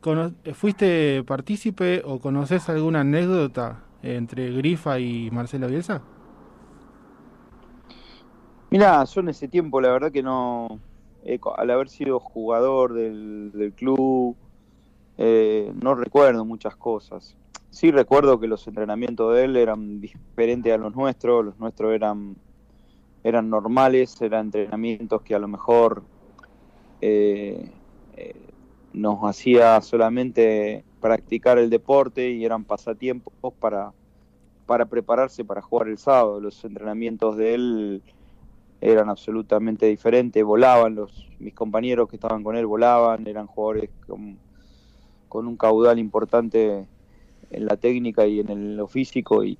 [0.00, 6.02] ¿cono- ¿Fuiste partícipe o conoces alguna anécdota entre Grifa y Marcelo Bielsa?
[8.70, 10.80] Mira, yo en ese tiempo la verdad que no,
[11.24, 14.36] eh, al haber sido jugador del, del club,
[15.16, 17.36] eh, no recuerdo muchas cosas.
[17.70, 22.36] Sí recuerdo que los entrenamientos de él eran diferentes a los nuestros, los nuestros eran,
[23.22, 26.02] eran normales, eran entrenamientos que a lo mejor
[27.00, 27.70] eh,
[28.16, 28.34] eh,
[28.92, 33.92] nos hacía solamente practicar el deporte y eran pasatiempos para,
[34.64, 36.40] para prepararse para jugar el sábado.
[36.40, 38.02] Los entrenamientos de él
[38.80, 44.38] eran absolutamente diferentes, volaban los mis compañeros que estaban con él volaban, eran jugadores con,
[45.28, 46.88] con un caudal importante
[47.50, 49.58] en la técnica y en lo físico y,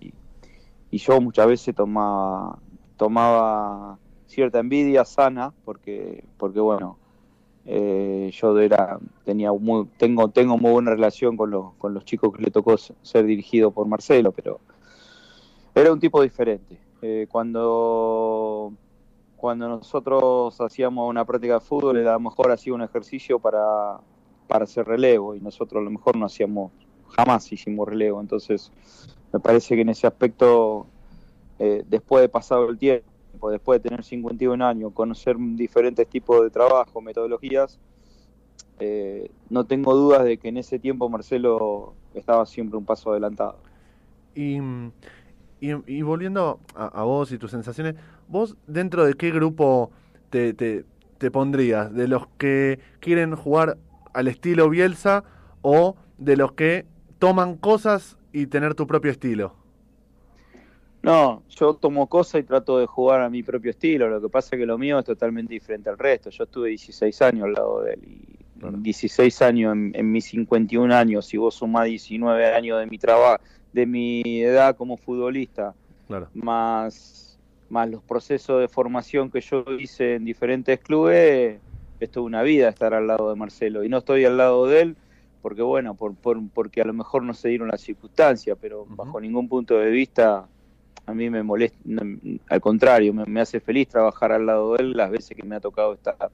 [0.91, 2.59] y yo muchas veces tomaba
[2.97, 7.04] tomaba cierta envidia sana porque porque bueno
[7.67, 12.35] eh, yo era tenía muy tengo tengo muy buena relación con los con los chicos
[12.35, 14.61] que le tocó ser dirigido por Marcelo pero
[15.75, 18.73] era un tipo diferente Eh, cuando
[19.45, 24.01] cuando nosotros hacíamos una práctica de fútbol, a lo mejor hacía un ejercicio para,
[24.49, 26.73] para hacer relevo y nosotros a lo mejor no hacíamos,
[27.11, 28.23] jamás hicimos relevo.
[28.23, 28.73] Entonces,
[29.35, 30.87] me parece que en ese aspecto,
[31.59, 33.05] eh, después de pasado el tiempo,
[33.51, 37.79] después de tener 51 años, conocer diferentes tipos de trabajo, metodologías,
[38.81, 43.59] eh, no tengo dudas de que en ese tiempo Marcelo estaba siempre un paso adelantado.
[44.35, 44.59] Y,
[46.03, 47.95] volviendo a, vos y tus sensaciones,
[48.29, 49.91] ¿vos dentro de qué grupo
[50.31, 50.85] te
[51.33, 51.93] pondrías?
[51.95, 53.79] ¿De los que quieren jugar
[54.13, 55.25] al estilo Bielsa
[55.63, 56.87] o de los que
[57.19, 59.64] toman cosas y tener tu propio estilo?
[61.05, 64.09] No, yo tomo cosas y trato de jugar a mi propio estilo.
[64.09, 66.31] Lo que pasa es que lo mío es totalmente diferente al resto.
[66.31, 68.01] Yo estuve 16 años al lado de él.
[68.05, 68.39] Y
[68.83, 73.43] 16 años en, en mis 51 años, si vos sumás 19 años de mi trabajo,
[73.73, 75.77] de mi edad como futbolista,
[76.07, 76.31] Claro.
[76.33, 81.61] más, más los procesos de formación que yo hice en diferentes clubes,
[82.01, 83.85] es toda una vida estar al lado de Marcelo.
[83.85, 84.99] Y no estoy al lado de él
[85.43, 89.21] porque, bueno, por, por- porque a lo mejor no se dieron las circunstancias, pero bajo
[89.21, 90.49] ningún punto de vista
[91.07, 91.79] a mí me molesta,
[92.49, 95.61] al contrario, me, hace feliz trabajar al lado de él las veces que me ha
[95.61, 96.31] tocado estar,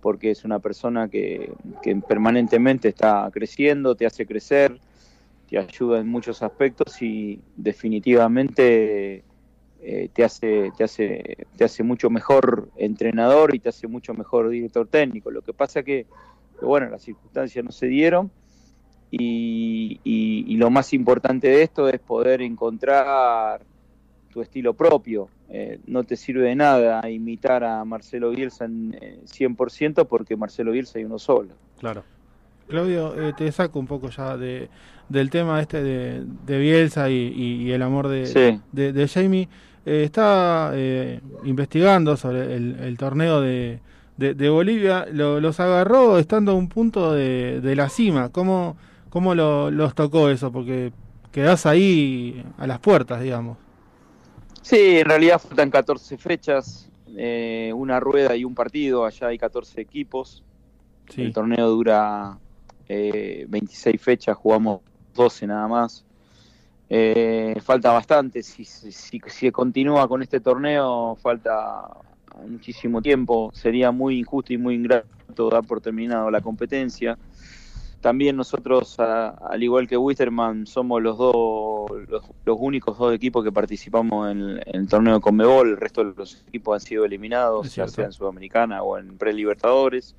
[0.00, 1.52] porque es una persona que,
[1.82, 4.80] que permanentemente está creciendo, te hace crecer,
[5.48, 9.24] te ayuda en muchos aspectos y definitivamente
[9.80, 14.48] eh, te hace te hace te hace mucho mejor entrenador y te hace mucho mejor
[14.48, 15.30] director técnico.
[15.30, 16.06] Lo que pasa que,
[16.58, 18.32] que, bueno, las circunstancias no se dieron
[19.10, 23.64] y- y lo más importante de esto es poder encontrar
[24.32, 25.28] tu estilo propio.
[25.50, 30.72] Eh, no te sirve de nada imitar a Marcelo Bielsa en eh, 100% porque Marcelo
[30.72, 31.50] Bielsa hay uno solo.
[31.78, 32.02] Claro.
[32.68, 34.68] Claudio, eh, te saco un poco ya de,
[35.08, 38.60] del tema este de, de Bielsa y, y- y el amor de, Sí.
[38.72, 39.48] de, de Jamie.
[39.84, 43.80] Eh, está eh, investigando sobre el, el torneo de,
[44.16, 45.06] de, de Bolivia.
[45.12, 48.30] Lo- los agarró estando a un punto de, de la cima.
[48.30, 48.76] ¿Cómo,
[49.10, 50.50] cómo lo- los tocó eso?
[50.52, 50.92] Porque
[51.32, 53.58] quedás ahí a las puertas, digamos.
[54.62, 56.88] Sí, en realidad faltan 14 fechas.
[57.14, 60.42] eh, una rueda y un partido, allá hay 14 equipos.
[61.08, 61.22] Sí.
[61.22, 62.38] El torneo dura
[62.88, 64.80] eh, 26 fechas, jugamos
[65.14, 66.04] 12 nada más.
[66.88, 71.88] Eh, falta bastante, si, si, si, si continúa con este torneo falta
[72.46, 77.18] muchísimo tiempo, sería muy injusto y muy ingrato dar por terminado la competencia.
[78.02, 83.44] También nosotros, a- al igual que Wisterman, somos los dos, los, los únicos dos equipos
[83.44, 85.70] que participamos en, en el torneo con Mebol.
[85.70, 90.16] El resto de los equipos han sido eliminados, ya sea en Sudamericana o en Pre-Libertadores.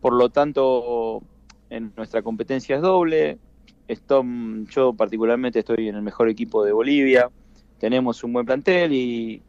[0.00, 1.22] Por lo tanto,
[1.70, 3.38] en nuestra competencia es doble.
[3.88, 4.24] Esto-
[4.70, 7.30] yo particularmente estoy en el mejor equipo de Bolivia.
[7.78, 9.40] Tenemos un buen plantel y,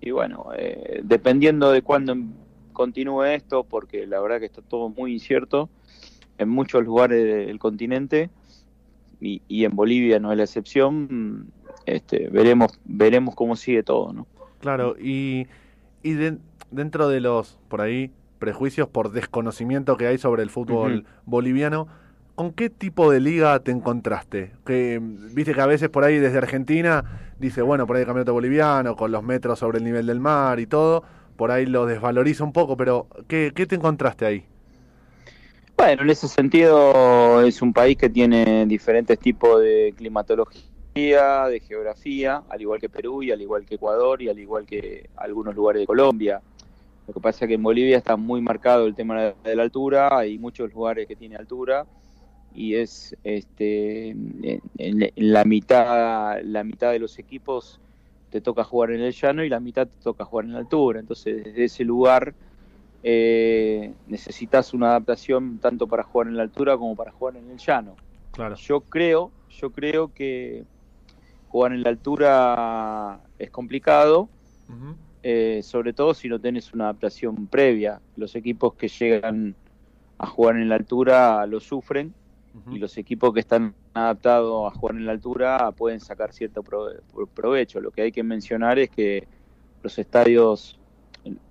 [0.00, 2.14] y bueno, eh, dependiendo de cuándo
[2.72, 5.68] continúe esto, porque la verdad que está todo muy incierto
[6.42, 8.30] en muchos lugares del continente
[9.20, 11.46] y, y en Bolivia no es la excepción.
[11.86, 14.26] Este, veremos, veremos cómo sigue todo, ¿no?
[14.60, 15.46] Claro, y,
[16.02, 16.38] y de-
[16.70, 21.86] dentro de los, por ahí, prejuicios por desconocimiento que hay sobre el fútbol boliviano,
[22.34, 24.52] ¿con qué tipo de liga te encontraste?
[24.64, 28.32] Que viste que a veces por ahí desde Argentina dice, bueno, por ahí el campeonato
[28.32, 31.02] boliviano, con los metros sobre el nivel del mar y todo,
[31.36, 34.44] por ahí lo desvaloriza un poco, pero ¿qué, qué te encontraste ahí?
[35.84, 42.44] Bueno, en ese sentido es un país que tiene diferentes tipos de climatología, de geografía,
[42.48, 45.80] al igual que Perú y al igual que Ecuador y al igual que algunos lugares
[45.80, 46.40] de Colombia.
[47.08, 50.16] Lo que pasa es que en Bolivia está muy marcado el tema de la altura,
[50.16, 51.84] hay muchos lugares que tiene altura
[52.54, 57.80] y es este en la mitad la mitad de los equipos
[58.30, 61.00] te toca jugar en el llano y la mitad te toca jugar en la altura.
[61.00, 62.36] Entonces, desde ese lugar
[63.02, 67.58] eh, necesitas una adaptación tanto para jugar en la altura como para jugar en el
[67.58, 67.96] llano.
[68.30, 68.54] Claro.
[68.56, 70.64] Yo creo, yo creo que
[71.48, 74.28] jugar en la altura es complicado,
[75.22, 78.00] eh, sobre todo si no tenés una adaptación previa.
[78.16, 79.54] Los equipos que llegan
[80.18, 82.14] a jugar en la altura lo sufren
[82.70, 87.00] y los equipos que están adaptados a jugar en la altura pueden sacar cierto prove-
[87.34, 87.80] provecho.
[87.80, 89.26] Lo que hay que mencionar es que
[89.82, 90.78] los estadios,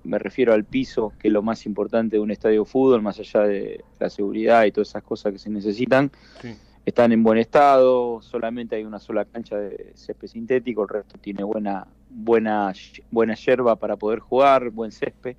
[0.03, 3.19] me refiero al piso, que es lo más importante de un estadio de fútbol, más
[3.19, 6.11] allá de la seguridad y todas esas cosas que se necesitan,
[6.41, 6.55] Sí.
[6.85, 11.43] están en buen estado, solamente hay una sola cancha de césped sintético, el resto tiene
[11.43, 12.73] buena, buena,
[13.09, 15.35] buena yerba para poder jugar, buen césped.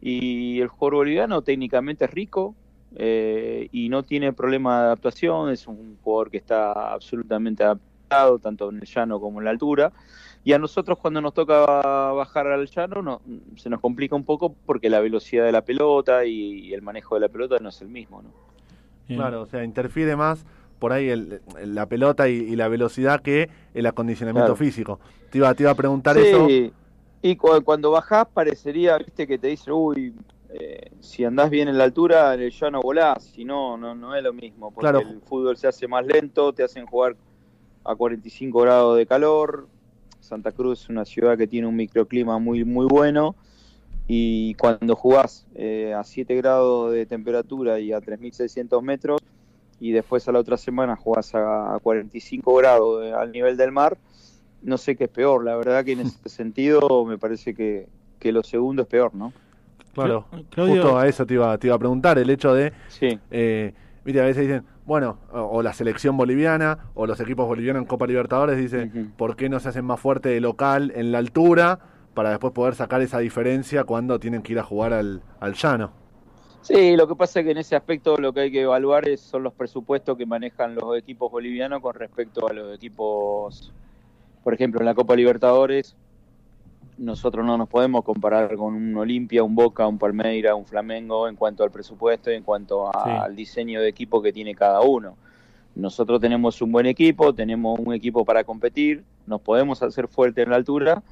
[0.00, 2.54] Y el jugador boliviano técnicamente es rico
[2.96, 8.70] eh, y no tiene problema de adaptación, es un jugador que está absolutamente adaptado, tanto
[8.70, 9.92] en el llano como en la altura.
[10.46, 11.66] Y a nosotros cuando nos toca
[12.12, 13.20] bajar al llano no,
[13.56, 17.22] se nos complica un poco porque la velocidad de la pelota y, el manejo de
[17.22, 18.22] la pelota no es el mismo.
[18.22, 18.30] ¿no?
[19.08, 19.18] Bien.
[19.18, 20.46] Claro, o sea, interfiere más
[20.78, 24.64] por ahí el- la pelota y, y la velocidad que el acondicionamiento Claro.
[24.64, 25.00] físico.
[25.30, 26.46] Te iba, te iba a preguntar Sí, eso.
[27.22, 30.14] y cu- cuando bajás parecería, viste, que te dicen, uy,
[30.50, 34.14] eh, si andás bien en la altura, en el llano volás, si no, no, no
[34.14, 35.00] es lo mismo, porque Claro.
[35.00, 37.16] el fútbol se hace más lento, te hacen jugar
[37.82, 39.68] a 45 grados de calor,
[40.26, 43.36] Santa Cruz es una ciudad que tiene un microclima muy, muy bueno,
[44.08, 49.20] y cuando jugás eh, a 7 grados de temperatura y a 3.600 metros,
[49.78, 53.72] y después a la otra semana jugás a, a 45 grados de- al nivel del
[53.72, 53.98] mar,
[54.62, 57.86] no sé qué es peor, la verdad que en ese sentido me parece que,
[58.18, 59.32] que lo segundo es peor, ¿no?
[59.94, 63.18] Claro, Claudio- justo a eso te iba, te iba a preguntar, el hecho de, Sí,
[63.30, 63.72] eh,
[64.04, 67.88] viste, a veces dicen, bueno, o, o la selección boliviana o los equipos bolivianos en
[67.88, 69.12] Copa Libertadores dicen.
[69.16, 71.78] ¿por qué no se hacen más fuerte de local en la altura
[72.14, 75.90] para después poder sacar esa diferencia cuando tienen que ir a jugar al, al llano?
[76.62, 79.20] Sí, lo que pasa es que en ese aspecto lo que hay que evaluar es,
[79.20, 83.72] son los presupuestos que manejan los equipos bolivianos con respecto a los equipos,
[84.42, 85.96] por ejemplo, en la Copa Libertadores,
[86.98, 91.36] nosotros no nos podemos comparar con un Olimpia, un Boca, un Palmeira, un Flamengo en
[91.36, 93.10] cuanto al presupuesto y en cuanto a- Sí.
[93.10, 95.16] al diseño de equipo que tiene cada uno.
[95.74, 100.50] Nosotros tenemos un buen equipo, tenemos un equipo para competir, nos podemos hacer fuerte en
[100.50, 101.02] la altura,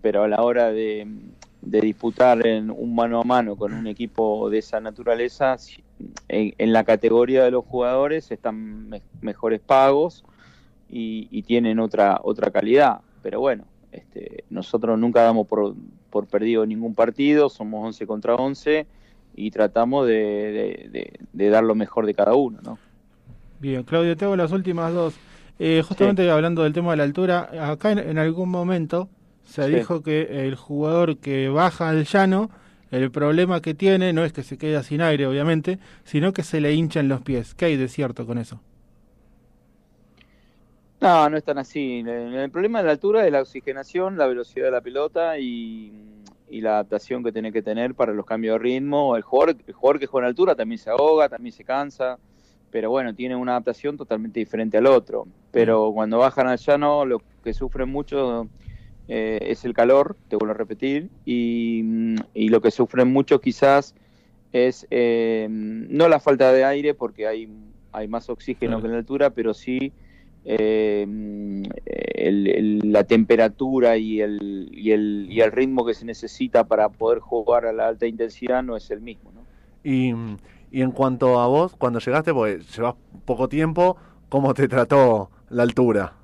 [0.00, 1.08] pero a la hora de,
[1.62, 5.56] de disputar en un mano a mano con un equipo de esa naturaleza,
[6.28, 10.24] en, en la categoría de los jugadores están me- mejores pagos
[10.88, 13.00] y, y tienen otra otra calidad.
[13.20, 15.74] Pero bueno, este, nosotros nunca damos por,
[16.10, 18.86] por perdido ningún partido, somos 11 contra 11
[19.34, 22.78] y tratamos de, de- de- de dar lo mejor de cada uno, ¿no?
[23.60, 25.14] Bien, Claudio, te hago las últimas dos.
[25.58, 29.08] Eh, justamente hablando del tema de la altura, acá en, en algún momento
[29.44, 29.74] se Sí.
[29.74, 32.50] dijo que el jugador que baja al llano,
[32.90, 36.60] el problema que tiene no es que se queda sin aire, obviamente, sino que se
[36.60, 37.54] le hinchan los pies.
[37.54, 38.60] ¿Qué hay de cierto con eso?
[41.00, 42.00] No, no es tan así.
[42.00, 45.92] El, el problema de la altura es la oxigenación, la velocidad de la pelota y,
[46.48, 49.14] y la adaptación que tiene que tener para los cambios de ritmo.
[49.16, 52.18] El jugador, el jugador que juega en altura también se ahoga, también se cansa,
[52.70, 55.26] pero bueno, tiene una adaptación totalmente diferente al otro.
[55.52, 58.48] Pero cuando bajan al llano, lo que sufren mucho
[59.06, 63.40] eh, es el calor, te vuelvo a repetir, y, mm, y lo que sufren mucho
[63.40, 63.94] quizás
[64.52, 67.48] es eh, no la falta de aire, porque hay,
[67.92, 68.82] hay más oxígeno Claro.
[68.82, 69.92] que en la altura, pero sí
[70.50, 71.02] eh,
[72.14, 76.88] el- el- la temperatura y el, y, el, y el ritmo que se necesita para
[76.88, 79.30] poder jugar a la alta intensidad no es el mismo.
[79.32, 79.42] ¿no?
[79.84, 80.14] Y,
[80.70, 82.94] y en cuanto a vos, cuando llegaste, porque llevas
[83.26, 83.98] poco tiempo,
[84.30, 86.14] ¿cómo te trató la altura?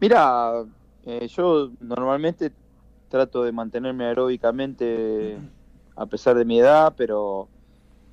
[0.00, 0.64] Mira,
[1.04, 2.52] eh, yo normalmente
[3.08, 5.38] trato de mantenerme aeróbicamente
[5.96, 7.48] a pesar de mi edad, pero,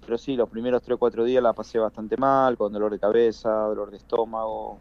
[0.09, 2.97] pero sí, los primeros 3 o 4 días la pasé bastante mal, con dolor de
[2.97, 4.79] cabeza, dolor de estómago.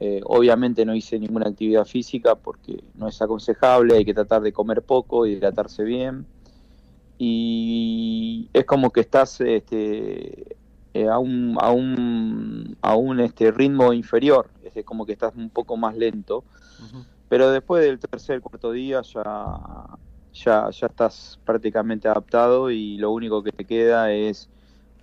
[0.00, 4.54] Eh, obviamente no hice ninguna actividad física porque no es aconsejable, hay que tratar de
[4.54, 6.24] comer poco, hidratarse bien.
[7.18, 10.56] Y es como que estás este,
[10.94, 15.50] eh, a un, a un, a un este, ritmo inferior, es como que estás un
[15.50, 16.44] poco más lento.
[17.28, 19.98] Pero después del tercer, cuarto día ya,
[20.44, 24.48] ya, ya estás prácticamente adaptado y lo único que te queda es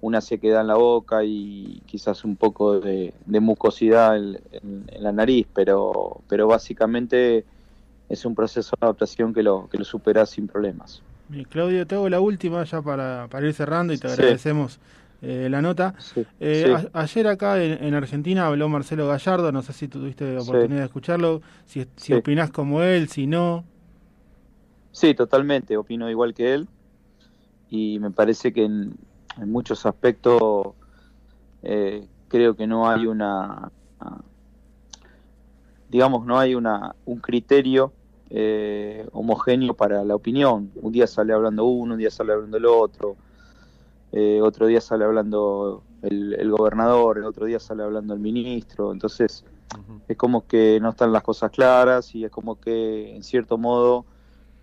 [0.02, 5.04] una sequedad en la boca y quizás un poco de, de mucosidad en, en- en
[5.04, 7.46] la nariz, pero, pero básicamente
[8.10, 11.02] es un proceso de adaptación que lo, que lo superas sin problemas.
[11.50, 14.14] Claudio, te hago la última ya para, para ir cerrando y te Sí.
[14.14, 14.80] agradecemos
[15.22, 15.96] eh, la nota.
[16.00, 16.88] Sí, Eh, sí.
[16.94, 20.42] a- ayer acá en, en Argentina habló Marcelo Gallardo, no sé si tuviste Sí.
[20.42, 23.64] oportunidad de escucharlo, si, si opinás como él, si no.
[24.94, 26.68] Sí, totalmente, opino igual que él.
[27.70, 28.96] Y me parece que en,
[29.42, 30.74] en muchos aspectos
[31.64, 33.72] eh, creo que no hay una,
[35.90, 37.92] digamos, no hay una, un criterio
[38.30, 40.72] eh, homogéneo para la opinión.
[40.76, 43.16] Un día sale hablando uno, un día sale hablando el otro,
[44.12, 48.92] eh, otro día sale hablando el, el gobernador, el otro día sale hablando el ministro,
[48.92, 49.44] entonces
[50.08, 54.06] es como que no están las cosas claras y es como que en cierto modo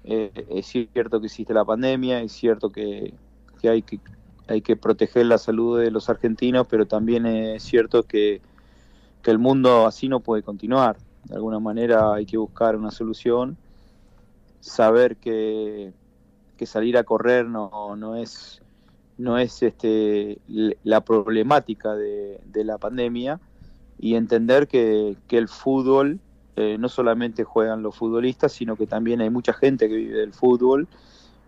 [0.05, 3.15] eh, es cierto que existe la pandemia, es cierto que,
[3.63, 8.41] hay que proteger la salud de los argentinos, pero también es cierto que,
[9.25, 10.97] el mundo así no puede continuar.
[11.25, 13.57] De alguna manera hay que buscar una solución,
[14.61, 15.93] saber que,
[16.57, 18.61] que salir a correr no, no es
[19.19, 20.39] no es este
[20.83, 23.39] la problemática de, de la pandemia
[23.99, 26.19] y entender que, que el fútbol
[26.57, 30.33] eh, no solamente juegan los futbolistas, sino que también hay mucha gente que vive del
[30.33, 30.89] fútbol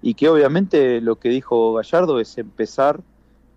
[0.01, 3.01] y que obviamente lo que dijo Gallardo es empezar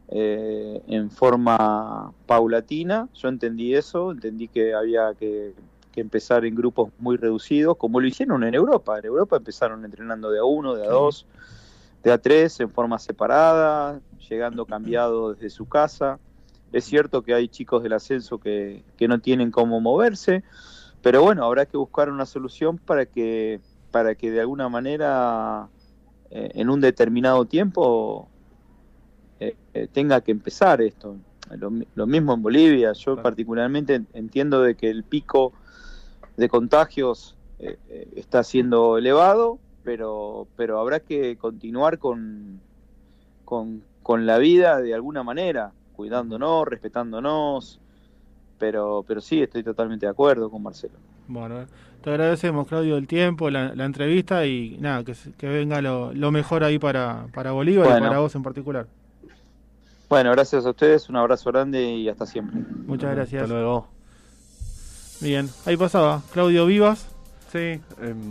[0.07, 3.09] eh, en forma paulatina.
[3.15, 5.53] Yo entendí eso, entendí que había que,
[5.91, 8.99] que empezar en grupos muy reducidos, como lo hicieron en Europa.
[8.99, 11.25] En Europa empezaron entrenando de a uno, de a dos,
[12.03, 13.99] de a tres, en forma separada,
[14.29, 16.19] llegando cambiado desde su casa.
[16.71, 20.43] Es cierto que hay chicos del ascenso que, que no tienen cómo moverse,
[21.05, 23.61] pero bueno, habrá que buscar una solución para que,
[23.91, 25.69] para que de alguna manera
[26.31, 28.27] eh, en un determinado tiempo
[29.39, 31.15] eh, eh, tenga que empezar esto.
[31.51, 35.53] Lo, mi- lo mismo en Bolivia, yo particularmente en- entiendo de que el pico
[36.37, 42.63] de contagios está siendo elevado, pero, pero habrá que continuar con,
[43.43, 47.79] con, con la vida de alguna manera, cuidándonos, respetándonos,
[48.57, 50.95] pero, pero sí, estoy totalmente de acuerdo con Marcelo.
[51.27, 51.65] Bueno,
[52.03, 56.31] te agradecemos, Claudio, el tiempo, la, la entrevista y nada, que, que venga lo, lo
[56.31, 58.87] mejor ahí para, para Bolívar y para vos en particular.
[60.07, 62.61] Bueno, gracias a ustedes, un abrazo grande y hasta siempre.
[62.85, 63.43] Muchas gracias.
[63.43, 63.87] Hasta luego.
[65.19, 67.07] Bien, ahí pasaba Claudio Vivas.
[67.51, 67.81] Sí, eh,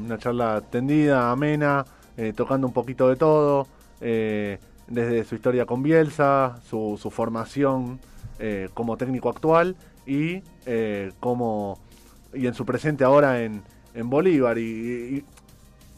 [0.04, 1.84] una charla tendida, amena,
[2.16, 3.66] eh, tocando un poquito de todo,
[4.00, 7.98] eh, desde su historia con Bielsa, su, su formación
[8.38, 9.74] eh, como técnico actual
[10.06, 11.78] y eh, como
[12.32, 13.62] y en su presente ahora en,
[13.94, 15.24] en Bolívar y, y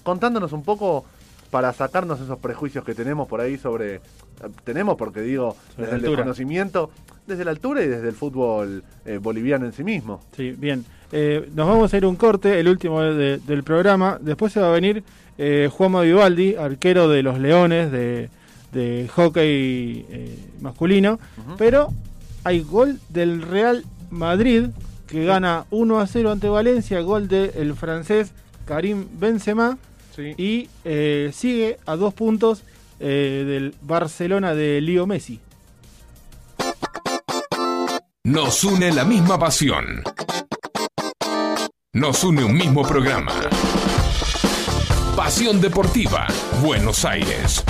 [0.02, 1.04] contándonos un poco
[1.50, 4.00] para sacarnos esos prejuicios que tenemos por ahí sobre
[4.64, 6.90] tenemos porque digo Sobre desde el desconocimiento
[7.26, 10.84] desde la altura y desde el fútbol eh, boliviano en sí mismo Sí, bien.
[11.12, 14.18] Eh, nos vamos a ir un corte, el último de- del programa.
[14.20, 15.04] Después se va a venir
[15.38, 18.28] eh, Juanma Vivaldi, arquero de los Leones de,
[18.72, 21.18] de hockey eh, masculino.
[21.56, 21.88] Pero
[22.42, 24.66] hay gol del Real Madrid
[25.06, 28.32] que gana 1 a 0 ante Valencia, gol del francés
[28.66, 29.78] Karim Benzema.
[30.18, 32.62] Y eh, sigue a dos puntos
[33.00, 35.40] eh, del Barcelona de Leo Messi.
[38.24, 40.02] Nos une la misma pasión.
[41.92, 43.32] Nos une un mismo programa.
[45.14, 46.26] Pasión Deportiva,
[46.62, 47.62] Buenos Aires.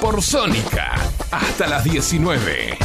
[0.00, 0.94] Por Sónica,
[1.30, 2.78] hasta las 19.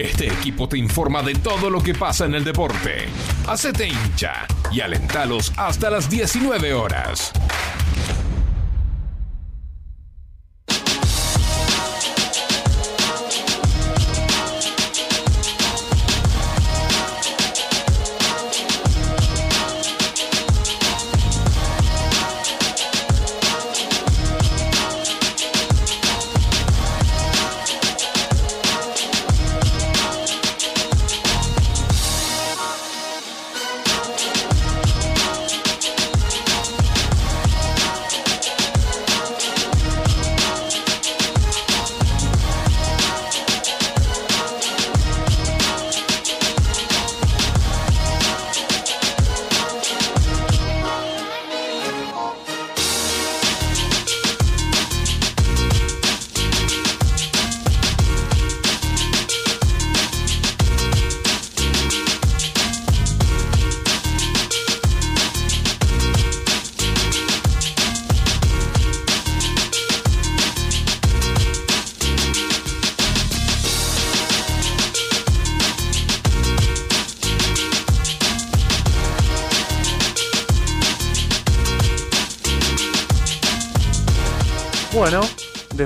[0.00, 3.06] Este equipo te informa de todo lo que pasa en el deporte.
[3.46, 7.30] Hacete hincha y alentalos hasta las 19 horas.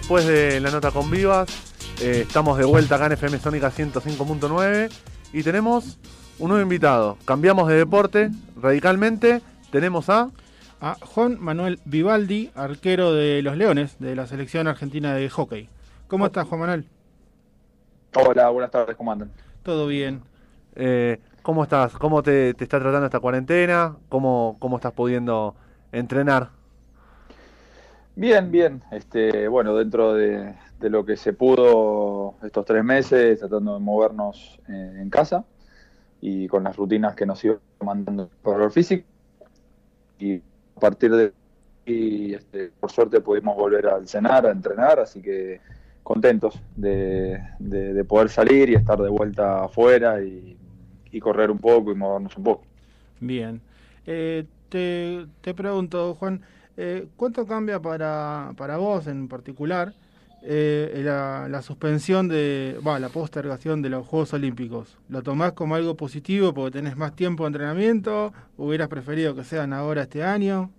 [0.05, 1.49] Después de la nota con Vivas,
[2.03, 4.91] eh, estamos de vuelta acá en FM Sónica 105.9
[5.33, 5.99] y tenemos
[6.39, 7.17] un nuevo invitado.
[7.25, 9.41] Cambiamos de deporte radicalmente.
[9.71, 10.29] Tenemos a.
[10.83, 15.71] A Juan Manuel Vivaldi, arquero de los Leones, de la selección argentina de hockey.
[16.07, 16.87] ¿Cómo estás, Juan Manuel?
[18.15, 19.31] Hola, buenas tardes, ¿cómo andan?
[19.63, 20.21] Todo bien.
[20.77, 21.95] Eh, ¿Cómo estás?
[21.95, 23.97] ¿Cómo te, te está tratando esta cuarentena?
[24.11, 25.55] ¿Cómo, ¿Cómo estás pudiendo
[25.93, 26.51] entrenar?
[28.17, 28.83] Bien, bien.
[28.93, 34.61] Este, bueno, dentro de, de lo que se pudo estos tres meses, tratando de movernos
[34.69, 35.45] eh, en casa
[36.21, 39.07] y con las rutinas que nos iban mandando el físico.
[40.19, 40.37] Y
[40.77, 41.35] a partir de
[41.87, 45.61] y este, por suerte pudimos volver al cenar, a entrenar, así que
[46.03, 50.59] contentos de, de- de poder salir y estar de vuelta afuera y,
[51.11, 52.67] y correr un poco y movernos un poco.
[53.21, 53.63] Bien.
[54.07, 56.45] Eh, te, te pregunto, Juan,
[56.77, 59.95] eh, ¿cuánto cambia para, para vos en particular
[60.43, 64.99] eh, la, suspensión de, va, la postergación de los Juegos Olímpicos?
[65.09, 68.33] ¿Lo tomás como algo positivo porque tenés más tiempo de entrenamiento?
[68.57, 70.71] ¿Hubieras preferido que sean ahora este año?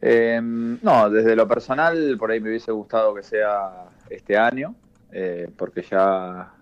[0.00, 4.74] Eh, no, desde lo personal, por ahí me hubiese gustado que sea este año,
[5.10, 6.52] eh, porque ya,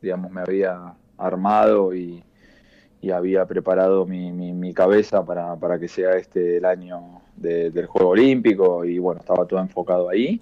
[0.00, 2.22] digamos, me había armado y,
[3.00, 7.86] y había preparado mi, mi- cabeza para, para que sea este el año de- del
[7.86, 10.40] Juego Olímpico y bueno, estaba todo enfocado ahí.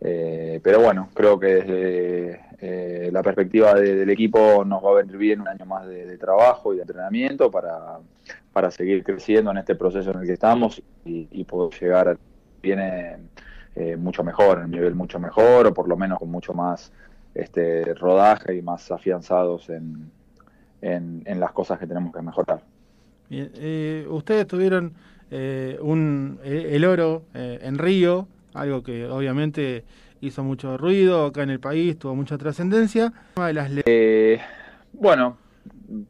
[0.00, 4.94] Eh, pero bueno, creo que desde eh, la perspectiva de- del equipo nos va a
[4.94, 7.98] venir bien un año más de, trabajo y de entrenamiento para,
[8.52, 12.16] para seguir creciendo en este proceso en el que estamos y, y poder llegar a
[12.62, 13.16] viene
[13.74, 16.92] eh, mucho mejor, a un nivel mucho mejor o por lo menos con mucho más
[17.34, 20.10] este rodaje y más afianzados en,
[20.80, 22.60] en, en las cosas que tenemos que mejorar.
[23.28, 24.92] Bien, eh, ustedes tuvieron
[25.30, 29.84] eh, un, eh, el oro eh, en Río, algo que obviamente
[30.20, 33.12] hizo mucho ruido acá en el país, tuvo mucha trascendencia.
[33.36, 34.40] Las Eh,
[34.92, 35.36] bueno,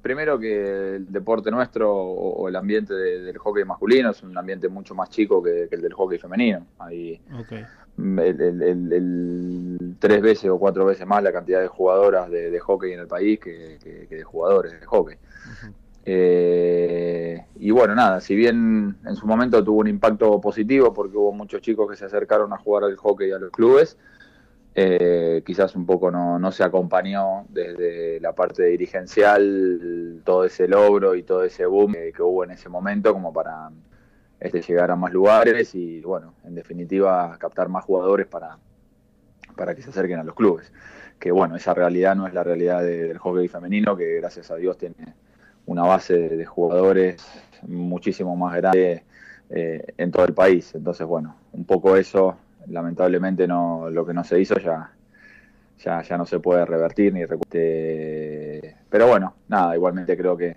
[0.03, 4.37] primero que el deporte nuestro o, o el ambiente de- del hockey masculino es un
[4.37, 6.67] ambiente mucho más chico que, que el del hockey femenino.
[6.79, 7.53] Ok.
[7.99, 12.51] El, el- el- el tres veces o cuatro veces más la cantidad de jugadoras de,
[12.51, 15.17] de hockey en el país que, que- que de jugadores de hockey.
[16.09, 21.33] Eh, y bueno, nada, si bien en su momento tuvo un impacto positivo porque hubo
[21.33, 23.97] muchos chicos que se acercaron a jugar al hockey a los clubes,
[24.75, 31.15] eh, quizás un poco no, no se acompañó desde la parte dirigencial todo ese logro
[31.17, 33.71] y todo ese boom que, que hubo en ese momento como para
[34.41, 38.59] este, llegar a más lugares y bueno, en definitiva captar más jugadores para,
[39.57, 40.73] para que se acerquen a los clubes.
[41.19, 44.57] Que bueno, esa realidad no es la realidad de- del hockey femenino, que gracias a
[44.57, 44.95] Dios tiene
[45.67, 47.27] una base de, jugadores
[47.63, 49.05] muchísimo más grande
[49.51, 50.75] eh, en todo el país.
[50.75, 52.37] Entonces, bueno, un poco eso,
[52.69, 54.93] lamentablemente no, lo que no se hizo ya,
[55.79, 60.57] ya, ya no se puede revertir ni recu- eh, pero bueno, nada, igualmente creo que,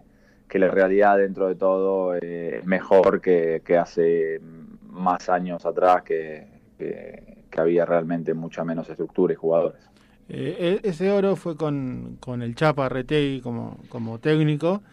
[0.50, 4.42] que la realidad dentro de todo eh, es mejor que, que hace
[4.90, 6.48] más años atrás que,
[6.78, 9.90] que- que había realmente mucha menos estructura y jugadores.
[10.30, 14.84] Eh, e- ese oro fue con, con el Chapa Retegui como, como técnico.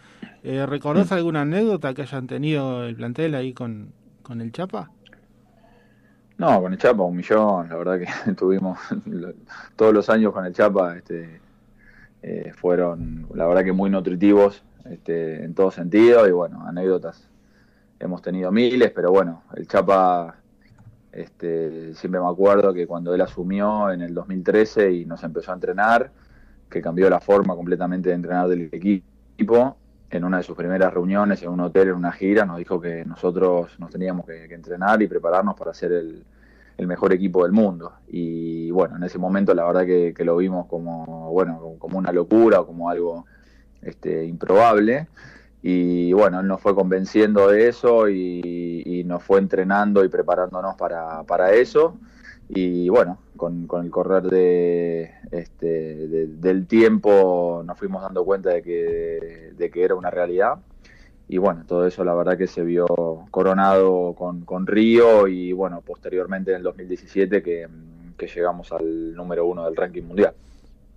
[0.42, 3.92] Eh, ¿Recordás alguna anécdota que hayan tenido el plantel ahí con,
[4.22, 4.90] con el Chapa?
[6.38, 8.78] No, con el Chapa un millón, la verdad que tuvimos
[9.76, 11.40] todos los años con el Chapa, este,
[12.22, 17.28] eh, fueron la verdad que muy nutritivos este, en todo sentido y bueno, anécdotas
[18.00, 20.36] hemos tenido miles, pero bueno, el Chapa
[21.12, 25.54] este, siempre me acuerdo que cuando él asumió en el 2013 y nos empezó a
[25.54, 26.12] entrenar,
[26.70, 29.78] que cambió la forma completamente de entrenar del equipo,
[30.10, 33.04] en una de sus primeras reuniones en un hotel, en una gira, nos dijo que
[33.04, 36.24] nosotros nos teníamos que, entrenar y prepararnos para ser el,
[36.76, 37.92] el mejor equipo del mundo.
[38.08, 41.98] Y bueno, en ese momento la verdad que, que lo vimos como, bueno, como- como
[41.98, 43.26] una locura o como algo
[43.86, 45.06] este, improbable.
[45.62, 51.22] Y bueno, él nos fue convenciendo de eso y, nos fue entrenando y preparándonos para,
[51.24, 51.96] para eso.
[52.48, 55.66] Y bueno, con, con el correr de, este,
[56.08, 60.58] de- del tiempo nos fuimos dando cuenta de que, de que era una realidad.
[61.28, 62.86] Y bueno, todo eso la verdad que se vio
[63.30, 67.66] coronado con, con Río y bueno, posteriormente en el 2017 que,
[68.16, 70.34] que llegamos al número uno del ranking mundial.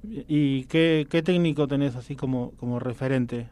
[0.03, 3.47] ¿Y qué, técnico tenés así como, como referente?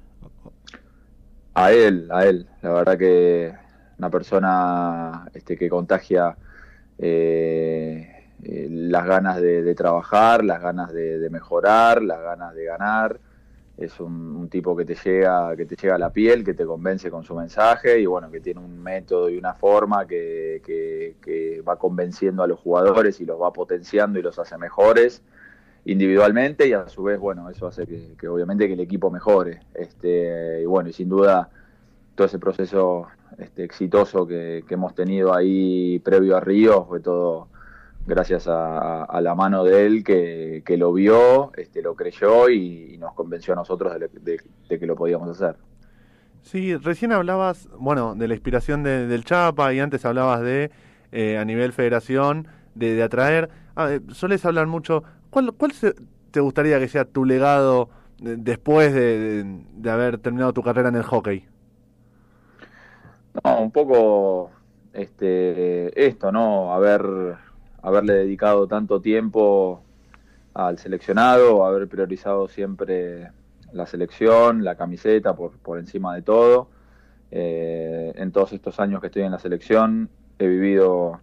[1.54, 2.48] A él, a él.
[2.62, 3.54] La verdad que
[3.98, 6.38] una persona este, que contagia
[6.98, 13.20] eh, eh, las ganas de, trabajar, las ganas de, mejorar, las ganas de ganar.
[13.78, 17.12] Es un, tipo que te llega, que te llega a la piel, que te convence
[17.12, 22.42] con su mensaje y bueno, que tiene un método y una forma que va convenciendo
[22.42, 25.22] a los jugadores y los va potenciando y los hace mejores
[25.92, 27.86] individualmente y a su vez, bueno, eso hace
[28.18, 29.62] que, obviamente que el equipo mejore.
[29.74, 31.50] Este, y bueno, y sin duda
[32.16, 33.08] todo ese proceso
[33.38, 37.48] este, exitoso que, hemos tenido ahí previo a Río fue todo
[38.06, 42.98] gracias a, a- la mano de él que, que lo vio, este, lo creyó y,
[42.98, 45.56] nos convenció a nosotros de, de- de que lo podíamos hacer.
[46.42, 50.72] Sí, recién hablabas, bueno, de la inspiración de- del Chapa y antes hablabas de,
[51.12, 53.50] eh, a nivel federación, de, atraer.
[53.76, 55.04] Ah, eh, solés hablar mucho.
[55.30, 55.96] ¿Cuál, cuál se-
[56.32, 57.90] te gustaría que sea tu legado
[58.20, 61.46] de- después de, de- de haber terminado tu carrera en el hockey?
[63.44, 64.52] No, un poco
[64.94, 66.74] este, esto, ¿no?
[66.74, 67.04] Haber,
[67.82, 69.82] haberle dedicado tanto tiempo
[70.54, 73.32] al seleccionado, haber priorizado siempre
[73.74, 76.70] la selección, la camiseta por, por encima de todo.
[77.32, 80.10] Eh, en todos estos años que estoy en la selección
[80.40, 81.20] he vivido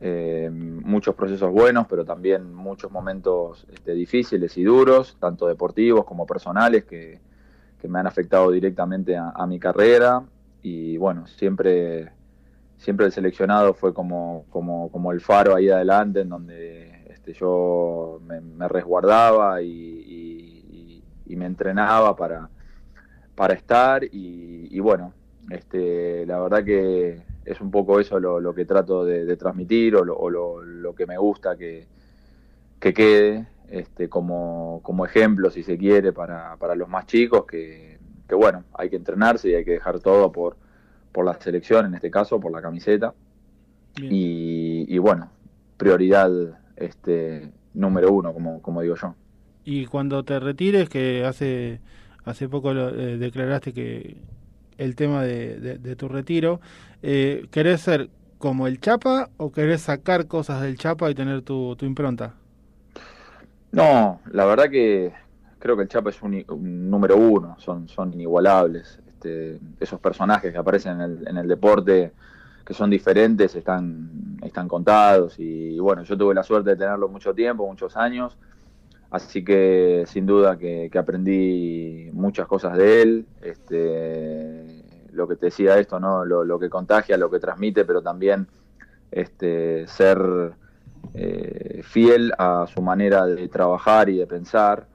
[0.00, 6.26] eh, muchos procesos buenos, pero también muchos momentos este, difíciles y duros, tanto deportivos como
[6.26, 7.20] personales, que,
[7.86, 10.24] me han afectado directamente a, mi carrera.
[10.62, 12.12] Y bueno, siempre,
[12.78, 18.22] siempre el seleccionado fue como, como, como el faro ahí adelante, en donde este, yo
[18.26, 22.50] me, me resguardaba y- y me entrenaba para,
[23.34, 24.04] para estar.
[24.04, 25.14] Y, y bueno,
[25.50, 29.96] este, la verdad que es un poco eso lo, lo que trato de, de transmitir
[29.96, 31.88] o, lo, o lo- lo que me gusta que,
[32.80, 37.98] que quede este, como, como ejemplo, si se quiere, para, para los más chicos, que,
[38.28, 40.56] que bueno, hay que entrenarse y hay que dejar todo por,
[41.12, 43.14] por la selección, en este caso, por la camiseta.
[44.08, 45.30] Y, y bueno,
[45.76, 46.30] prioridad
[46.76, 49.14] este, número uno, como, como digo yo.
[49.64, 51.80] Y cuando te retires, que hace,
[52.24, 54.22] hace poco lo, eh, declaraste que
[54.78, 56.60] el tema de, tu retiro,
[57.02, 61.76] eh, ¿querés ser como el Chapa o querés sacar cosas del Chapa y tener tu,
[61.82, 62.34] impronta?
[63.72, 65.12] No, la verdad que
[65.58, 66.44] creo que el Chapa es un,
[66.90, 69.00] número uno, son, son inigualables.
[69.06, 72.12] Este, esos personajes que aparecen en el, en el deporte,
[72.64, 75.38] que son diferentes, están, están contados.
[75.38, 78.36] Y, bueno, yo tuve la suerte de tenerlo mucho tiempo, muchos años.
[79.14, 83.28] Así que sin duda que, aprendí muchas cosas de él.
[83.40, 84.82] Este,
[85.12, 86.24] lo que te decía esto, ¿no?
[86.24, 88.48] Lo, que contagia, lo que transmite, pero también
[89.12, 90.18] este, ser
[91.14, 94.88] eh, fiel a su manera de trabajar y de pensar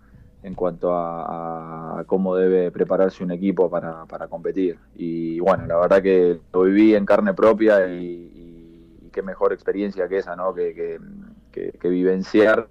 [0.44, 4.80] en cuanto a, cómo debe prepararse un equipo para, competir.
[4.96, 10.18] Y bueno, la verdad que lo viví en carne propia y, qué mejor experiencia que
[10.18, 10.54] esa, ¿no?
[10.54, 11.00] Que-
[11.52, 12.68] que vivenciar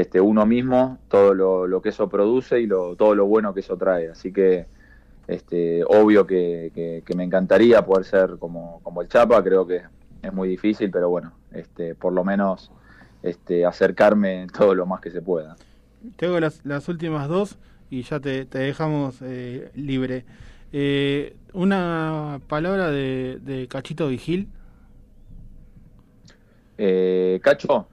[0.00, 3.60] este, uno mismo todo lo, lo que eso produce y lo, todo lo bueno que
[3.60, 4.08] eso trae.
[4.10, 4.66] Así que
[5.26, 9.82] este, obvio que, que- que me encantaría poder ser como, como el Chapa, creo que
[10.22, 12.72] es muy difícil, pero bueno, este, por lo menos
[13.22, 15.56] este, acercarme todo lo más que se pueda.
[16.16, 17.58] Tengo las, las últimas dos
[17.90, 20.24] y ya te, te dejamos eh, libre.
[20.72, 24.48] Eh, una palabra de, de Cachito Vigil.
[26.76, 27.88] Eh, Cacho,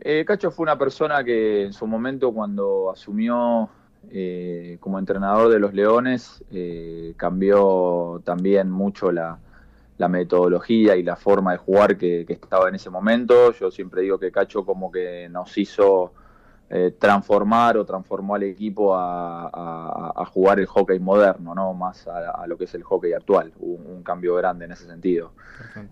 [0.00, 3.68] eh, Cacho fue una persona que en su momento cuando asumió
[4.10, 9.38] eh, como entrenador de los Leones eh, cambió también mucho la,
[10.08, 13.52] metodología y la forma de jugar que estaba en ese momento.
[13.52, 16.12] Yo siempre digo que Cacho como que nos hizo
[16.70, 22.06] eh, transformar o transformó al equipo a, a- a jugar el hockey moderno, no más
[22.08, 23.52] a, a lo que es el hockey actual.
[23.58, 25.32] Hubo un cambio grande en ese sentido.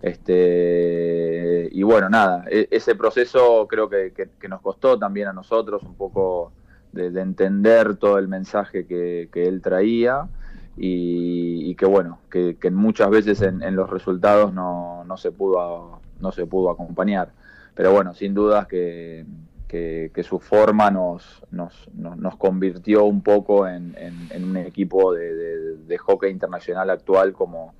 [0.01, 5.33] Este, y bueno, nada, e- ese proceso creo que, que- que nos costó también a
[5.33, 6.53] nosotros un poco
[6.91, 10.29] de, de entender todo el mensaje que, que él traía
[10.75, 15.31] y, y que bueno, que, que muchas veces en, en los resultados no, no se
[15.31, 17.33] pudo no se pudo acompañar.
[17.75, 19.25] Pero bueno, sin dudas que,
[19.67, 25.13] que, que su forma nos, nos, nos, convirtió un poco en, en- en un equipo
[25.13, 27.73] de, de- de hockey internacional actual como,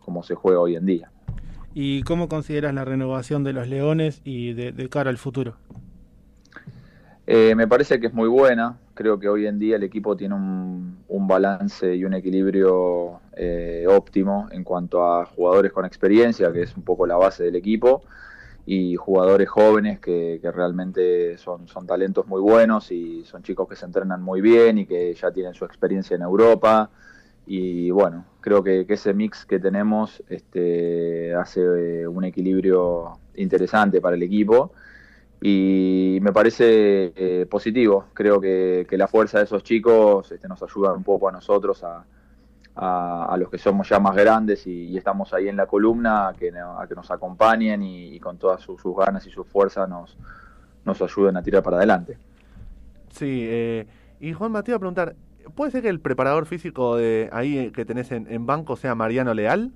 [0.00, 1.10] como se juega hoy en día.
[1.74, 5.56] ¿Y cómo consideras la renovación de los Leones y de, de cara al futuro?
[7.26, 8.78] Eh, me parece que es muy buena.
[8.94, 13.84] Creo que hoy en día el equipo tiene un, un balance y un equilibrio eh,
[13.88, 18.02] óptimo en cuanto a jugadores con experiencia, que es un poco la base del equipo,
[18.70, 23.76] y jugadores jóvenes que, que realmente son, son talentos muy buenos y son chicos que
[23.76, 26.90] se entrenan muy bien y que ya tienen su experiencia en Europa.
[27.46, 31.62] Y bueno, creo que, ese mix que tenemos este, hace
[32.02, 34.72] eh, un equilibrio interesante para el equipo
[35.40, 38.08] y me parece eh, positivo.
[38.12, 41.82] Creo que, que la fuerza de esos chicos este, nos ayuda un poco a nosotros,
[41.84, 42.04] a,
[42.80, 46.28] a, a los que somos ya más grandes y, y estamos ahí en la columna,
[46.28, 49.42] a que, a que nos acompañen y, y con todas sus, sus ganas y su
[49.42, 50.16] fuerza nos,
[50.84, 52.16] nos ayuden a tirar para adelante.
[53.10, 53.86] Sí, eh,
[54.20, 55.16] y Juan Matías a preguntar,
[55.56, 58.94] ¿puede ser que el preparador físico de ahí eh, que tenés en, en banco sea
[58.94, 59.72] Mariano Leal?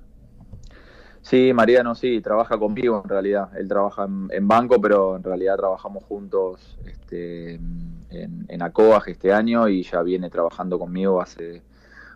[1.22, 3.48] Sí, Mariano sí, trabaja conmigo en realidad.
[3.56, 9.32] Él trabaja en, en banco, pero en realidad trabajamos juntos este, en, en ACOAG este
[9.32, 11.62] año y ya viene trabajando conmigo hace,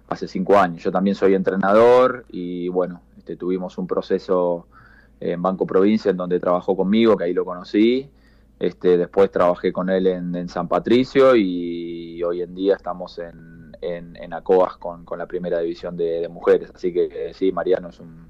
[0.08, 0.82] hace cinco años.
[0.82, 4.66] Yo también soy entrenador y bueno, este, tuvimos un proceso
[5.20, 8.08] en Banco Provincia en donde trabajó conmigo, que ahí lo conocí.
[8.58, 14.32] Este, después trabajé con él en, San Patricio y hoy en día estamos en, en,
[14.32, 16.70] ACOAG con, la primera división de, mujeres.
[16.74, 18.28] Así que eh, sí, Mariano es un,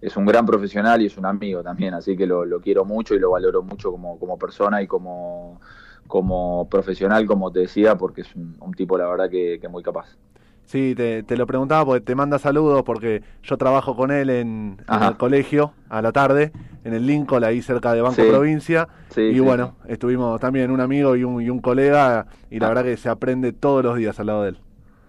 [0.00, 3.18] es un gran profesional y es un amigo también, así que lo, quiero mucho y
[3.18, 5.60] lo valoro mucho como, como persona y como,
[6.06, 9.82] como profesional, como te decía, porque es un, un tipo, la verdad, que, que muy
[9.82, 10.16] capaz.
[10.64, 14.78] Sí, te, te lo preguntaba porque te manda saludos porque yo trabajo con él en,
[14.88, 16.50] el colegio a la tarde,
[16.84, 18.28] en el Lincoln, ahí cerca de Banco Sí.
[18.28, 18.88] Provincia.
[19.10, 22.66] Sí, y sí, bueno, estuvimos también un amigo y un, y un colega y la
[22.66, 22.68] Ah.
[22.70, 24.58] verdad que se aprende todos los días al lado de él.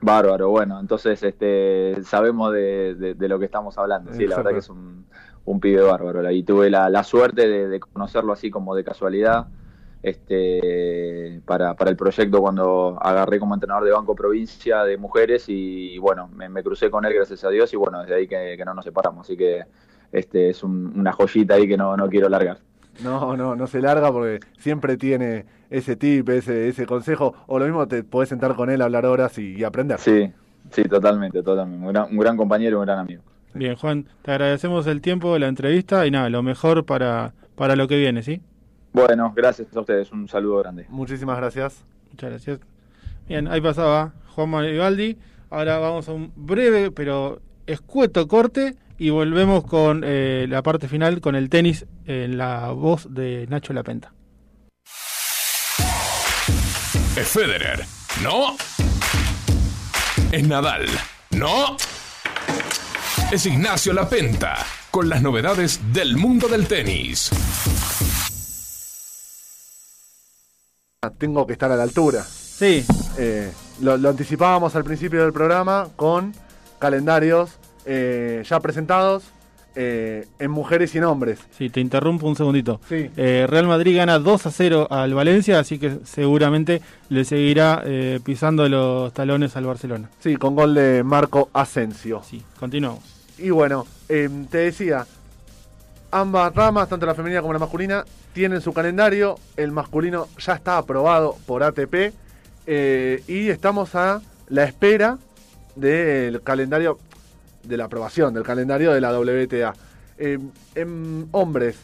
[0.02, 4.52] Bárbaro, bueno, entonces este, sabemos de, de- de lo que estamos hablando, sí, la verdad
[4.52, 5.06] que es un,
[5.46, 9.48] un pibe bárbaro, y tuve la, la suerte de, de conocerlo así como de casualidad,
[10.04, 15.98] este, para, para el proyecto cuando agarré como entrenador de Banco Provincia de Mujeres y,
[15.98, 18.66] bueno, me, me crucé con él gracias a Dios y bueno, desde ahí que, que
[18.66, 19.64] no nos separamos, así que
[20.12, 22.58] este es un- una joyita ahí que no, no quiero largar.
[23.04, 27.34] No, no, no se larga porque siempre tiene ese tip, ese, ese consejo.
[27.48, 29.98] O lo mismo te podés sentar con él, hablar horas y, y aprender.
[29.98, 30.32] Sí,
[30.70, 33.24] sí, totalmente, totalmente, un gran, un gran compañero, un gran amigo.
[33.56, 37.76] Bien, Juan, te agradecemos el tiempo de la entrevista y nada, lo mejor para, para
[37.76, 38.42] lo que viene, ¿sí?
[38.94, 40.86] Bueno, gracias a ustedes, un saludo grande.
[40.90, 41.84] Muchísimas gracias.
[42.11, 42.60] Muchas gracias.
[43.28, 45.18] Bien, ahí pasaba Juan Manuel Ibaldi.
[45.49, 51.22] Ahora vamos a un breve pero escueto corte y volvemos con eh, la parte final
[51.22, 54.14] con el tenis en la voz de Nacho Lapenta.
[57.15, 57.84] Es Federer,
[58.24, 58.56] ¿no?
[60.32, 60.86] Es Nadal,
[61.32, 61.78] ¿no?
[63.32, 67.32] Es Ignacio Lapenta, con las novedades del mundo del tenis.
[71.10, 72.24] Tengo que estar a la altura.
[72.24, 72.86] Sí.
[73.18, 73.52] Eh,
[73.82, 76.34] lo, lo anticipábamos al principio del programa con
[76.80, 77.52] calendarios
[77.86, 79.24] eh, ya presentados
[79.76, 81.40] eh, en mujeres y en hombres.
[81.58, 82.80] Sí, te interrumpo un segundito.
[82.88, 83.10] Sí.
[83.16, 87.84] Real Madrid gana 2 a 0 al Valencia, así que seguramente le seguirá
[88.24, 90.10] pisando los talones al Barcelona.
[90.20, 92.22] Sí, con gol de Marco Asensio.
[92.24, 93.04] Sí, continuamos.
[93.40, 95.08] Y bueno, te decía,
[96.14, 99.35] ambas ramas, tanto la femenina como la masculina, tienen su calendario.
[99.57, 102.14] El masculino ya está aprobado por ATP
[102.68, 105.18] eh, y estamos a la espera
[105.76, 106.99] del calendario,
[107.64, 109.73] de la aprobación del calendario de la WTA.
[110.19, 110.38] Eh,
[110.76, 111.77] en hombres,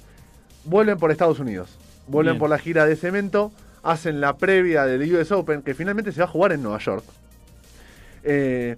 [0.64, 1.78] vuelven por Estados Unidos,
[2.08, 2.40] vuelven Bien.
[2.40, 3.52] por la gira de cemento,
[3.82, 7.04] hacen la previa del US Open, que finalmente se va a jugar en Nueva York.
[8.24, 8.76] Eh,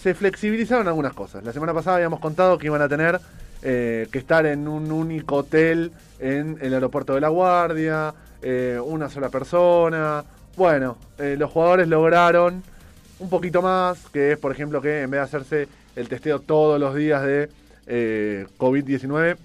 [0.00, 1.42] se flexibilizaron algunas cosas.
[1.42, 3.18] La semana pasada habíamos contado que iban a tener
[3.62, 9.08] eh, que estar en un único hotel en el aeropuerto de La Guardia, eh, una
[9.08, 10.24] sola persona.
[10.56, 12.62] Bueno, eh, los jugadores lograron
[13.18, 16.78] un poquito más, que es por ejemplo que en vez de hacerse el testeo todos
[16.78, 17.48] los días de
[17.86, 19.36] eh, COVID-19,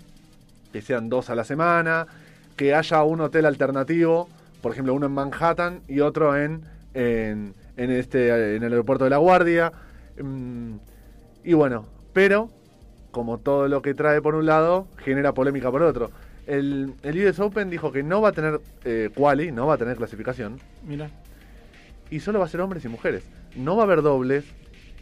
[0.72, 2.08] que sean dos a la semana,
[2.56, 4.30] que haya un hotel alternativo,
[4.62, 6.62] por ejemplo uno en Manhattan y otro en,
[6.94, 9.72] en, en este, en el aeropuerto de La Guardia.
[10.22, 10.76] Mm,
[11.44, 12.50] y bueno, pero
[13.12, 16.12] como todo lo que trae por un lado, genera polémica por otro.
[16.48, 19.78] El, el US Open dijo que no va a tener eh, quali, no va a
[19.78, 21.10] tener clasificación, Mira.
[22.10, 23.24] y solo va a ser hombres y mujeres.
[23.56, 24.46] No va a haber dobles,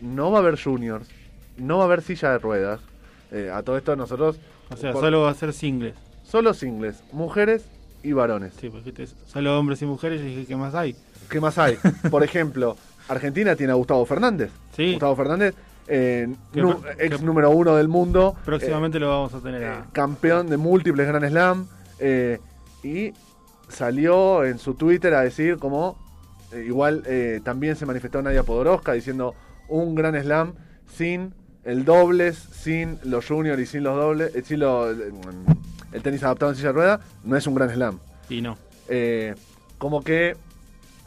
[0.02, 1.08] no va a haber juniors,
[1.58, 2.82] no va a haber silla de ruedas.
[3.32, 4.40] Eh, a todo esto nosotros...
[4.72, 5.96] O sea, por- solo va a ser singles.
[6.24, 7.66] solo singles, mujeres
[8.04, 8.54] y varones.
[8.60, 10.22] Sí, porque te- solo hombres y mujeres.
[10.22, 10.96] Y dije, ¿qué más hay?
[11.30, 11.78] ¿Qué más hay?
[12.12, 12.76] Por ejemplo,
[13.08, 14.52] Argentina tiene a Gustavo Fernández.
[14.76, 14.92] Sí.
[14.92, 15.56] Gustavo Fernández,
[15.90, 18.36] eh, nu- ex número uno del mundo.
[18.46, 19.86] Próximamente lo vamos a tener eh, a...
[19.92, 21.68] campeón de múltiples Grand Slam.
[22.00, 22.40] eh,
[22.84, 23.12] y
[23.68, 25.98] salió en su Twitter a decir como...
[26.54, 29.36] eh, igual eh, también se manifestó Nadia Podoroska diciendo
[29.68, 30.54] un Grand Slam
[30.96, 31.34] sin
[31.66, 36.52] el dobles, sin los juniors y sin los dobles, eh, sin lo- el tenis adaptado
[36.52, 38.00] en silla de rueda, no es un Grand Slam.
[38.30, 38.58] Y no.
[38.88, 39.36] Eh,
[39.78, 40.36] como que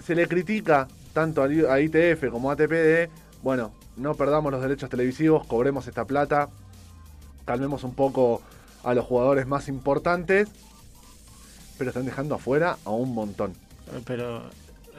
[0.04, 3.10] se le critica tanto a ITF como a ATP de,
[3.42, 6.48] bueno, no perdamos los derechos televisivos, cobremos esta plata,
[7.44, 8.43] calmemos un poco
[8.85, 10.48] a los jugadores más importantes,
[11.78, 13.55] pero están dejando afuera a un montón.
[14.06, 14.43] Pero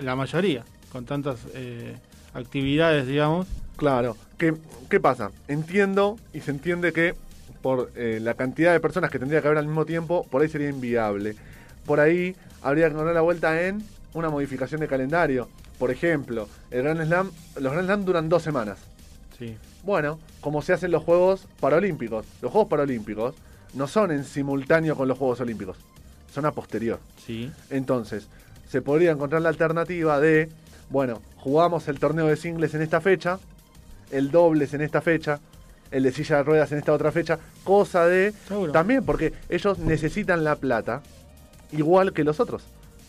[0.01, 1.95] la mayoría, con tantas eh,
[2.33, 3.47] actividades, digamos.
[3.77, 4.53] Claro, ¿qué,
[4.89, 5.31] qué pasa?
[5.47, 7.15] Entiendo y se entiende que
[7.61, 10.49] por eh, la cantidad de personas que tendría que haber al mismo tiempo, por ahí
[10.49, 11.35] sería inviable.
[11.85, 13.83] Por ahí habría que dar la vuelta en
[14.13, 15.47] una modificación de calendario.
[15.79, 18.77] Por ejemplo, el Grand Slam, los Grand Slam duran dos semanas.
[19.37, 19.57] Sí.
[19.83, 22.25] Bueno, como se hacen los Juegos Paralímpicos.
[22.41, 23.35] Los Juegos Paralímpicos
[23.73, 25.77] no son en simultáneo con los Juegos Olímpicos,
[26.33, 26.99] son a posterior.
[27.25, 27.51] Sí.
[27.69, 28.27] Entonces,
[28.69, 30.49] se podría encontrar la alternativa de,
[30.89, 33.39] bueno, jugamos el torneo de singles en esta fecha,
[34.11, 35.39] el dobles en esta fecha,
[35.91, 38.33] el de silla de ruedas en esta otra fecha, cosa de...
[38.47, 38.71] Seguro.
[38.71, 41.01] También porque ellos necesitan la plata
[41.71, 42.63] igual que los otros,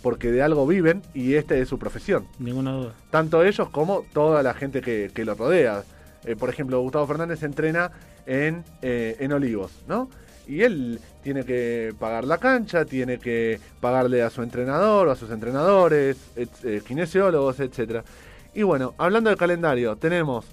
[0.05, 2.27] porque de algo viven y esta es su profesión.
[2.39, 2.93] Ninguna duda.
[3.11, 5.83] Tanto ellos como toda la gente que, que lo rodea.
[6.27, 7.91] Eh, por ejemplo, Gustavo Fernández entrena
[8.27, 10.11] en, eh, en Olivos, ¿no?
[10.47, 15.17] Y él tiene que pagar la cancha, tiene que pagarle a su entrenador o a
[15.17, 18.05] sus entrenadores, et- eh, kinesiólogos, etcétera.
[18.53, 20.45] Y bueno, hablando de calendario, tenemos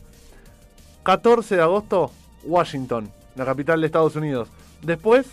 [1.04, 2.10] 14 de agosto,
[2.46, 4.48] Washington, la capital de Estados Unidos.
[4.82, 5.26] Después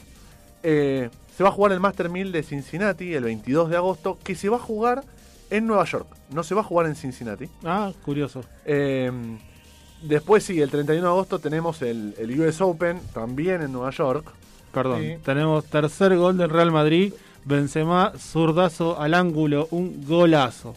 [1.39, 4.49] se va a jugar el Master 1000 de Cincinnati el 22 de agosto, que se
[4.49, 5.05] va a jugar
[5.51, 6.09] en Nueva York.
[6.33, 7.49] No se va a jugar en Cincinnati.
[7.65, 8.43] Ah, curioso.
[8.65, 9.13] Eh,
[10.03, 14.29] después sí, el 31 de agosto tenemos el, el US Open, también en Nueva York.
[14.75, 15.01] Perdón.
[15.01, 15.15] Sí.
[15.25, 17.13] Tenemos tercer gol del Real Madrid.
[17.45, 20.75] Benzema, zurdazo al ángulo, un golazo.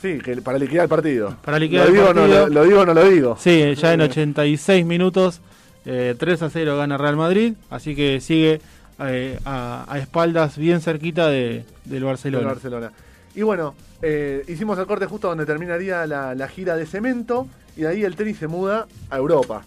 [0.00, 1.36] Sí, que para liquidar el partido.
[1.44, 2.46] Para liquidar lo el digo, o no, partido.
[2.46, 3.36] lo, lo digo o no lo digo.
[3.36, 5.40] Sí, ya en 86 minutos,
[5.86, 8.60] eh, 3 a 0 gana Real Madrid, así que sigue
[9.08, 12.44] eh, a, a espaldas bien cerquita de, del Barcelona.
[12.44, 12.92] del Barcelona.
[13.34, 17.46] Y bueno, eh, hicimos el corte justo donde terminaría la, la gira de cemento
[17.76, 19.62] y de ahí el tenis se muda a Europa.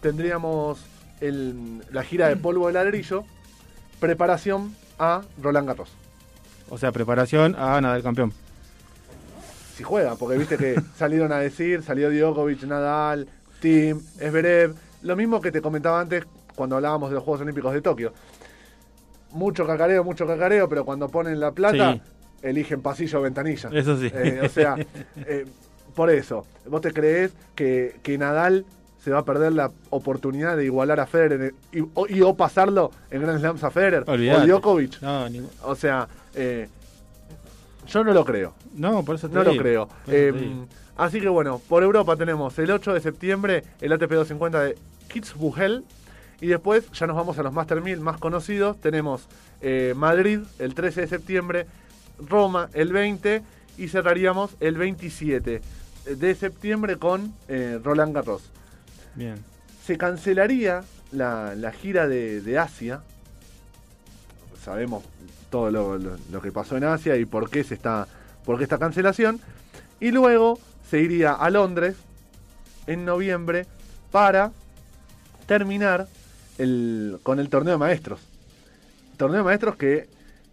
[0.00, 0.78] Tendríamos
[1.20, 3.24] el- la gira de polvo de ladrillo,
[4.00, 5.90] preparación a Roland Garros.
[6.68, 8.32] O sea, preparación a ganar del campeón.
[9.76, 13.28] Si juega, porque viste que salieron a decir, salió Djokovic, Nadal,
[13.60, 16.24] Tim, Esberev, lo mismo que te comentaba antes
[16.54, 18.12] cuando hablábamos de los Juegos Olímpicos de Tokio.
[19.36, 22.00] Mucho cacareo, mucho cacareo, pero cuando ponen la plata, Sí.
[22.42, 23.68] eligen pasillo o ventanilla.
[23.72, 24.10] Eso sí.
[24.14, 24.76] Eh, o sea,
[25.26, 25.44] eh,
[25.94, 28.64] por eso, ¿vos te creés que, que Nadal
[29.02, 32.90] se va a perder la oportunidad de igualar a Federer y, o, y o pasarlo
[33.10, 34.04] en Grand Slams a Federer?
[34.06, 34.42] Olvidate.
[34.42, 35.00] O Djokovic.
[35.02, 36.68] No, ni- O sea, eh,
[37.88, 38.54] yo no lo creo.
[38.74, 39.88] no, por eso te No lo creo.
[40.06, 40.66] Digo.
[40.96, 44.76] así que bueno, por Europa tenemos el 8 de septiembre el ATP 250 de
[45.08, 45.84] Kitzbühel.
[46.40, 48.78] Y después ya nos vamos a los Master 1000 más conocidos.
[48.80, 49.26] Tenemos
[49.62, 51.66] eh, Madrid el 13 de septiembre,
[52.28, 53.42] Roma el 20
[53.78, 55.60] y cerraríamos el 27
[56.16, 58.42] de septiembre con eh, Roland Garros.
[59.14, 59.36] Bien.
[59.84, 60.82] Se cancelaría
[61.12, 63.00] la, la gira de, de Asia.
[64.62, 65.04] Sabemos
[65.50, 68.06] todo lo, lo- lo que pasó en Asia y por qué se está,
[68.44, 69.40] por qué esta cancelación.
[70.00, 70.58] Y luego
[70.90, 71.96] se iría a Londres
[72.86, 73.66] en noviembre
[74.10, 74.52] para
[75.46, 76.06] terminar
[76.58, 78.20] el, con el torneo de maestros.
[79.16, 80.08] Torneo de maestros que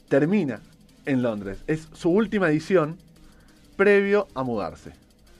[0.07, 0.59] termina
[1.05, 1.59] en Londres.
[1.67, 2.97] Es su última edición
[3.75, 4.91] previo a mudarse.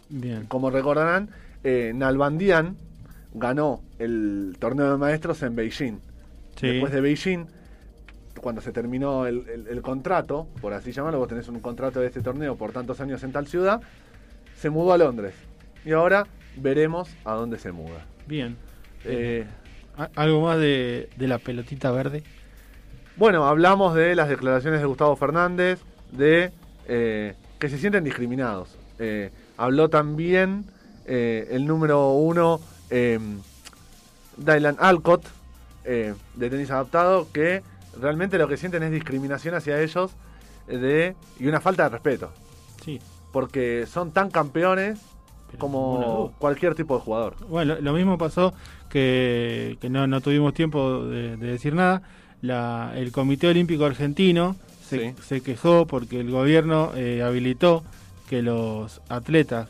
[0.09, 0.45] Bien.
[0.47, 1.29] Como recordarán,
[1.63, 2.75] eh, Nalbandian
[3.33, 5.99] ganó el torneo de maestros en Beijing.
[6.55, 6.67] Sí.
[6.67, 7.45] Después de Beijing,
[8.41, 12.07] cuando se terminó el, el- el contrato, por así llamarlo, vos tenés un contrato de
[12.07, 13.81] este torneo por tantos años en tal ciudad,
[14.59, 15.33] se mudó a Londres.
[15.85, 16.27] Y ahora
[16.57, 18.05] veremos a dónde se muda.
[18.27, 18.55] Bien.
[19.05, 19.62] Eh, A-
[20.15, 22.23] ¿Algo más de, de la pelotita verde?
[23.15, 25.79] Bueno, hablamos de las declaraciones de Gustavo Fernández,
[26.11, 26.51] de
[26.87, 28.75] eh, que se sienten discriminados.
[28.97, 30.65] Eh, habló también
[31.05, 32.59] eh, el número uno,
[32.89, 35.25] Dylan Alcott,
[35.83, 37.61] de tenis adaptado, que
[37.99, 40.11] realmente lo que sienten es discriminación hacia ellos
[40.67, 42.31] de, y una falta de respeto.
[42.83, 42.99] Sí.
[43.31, 44.99] Porque son tan campeones
[45.57, 47.35] como cualquier tipo de jugador.
[47.47, 48.53] Bueno, lo, lo mismo pasó
[48.89, 52.01] que, que no, no tuvimos tiempo de, de decir nada.
[52.41, 54.55] La, el Comité Olímpico Argentino
[54.87, 55.21] se, Sí.
[55.23, 57.83] se quejó porque el gobierno eh, habilitó
[58.29, 59.69] que los atletas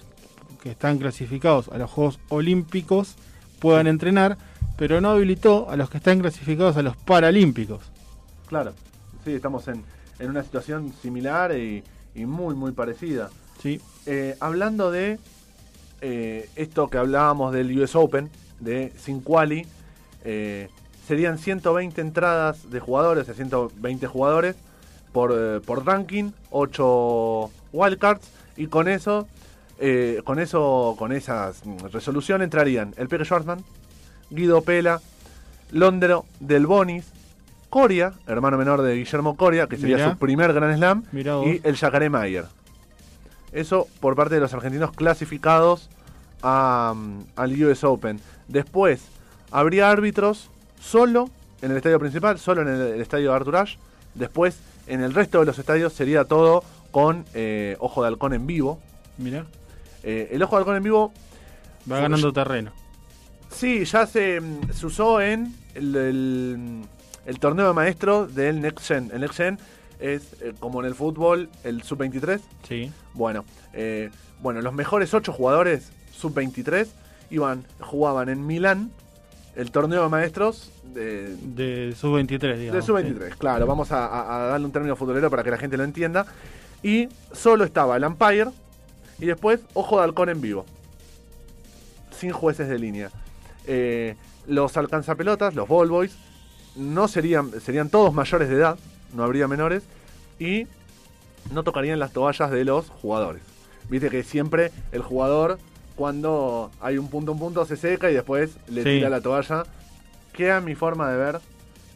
[0.62, 3.16] que están clasificados a los Juegos Olímpicos
[3.60, 4.38] puedan entrenar,
[4.78, 7.82] pero no habilitó a los que están clasificados a los Paralímpicos.
[8.48, 8.74] Claro,
[9.24, 9.84] sí, estamos en,
[10.20, 11.84] en una situación similar y,
[12.16, 13.30] y muy, muy parecida.
[13.62, 13.80] Sí.
[14.06, 15.20] Eh, hablando de
[16.04, 19.66] eh, esto que hablábamos del US Open, de sin quali,
[20.26, 20.68] eh,
[21.08, 24.56] serían 120 entradas de jugadores, o sea, 120 jugadores
[25.14, 28.28] por, eh, por ranking, 8 wildcards,
[28.58, 29.28] y con eso,
[29.80, 33.64] eh, con eso, con esas mm, resolución entrarían el Peque Schwarzman,
[34.30, 35.02] Guido Pela,
[35.72, 37.12] Londero Del Bonis,
[37.70, 40.12] Coria, hermano menor de Guillermo Coria, que sería Mirá.
[40.12, 41.04] su primer Grand Slam,
[41.46, 42.46] y el Jacaré Mayer.
[43.54, 45.90] Eso por parte de los argentinos clasificados
[46.42, 48.20] a, mm, al US Open.
[48.48, 49.02] Después,
[49.52, 50.50] habría árbitros
[50.82, 51.30] solo
[51.62, 53.78] en el estadio principal, solo en el, el estadio de Arthur Ashe.
[54.16, 54.58] Después,
[54.88, 58.80] en el resto de los estadios sería todo con eh, Ojo de Halcón en vivo.
[59.18, 59.46] Mirá,
[60.04, 61.14] Eh, el Ojo de Halcón en vivo
[61.92, 62.72] va ganando terreno.
[63.50, 66.82] Sí, ya se, mm, se usó en el, el-
[67.26, 69.10] el torneo de maestros del Next Gen.
[69.14, 69.58] El Next Gen
[70.04, 72.42] es eh, como en el fútbol el sub-23.
[72.68, 72.92] Sí.
[73.14, 74.12] Bueno, eh,
[74.42, 76.88] bueno, los mejores ocho jugadores sub-23
[77.32, 78.92] iban, jugaban en Milán
[79.56, 82.86] el torneo de maestros de, De sub-23, de digamos.
[82.86, 83.38] sub-23.
[83.38, 86.26] Claro, vamos a darle un término futbolero para que la gente lo entienda.
[86.84, 88.50] Y solo estaba el Empire
[89.20, 90.66] y después Ojo de Halcón en vivo.
[92.20, 93.10] Sin jueces de línea.
[93.66, 94.16] Eh,
[94.48, 96.18] los alcanzapelotas, los ball boys,
[96.76, 98.78] no serían, serían todos mayores de edad,
[99.14, 99.84] no habría menores,
[100.40, 100.68] y
[101.52, 103.41] no tocarían las toallas de los jugadores.
[103.90, 105.60] Viste que siempre el jugador,
[105.95, 108.90] cuando hay un punto, un punto, se seca y después le Sí.
[108.90, 109.64] tira la toalla.
[110.34, 111.40] Queda mi forma de ver.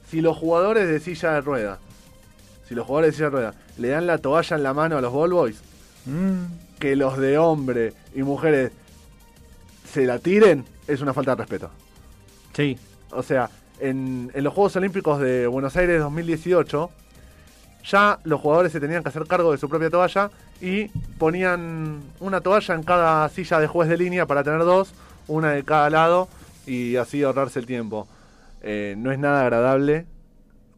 [0.09, 1.79] Si los jugadores de silla de rueda,
[2.67, 5.01] si los jugadores de silla de rueda le dan la toalla en la mano a
[5.01, 5.61] los ball boys,
[6.05, 6.45] Mm,
[6.79, 8.71] que los de hombre y mujeres
[9.91, 11.69] se la tiren, es una falta de respeto.
[12.53, 12.77] sí.
[13.11, 13.49] O sea,
[13.79, 16.89] en, en los Juegos Olímpicos de Buenos Aires 2018,
[17.89, 20.29] ya los jugadores se tenían que hacer cargo de su propia toalla
[20.61, 20.87] y
[21.17, 24.93] ponían una toalla en cada silla de juez de línea para tener dos,
[25.27, 26.27] una de cada lado
[26.65, 28.07] y así ahorrarse el tiempo.
[28.61, 30.05] Eh, no es nada agradable,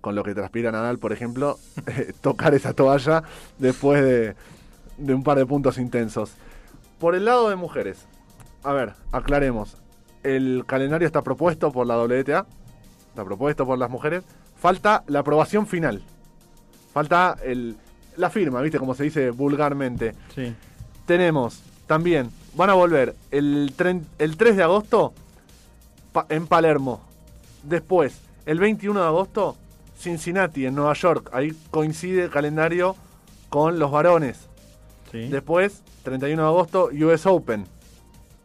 [0.01, 1.57] con lo que transpira Nadal, por ejemplo,
[2.21, 3.23] tocar esa toalla
[3.57, 4.35] después de,
[4.97, 6.33] de un par de puntos intensos.
[6.99, 8.05] Por el lado de mujeres,
[8.63, 9.77] a ver, aclaremos.
[10.21, 12.45] El calendario está propuesto por la WTA,
[13.07, 14.23] está propuesto por las mujeres.
[14.57, 16.03] Falta la aprobación final.
[16.93, 17.75] Falta el,
[18.17, 18.79] la firma, ¿viste?
[18.79, 20.15] Como se dice vulgarmente.
[20.35, 20.53] Sí.
[21.05, 25.13] Tenemos también, van a volver el, tren- el 3 de agosto
[26.11, 27.01] pa- en Palermo.
[27.63, 29.55] Después, el 21 de agosto,
[29.99, 31.29] Cincinnati, en Nueva York.
[31.33, 32.95] Ahí coincide el calendario
[33.49, 34.47] con los varones.
[35.11, 35.27] Sí.
[35.29, 37.65] Después, 31 de agosto, US Open.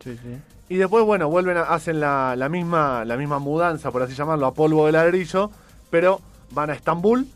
[0.03, 0.39] sí, sí.
[0.67, 4.47] Y después, bueno, vuelven a, hacen la, la misma, la misma mudanza, por así llamarlo,
[4.47, 5.51] a polvo de ladrillo,
[5.91, 6.23] pero
[6.53, 7.27] van a Estambul,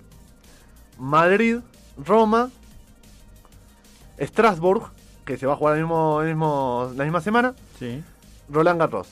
[0.99, 1.59] Madrid,
[2.05, 2.51] Roma,
[4.21, 4.91] Strasbourg,
[5.25, 8.03] que se va a jugar el mismo, el mismo, la misma semana, Sí.
[8.51, 9.09] Roland Garros.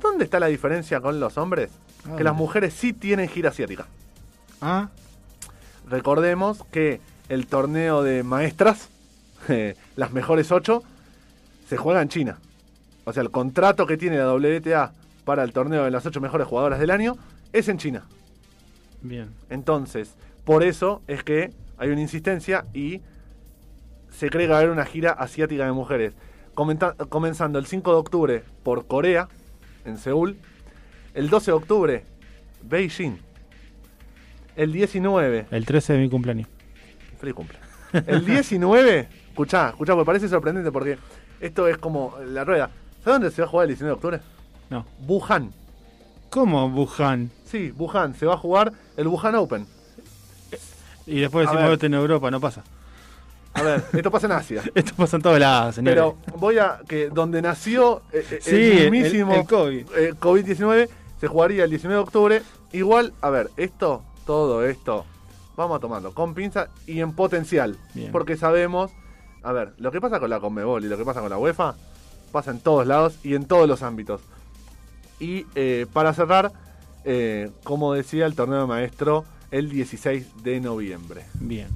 [0.00, 1.70] ¿Dónde está la diferencia con los hombres?
[2.06, 3.86] Ah, Que las mujeres sí tienen gira asiática.
[4.60, 4.88] Ah,
[5.88, 8.88] Recordemos que el torneo de maestras,
[9.48, 10.82] eh, las mejores ocho,
[11.68, 12.38] se juega en China.
[13.04, 14.92] O sea, el contrato que tiene la WTA
[15.24, 17.16] para el torneo de las ocho mejores jugadoras del año
[17.52, 18.02] es en China.
[19.02, 19.30] bien.
[19.50, 20.14] Entonces,
[20.44, 23.00] por eso es que hay una insistencia y
[24.10, 26.14] se cree que va a haber una gira asiática de mujeres.
[26.54, 29.28] Comenta- comenzando el 5 de octubre por Corea,
[29.84, 30.36] en Seúl.
[31.14, 32.04] El 12 de octubre,
[32.62, 33.18] Beijing.
[34.56, 36.48] El 19, El 13 de mi cumpleaños.
[37.18, 37.58] Feliz cumple.
[38.06, 40.98] El 19, escuchá, escuchá, porque parece sorprendente porque
[41.40, 42.70] esto es como la rueda.
[43.02, 44.20] ¿Sabes dónde se va a jugar el 19 de octubre?
[44.70, 44.86] No.
[45.06, 45.50] Wuhan.
[46.30, 47.30] ¿Cómo Wuhan?
[47.44, 48.14] Sí, Wuhan.
[48.14, 49.66] Se va a jugar el Wuhan Open.
[51.06, 52.62] Y después decimos en Europa, no pasa.
[53.54, 54.62] A ver, esto pasa en Asia.
[54.74, 55.94] Esto pasa en todos lados, señores.
[55.94, 59.86] Pero voy a que donde nació eh, eh, Sí, el mismísimo el COVID.
[59.96, 60.88] eh, COVID-19
[61.20, 62.42] se jugaría el 19 de octubre.
[62.72, 65.06] Igual, a ver, esto, todo esto,
[65.56, 67.76] vamos a tomarlo con pinza y en potencial.
[67.94, 68.10] Bien.
[68.10, 68.90] Porque sabemos,
[69.44, 71.76] a ver, lo que pasa con la Conmebol y lo que pasa con la UEFA
[72.32, 74.20] pasa en todos lados y en todos los ámbitos.
[75.20, 76.50] Y eh, para cerrar,
[77.62, 79.24] como decía, el torneo de maestro
[79.58, 81.22] el 16 de noviembre.
[81.34, 81.68] Bien.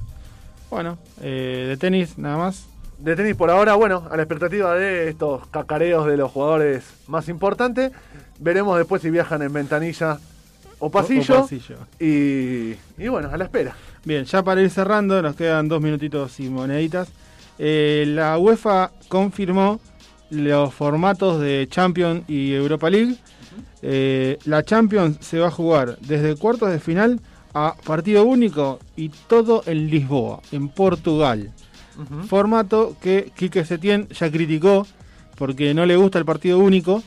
[0.71, 2.67] Bueno, eh, de tenis nada más.
[2.99, 7.29] De tenis por ahora, bueno, a la expectativa de estos cacareos de los jugadores más
[7.29, 7.93] importantes.
[8.41, 10.19] Veremos después si viajan en ventanilla
[10.81, 11.35] o pasillo.
[11.35, 11.77] O- o pasillo.
[12.01, 13.75] Y, y bueno, a la espera.
[14.05, 17.09] Bien, ya para ir cerrando, nos quedan dos minutitos y moneditas.
[17.59, 19.81] Eh, la UEFA confirmó
[20.31, 23.17] los formatos de Champions y Europa League.
[23.83, 27.21] Eh, la Champions se va a jugar desde cuartos de final
[27.67, 31.53] a partido único y todo en Lisboa, en Portugal.
[32.29, 34.87] Formato que Quique Setién ya criticó
[35.37, 37.03] porque no le gusta el partido único.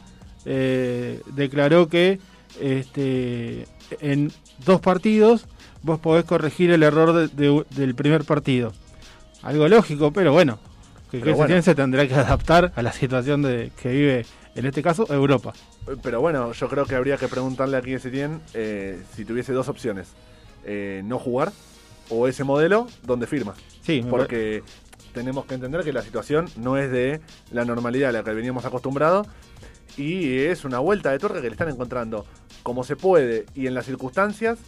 [0.45, 2.19] Eh, declaró que
[2.59, 3.65] este,
[4.01, 4.31] en
[4.65, 5.45] dos partidos
[5.83, 8.73] vos podés corregir el error de- de- del primer partido.
[9.43, 10.59] Algo lógico, pero bueno,
[11.09, 11.61] que Pero Quique bueno.
[11.61, 14.25] Se tendrá que adaptar a la situación de, que vive,
[14.55, 15.53] en este caso, Europa.
[16.03, 20.09] Pero bueno, yo creo que habría que preguntarle a Setién eh, si tuviese dos opciones.
[20.65, 21.51] Eh, no jugar
[22.09, 23.53] o ese modelo donde firma.
[23.81, 24.63] Sí, Porque
[25.13, 27.19] tenemos que entender que la situación no es de
[27.51, 29.27] la normalidad a la que veníamos acostumbrados
[29.97, 32.25] y es una vuelta de tuerca que le están encontrando
[32.63, 34.59] como se puede y en las circunstancias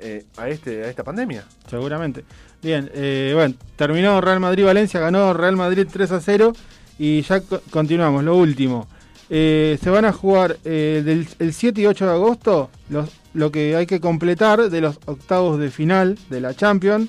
[0.00, 1.44] eh, a, este, a esta pandemia.
[1.68, 2.24] Seguramente.
[2.62, 6.52] Bien, eh, bueno, terminó Real Madrid-Valencia, ganó Real Madrid 3 a 0
[6.98, 8.88] y ya co- continuamos, lo último.
[9.30, 13.76] Eh, se van a jugar del, el 7 y 8 de agosto los, lo que
[13.76, 17.08] hay que completar de los octavos de final de la Champions.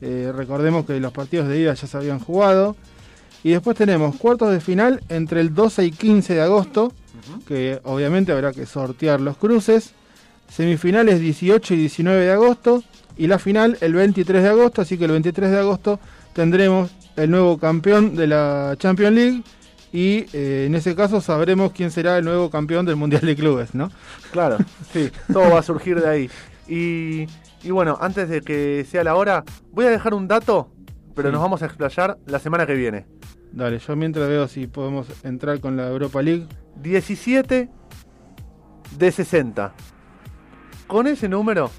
[0.00, 2.76] Eh, recordemos que los partidos de ida ya se habían jugado.
[3.42, 6.92] Y después tenemos cuartos de final entre el 12 y 15 de agosto,
[7.46, 9.92] que obviamente habrá que sortear los cruces.
[10.48, 12.82] Semifinales 18 y 19 de agosto.
[13.16, 14.82] Y la final el 23 de agosto.
[14.82, 16.00] Así que el 23 de agosto
[16.32, 19.42] tendremos el nuevo campeón de la Champions League.
[19.96, 23.76] Y eh, en ese caso sabremos quién será el nuevo campeón del Mundial de Clubes,
[23.76, 23.92] ¿no?
[24.32, 24.58] Claro,
[24.92, 26.30] sí, todo va a surgir de ahí.
[26.66, 27.26] Y,
[27.62, 30.72] y bueno, antes de que sea la hora, voy a dejar un dato,
[31.14, 31.32] pero Sí.
[31.34, 33.06] nos vamos a explayar la semana que viene.
[33.52, 36.48] Dale, yo mientras veo si podemos entrar con la Europa League.
[36.82, 37.68] 17
[38.98, 39.72] de 60.
[40.88, 41.70] Con ese número,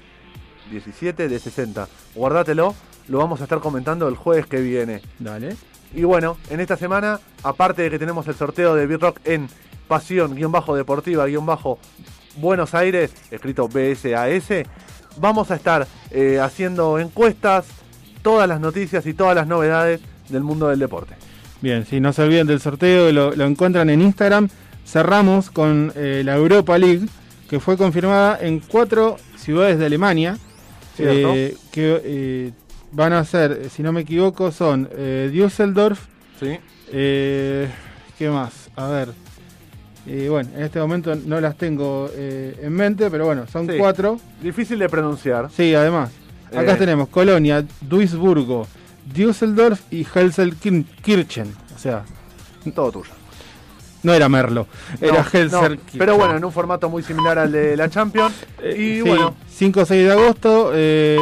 [0.70, 2.74] 17 de 60, guardátelo,
[3.08, 5.02] lo vamos a estar comentando el jueves que viene.
[5.18, 5.54] Dale.
[5.94, 9.48] Y bueno, en esta semana, aparte de que tenemos el sorteo de Beat Rock en
[9.88, 14.66] Pasión-Deportiva-Buenos Aires, escrito BSAS,
[15.18, 17.66] vamos a estar eh, haciendo encuestas,
[18.22, 21.14] todas las noticias y todas las novedades del mundo del deporte.
[21.62, 24.48] Bien, si no se olviden del sorteo, lo, lo encuentran en Instagram.
[24.84, 27.06] Cerramos con eh, la Europa League,
[27.48, 30.38] que fue confirmada en cuatro ciudades de Alemania.
[30.98, 32.52] Eh, que eh,
[32.92, 36.00] van a ser, si no me equivoco, son eh, Düsseldorf.
[36.40, 36.58] Sí.
[36.92, 37.68] eh,
[38.18, 38.70] ¿Qué más?
[38.76, 39.08] A ver.
[40.06, 43.74] Eh, bueno, en este momento no las tengo eh, en mente, pero bueno, son Sí.
[43.78, 44.20] cuatro.
[44.42, 45.50] Difícil de pronunciar.
[45.50, 46.10] Sí, además.
[46.54, 46.76] Acá Eh.
[46.76, 48.66] tenemos Colonia, Duisburgo,
[49.12, 51.52] Düsseldorf y Helselkirchen.
[51.74, 52.04] O sea,
[52.74, 53.10] Todo tuyo.
[54.02, 54.66] no era Merlo,
[55.00, 58.34] era no, pero bueno, en un formato muy similar al de la Champions.
[58.62, 61.18] Eh, y sí, bueno, 5 6 de agosto, eh,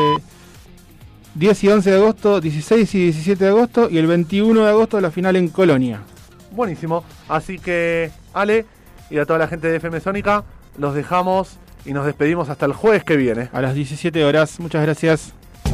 [1.35, 5.01] 10 y 11 de agosto, 16 y 17 de agosto y el 21 de agosto
[5.01, 6.01] la final en Colonia.
[6.53, 7.05] buenísimo.
[7.29, 8.67] Así que, Ale
[9.11, 10.45] y a toda la gente de FM Sónica,
[10.79, 13.49] los dejamos y nos despedimos hasta el jueves que viene.
[13.53, 15.35] A las 17 horas, muchas gracias.